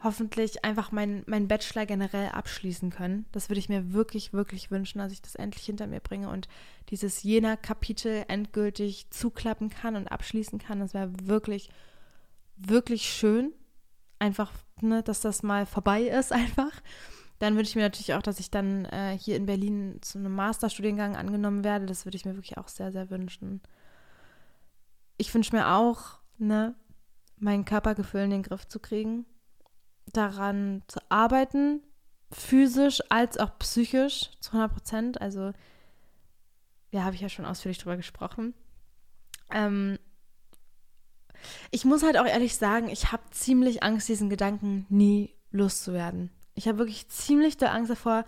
[0.04, 3.24] hoffentlich einfach meinen mein Bachelor generell abschließen können.
[3.32, 6.46] Das würde ich mir wirklich, wirklich wünschen, dass ich das endlich hinter mir bringe und
[6.90, 10.80] dieses jener Kapitel endgültig zuklappen kann und abschließen kann.
[10.80, 11.70] Das wäre wirklich,
[12.56, 13.52] wirklich schön.
[14.18, 16.72] Einfach, ne, dass das mal vorbei ist einfach.
[17.38, 20.34] Dann wünsche ich mir natürlich auch, dass ich dann äh, hier in Berlin zu einem
[20.34, 21.86] Masterstudiengang angenommen werde.
[21.86, 23.60] Das würde ich mir wirklich auch sehr, sehr wünschen.
[25.16, 26.74] Ich wünsche mir auch, ne,
[27.38, 29.26] mein Körpergefühl in den Griff zu kriegen,
[30.12, 31.82] daran zu arbeiten,
[32.30, 35.20] physisch als auch psychisch zu 100 Prozent.
[35.20, 35.52] Also,
[36.90, 38.54] ja, habe ich ja schon ausführlich drüber gesprochen.
[39.50, 39.98] Ähm,
[41.70, 46.30] ich muss halt auch ehrlich sagen, ich habe ziemlich Angst, diesen Gedanken nie loszuwerden.
[46.54, 48.24] Ich habe wirklich ziemlich doll Angst davor.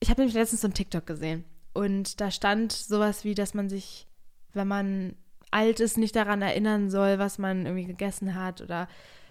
[0.00, 3.68] Ich habe nämlich letztens so einen TikTok gesehen und da stand sowas wie, dass man
[3.68, 4.06] sich,
[4.52, 5.16] wenn man
[5.50, 8.86] alt ist, nicht daran erinnern soll, was man irgendwie gegessen hat oder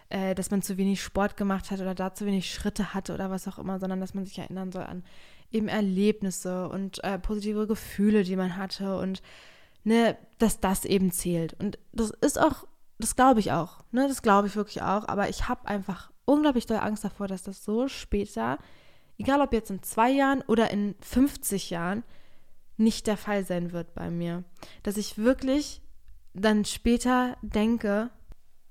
[0.09, 3.29] äh, dass man zu wenig Sport gemacht hat oder da zu wenig Schritte hatte oder
[3.29, 5.03] was auch immer, sondern dass man sich erinnern soll an
[5.51, 9.21] eben Erlebnisse und äh, positive Gefühle, die man hatte und
[9.83, 11.53] ne, dass das eben zählt.
[11.59, 12.65] Und das ist auch,
[12.99, 16.65] das glaube ich auch, ne, das glaube ich wirklich auch, aber ich habe einfach unglaublich
[16.65, 18.59] doll Angst davor, dass das so später,
[19.17, 22.03] egal ob jetzt in zwei Jahren oder in 50 Jahren,
[22.75, 24.43] nicht der Fall sein wird bei mir.
[24.83, 25.81] Dass ich wirklich
[26.33, 28.11] dann später denke,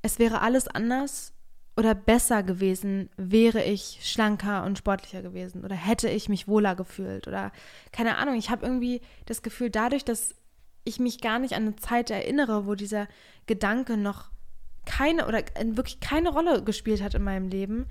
[0.03, 1.33] es wäre alles anders
[1.77, 7.27] oder besser gewesen, wäre ich schlanker und sportlicher gewesen oder hätte ich mich wohler gefühlt
[7.27, 7.53] oder
[7.91, 8.37] keine Ahnung.
[8.37, 10.35] Ich habe irgendwie das Gefühl, dadurch, dass
[10.85, 13.09] ich mich gar nicht an eine Zeit erinnere, wo dieser
[13.47, 14.31] Gedanke noch
[14.87, 15.43] keine oder
[15.77, 17.87] wirklich keine Rolle gespielt hat in meinem Leben,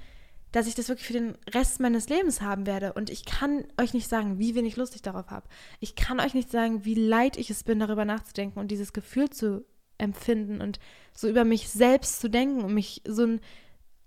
[0.52, 2.94] dass ich das wirklich für den Rest meines Lebens haben werde.
[2.94, 5.48] Und ich kann euch nicht sagen, wie wenig Lust ich darauf habe.
[5.82, 9.30] Ich kann euch nicht sagen, wie leid ich es bin, darüber nachzudenken und dieses Gefühl
[9.30, 9.66] zu
[9.98, 10.80] empfinden und
[11.14, 13.42] so über mich selbst zu denken und mich so ein,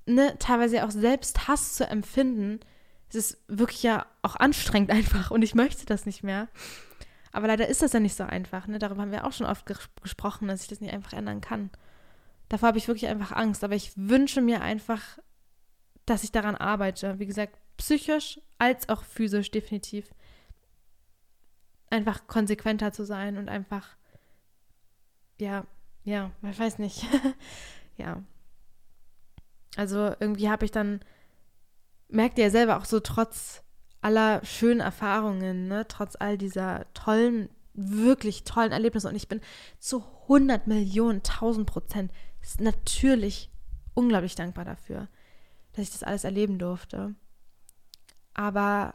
[0.07, 2.61] ne, teilweise auch selbst Hass zu empfinden.
[3.11, 6.49] Es ist wirklich ja auch anstrengend einfach und ich möchte das nicht mehr.
[7.33, 8.67] Aber leider ist das ja nicht so einfach.
[8.67, 8.79] Ne?
[8.79, 11.71] Darüber haben wir auch schon oft ges gesprochen, dass ich das nicht einfach ändern kann.
[12.49, 13.65] Davor habe ich wirklich einfach Angst.
[13.65, 15.19] Aber ich wünsche mir einfach,
[16.07, 17.19] dass ich daran arbeite.
[17.19, 20.15] Wie gesagt, psychisch als auch physisch definitiv.
[21.91, 23.97] Einfach konsequenter zu sein und einfach,
[25.39, 25.65] ja,
[26.05, 27.07] ja, ich weiß nicht.
[27.97, 28.23] ja.
[29.77, 31.01] Also irgendwie habe ich dann,
[32.09, 33.63] merkt ihr ja selber auch so trotz
[34.01, 39.41] aller schönen Erfahrungen, ne, trotz all dieser tollen, wirklich tollen Erlebnisse und ich bin
[39.79, 42.13] zu 100 Millionen, 1000 Prozent
[42.57, 43.51] natürlich
[43.95, 45.09] unglaublich dankbar dafür,
[45.73, 47.15] dass ich das alles erleben durfte.
[48.35, 48.95] Aber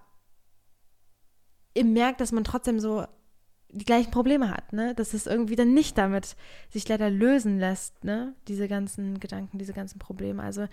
[1.74, 3.06] ihr merkt, dass man trotzdem so
[3.70, 4.94] die gleichen Probleme hat, ne?
[4.96, 6.36] Dass es irgendwie dann nicht damit
[6.70, 8.36] sich leider lösen lässt, ne?
[8.48, 10.44] Diese ganzen Gedanken, diese ganzen Probleme.
[10.44, 10.68] Also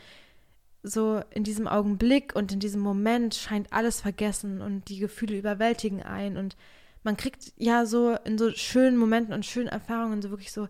[0.83, 6.03] so in diesem Augenblick und in diesem Moment scheint alles vergessen und die Gefühle überwältigen
[6.03, 6.57] ein und
[7.03, 10.69] man kriegt ja so in so schönen Momenten und schönen Erfahrungen so wirklich so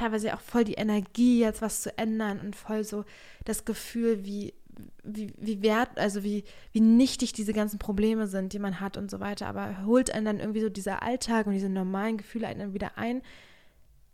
[0.00, 3.04] teilweise auch voll die Energie, jetzt was zu ändern und voll so
[3.44, 4.54] das Gefühl, wie,
[5.04, 9.10] wie, wie wert, also wie, wie nichtig diese ganzen Probleme sind, die man hat und
[9.10, 9.46] so weiter.
[9.46, 12.96] Aber holt einen dann irgendwie so dieser Alltag und diese normalen Gefühle einen dann wieder
[12.96, 13.20] ein,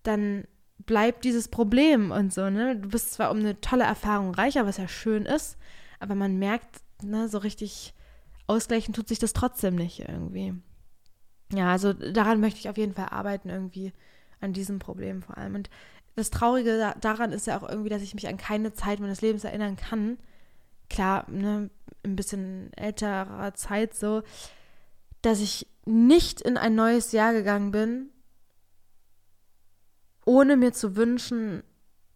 [0.03, 0.45] dann
[0.79, 2.77] bleibt dieses Problem und so, ne?
[2.77, 5.57] Du bist zwar um eine tolle Erfahrung reicher, was ja schön ist,
[6.01, 7.95] aber man merkt, ne, so richtig
[8.47, 10.55] ausgleichen tut sich das trotzdem nicht irgendwie.
[11.53, 13.93] Ja, also daran möchte ich auf jeden Fall arbeiten, irgendwie
[14.41, 15.55] an diesem Problem vor allem.
[15.55, 15.71] Und
[16.15, 19.45] das Traurige daran ist ja auch irgendwie, dass ich mich an keine Zeit meines Lebens
[19.45, 20.19] erinnern kann.
[20.89, 21.71] Klar, ne,
[22.05, 24.23] ein bisschen älterer Zeit so,
[25.23, 28.11] dass ich nicht in ein neues Jahr gegangen bin,
[30.25, 31.63] ohne mir zu wünschen,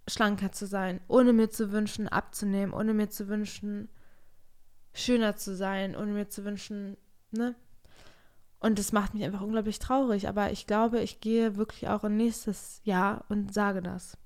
[0.08, 3.88] schlanker zu sein, ohne mir zu wünschen, abzunehmen, ohne mir zu wünschen,
[4.92, 6.96] schöner zu sein, ohne mir zu wünschen,
[7.30, 7.54] ne?
[8.60, 10.28] Und das macht mich einfach unglaublich traurig.
[10.28, 14.18] Aber ich glaube, ich gehe wirklich auch in nächstes Jahr und sage das.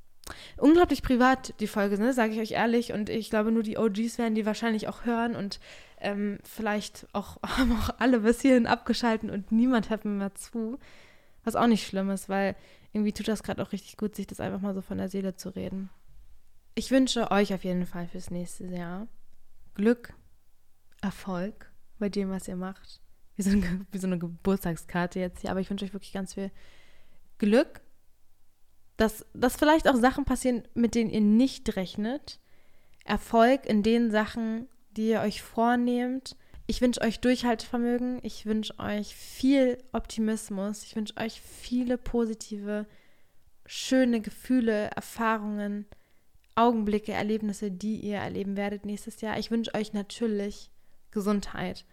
[0.56, 2.12] Unglaublich privat, die Folge, ne?
[2.12, 2.93] sage ich euch ehrlich.
[2.93, 5.36] Und ich glaube, nur die OGs werden die wahrscheinlich auch hören.
[5.36, 5.61] Und
[6.01, 10.78] ähm, vielleicht auch, haben auch alle bis hierhin abgeschalten und niemand hört mir mehr zu.
[11.44, 12.56] Was auch nicht schlimm ist, weil
[12.93, 15.36] irgendwie tut das gerade auch richtig gut, sich das einfach mal so von der Seele
[15.36, 15.90] zu reden.
[16.74, 19.06] Ich wünsche euch auf jeden Fall fürs nächste Jahr
[19.74, 20.15] Glück,
[21.02, 23.04] Erfolg bei dem, was ihr macht
[23.36, 26.35] wie so, eine, wie so eine Geburtstagskarte jetzt hier, aber ich wünsche euch wirklich ganz
[26.35, 26.51] viel
[27.39, 27.81] Glück,
[28.97, 32.39] dass, dass vielleicht auch Sachen passieren, mit denen ihr nicht rechnet.
[33.05, 36.36] Erfolg in den Sachen, die ihr euch vornehmt.
[36.66, 38.20] Ich wünsche euch Durchhaltevermögen.
[38.23, 40.85] Ich wünsche euch viel Optimismus.
[40.85, 42.86] Ich wünsche euch viele positive,
[43.66, 45.86] schöne Gefühle, Erfahrungen,
[46.55, 49.39] Augenblicke, Erlebnisse, die ihr erleben werdet nächstes Jahr.
[49.39, 50.70] Ich wünsche euch natürlich
[51.11, 51.85] Gesundheit.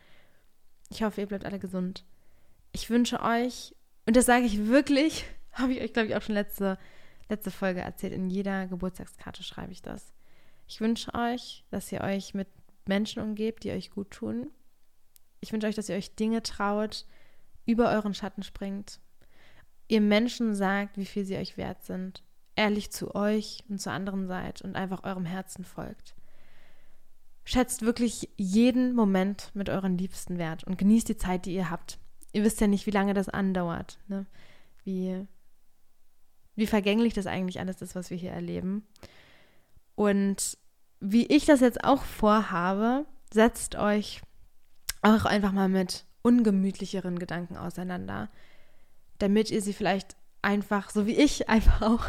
[0.91, 2.03] Ich hoffe, ihr bleibt alle gesund.
[2.73, 3.73] Ich wünsche euch,
[4.05, 6.77] und das sage ich wirklich, habe ich euch, glaube ich, auch schon letzte,
[7.29, 10.13] letzte Folge erzählt, in jeder Geburtstagskarte schreibe ich das.
[10.67, 12.47] Ich wünsche euch, dass ihr euch mit
[12.85, 14.51] Menschen umgebt, die euch gut tun.
[15.39, 17.05] Ich wünsche euch, dass ihr euch Dinge traut,
[17.65, 18.99] über euren Schatten springt.
[19.87, 22.23] Ihr Menschen sagt, wie viel sie euch wert sind.
[22.55, 26.15] Ehrlich zu euch und zu anderen seid und einfach eurem Herzen folgt.
[27.43, 31.97] Schätzt wirklich jeden Moment mit euren Liebsten wert und genießt die Zeit, die ihr habt.
[32.33, 34.25] Ihr wisst ja nicht, wie lange das andauert, ne?
[34.83, 35.25] wie,
[36.55, 38.85] wie vergänglich das eigentlich alles ist, was wir hier erleben.
[39.95, 40.57] Und
[40.99, 44.21] wie ich das jetzt auch vorhabe, setzt euch
[45.01, 48.29] auch einfach mal mit ungemütlicheren Gedanken auseinander,
[49.17, 52.05] damit ihr sie vielleicht einfach, so wie ich, einfach auch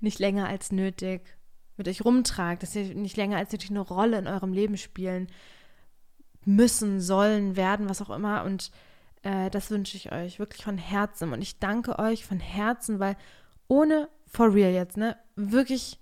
[0.00, 1.36] nicht länger als nötig
[1.76, 5.28] mit euch rumtragt, dass sie nicht länger als natürlich eine Rolle in eurem Leben spielen
[6.44, 8.44] müssen, sollen, werden, was auch immer.
[8.44, 8.70] Und
[9.22, 11.32] äh, das wünsche ich euch wirklich von Herzen.
[11.32, 13.16] Und ich danke euch von Herzen, weil
[13.68, 15.98] ohne, for real jetzt, ne, wirklich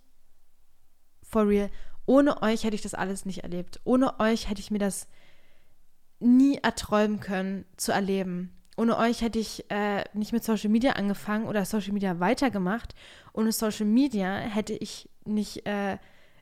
[1.22, 1.70] for real,
[2.06, 3.80] ohne euch hätte ich das alles nicht erlebt.
[3.84, 5.06] Ohne euch hätte ich mir das
[6.18, 8.56] nie erträumen können zu erleben.
[8.76, 12.94] Ohne euch hätte ich äh, nicht mit Social Media angefangen oder Social Media weitergemacht.
[13.32, 15.98] Ohne Social Media hätte ich nicht äh,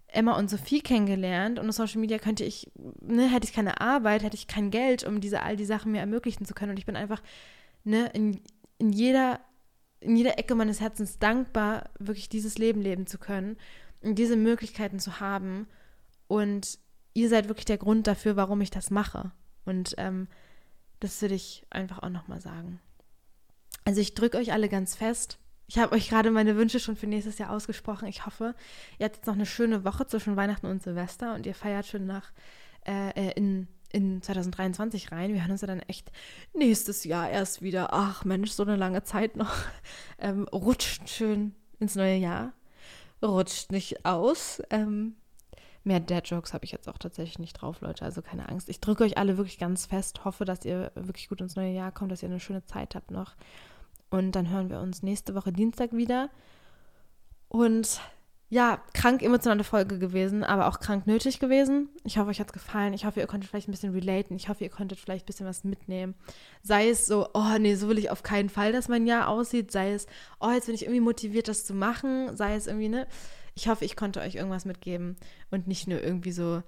[0.06, 1.58] Emma und Sophie kennengelernt.
[1.58, 5.20] Ohne Social Media könnte ich, ne, hätte ich keine Arbeit, hätte ich kein Geld, um
[5.20, 6.70] diese all die Sachen mir ermöglichen zu können.
[6.70, 7.22] Und ich bin einfach
[7.84, 8.40] ne, in,
[8.78, 9.40] in jeder
[10.00, 13.56] in jeder Ecke meines Herzens dankbar, wirklich dieses Leben leben zu können
[14.00, 15.66] und diese Möglichkeiten zu haben.
[16.28, 16.78] Und
[17.14, 19.32] ihr seid wirklich der Grund dafür, warum ich das mache.
[19.64, 20.28] Und ähm,
[21.00, 22.80] das würde ich einfach auch nochmal sagen.
[23.84, 25.38] Also ich drücke euch alle ganz fest.
[25.68, 28.08] Ich habe euch gerade meine Wünsche schon für nächstes Jahr ausgesprochen.
[28.08, 28.54] Ich hoffe,
[28.98, 32.06] ihr habt jetzt noch eine schöne Woche zwischen Weihnachten und Silvester und ihr feiert schon
[32.06, 32.32] nach
[32.86, 35.34] äh, äh in, in 2023 rein.
[35.34, 36.10] Wir hören uns ja dann echt
[36.54, 37.92] nächstes Jahr erst wieder.
[37.92, 39.54] Ach Mensch, so eine lange Zeit noch.
[40.20, 42.52] Ähm, rutscht schön ins neue Jahr.
[43.22, 44.60] Rutscht nicht aus.
[44.70, 45.14] Ähm,
[45.84, 48.04] Mehr Dad-Jokes habe ich jetzt auch tatsächlich nicht drauf, Leute.
[48.04, 48.68] Also keine Angst.
[48.68, 50.24] Ich drücke euch alle wirklich ganz fest.
[50.24, 53.10] Hoffe, dass ihr wirklich gut ins neue Jahr kommt, dass ihr eine schöne Zeit habt
[53.10, 53.36] noch.
[54.10, 56.30] Und dann hören wir uns nächste Woche Dienstag wieder.
[57.48, 58.00] Und
[58.50, 61.90] ja, krank emotionale Folge gewesen, aber auch krank nötig gewesen.
[62.04, 62.94] Ich hoffe, euch hat es gefallen.
[62.94, 64.36] Ich hoffe, ihr konntet vielleicht ein bisschen relaten.
[64.36, 66.14] Ich hoffe, ihr konntet vielleicht ein bisschen was mitnehmen.
[66.62, 69.70] Sei es so, oh nee, so will ich auf keinen Fall, dass mein Jahr aussieht.
[69.70, 70.06] Sei es,
[70.40, 72.34] oh, jetzt bin ich irgendwie motiviert, das zu machen.
[72.36, 73.06] Sei es irgendwie, ne?
[73.54, 75.16] Ich hoffe, ich konnte euch irgendwas mitgeben
[75.50, 76.62] und nicht nur irgendwie so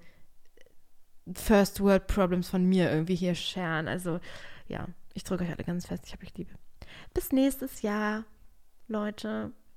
[1.33, 3.87] First World Problems von mir irgendwie hier scheren.
[3.87, 4.19] Also
[4.67, 6.03] ja, ich drücke euch alle ganz fest.
[6.05, 6.51] Ich habe euch liebe.
[7.13, 8.25] Bis nächstes Jahr,
[8.87, 9.51] Leute.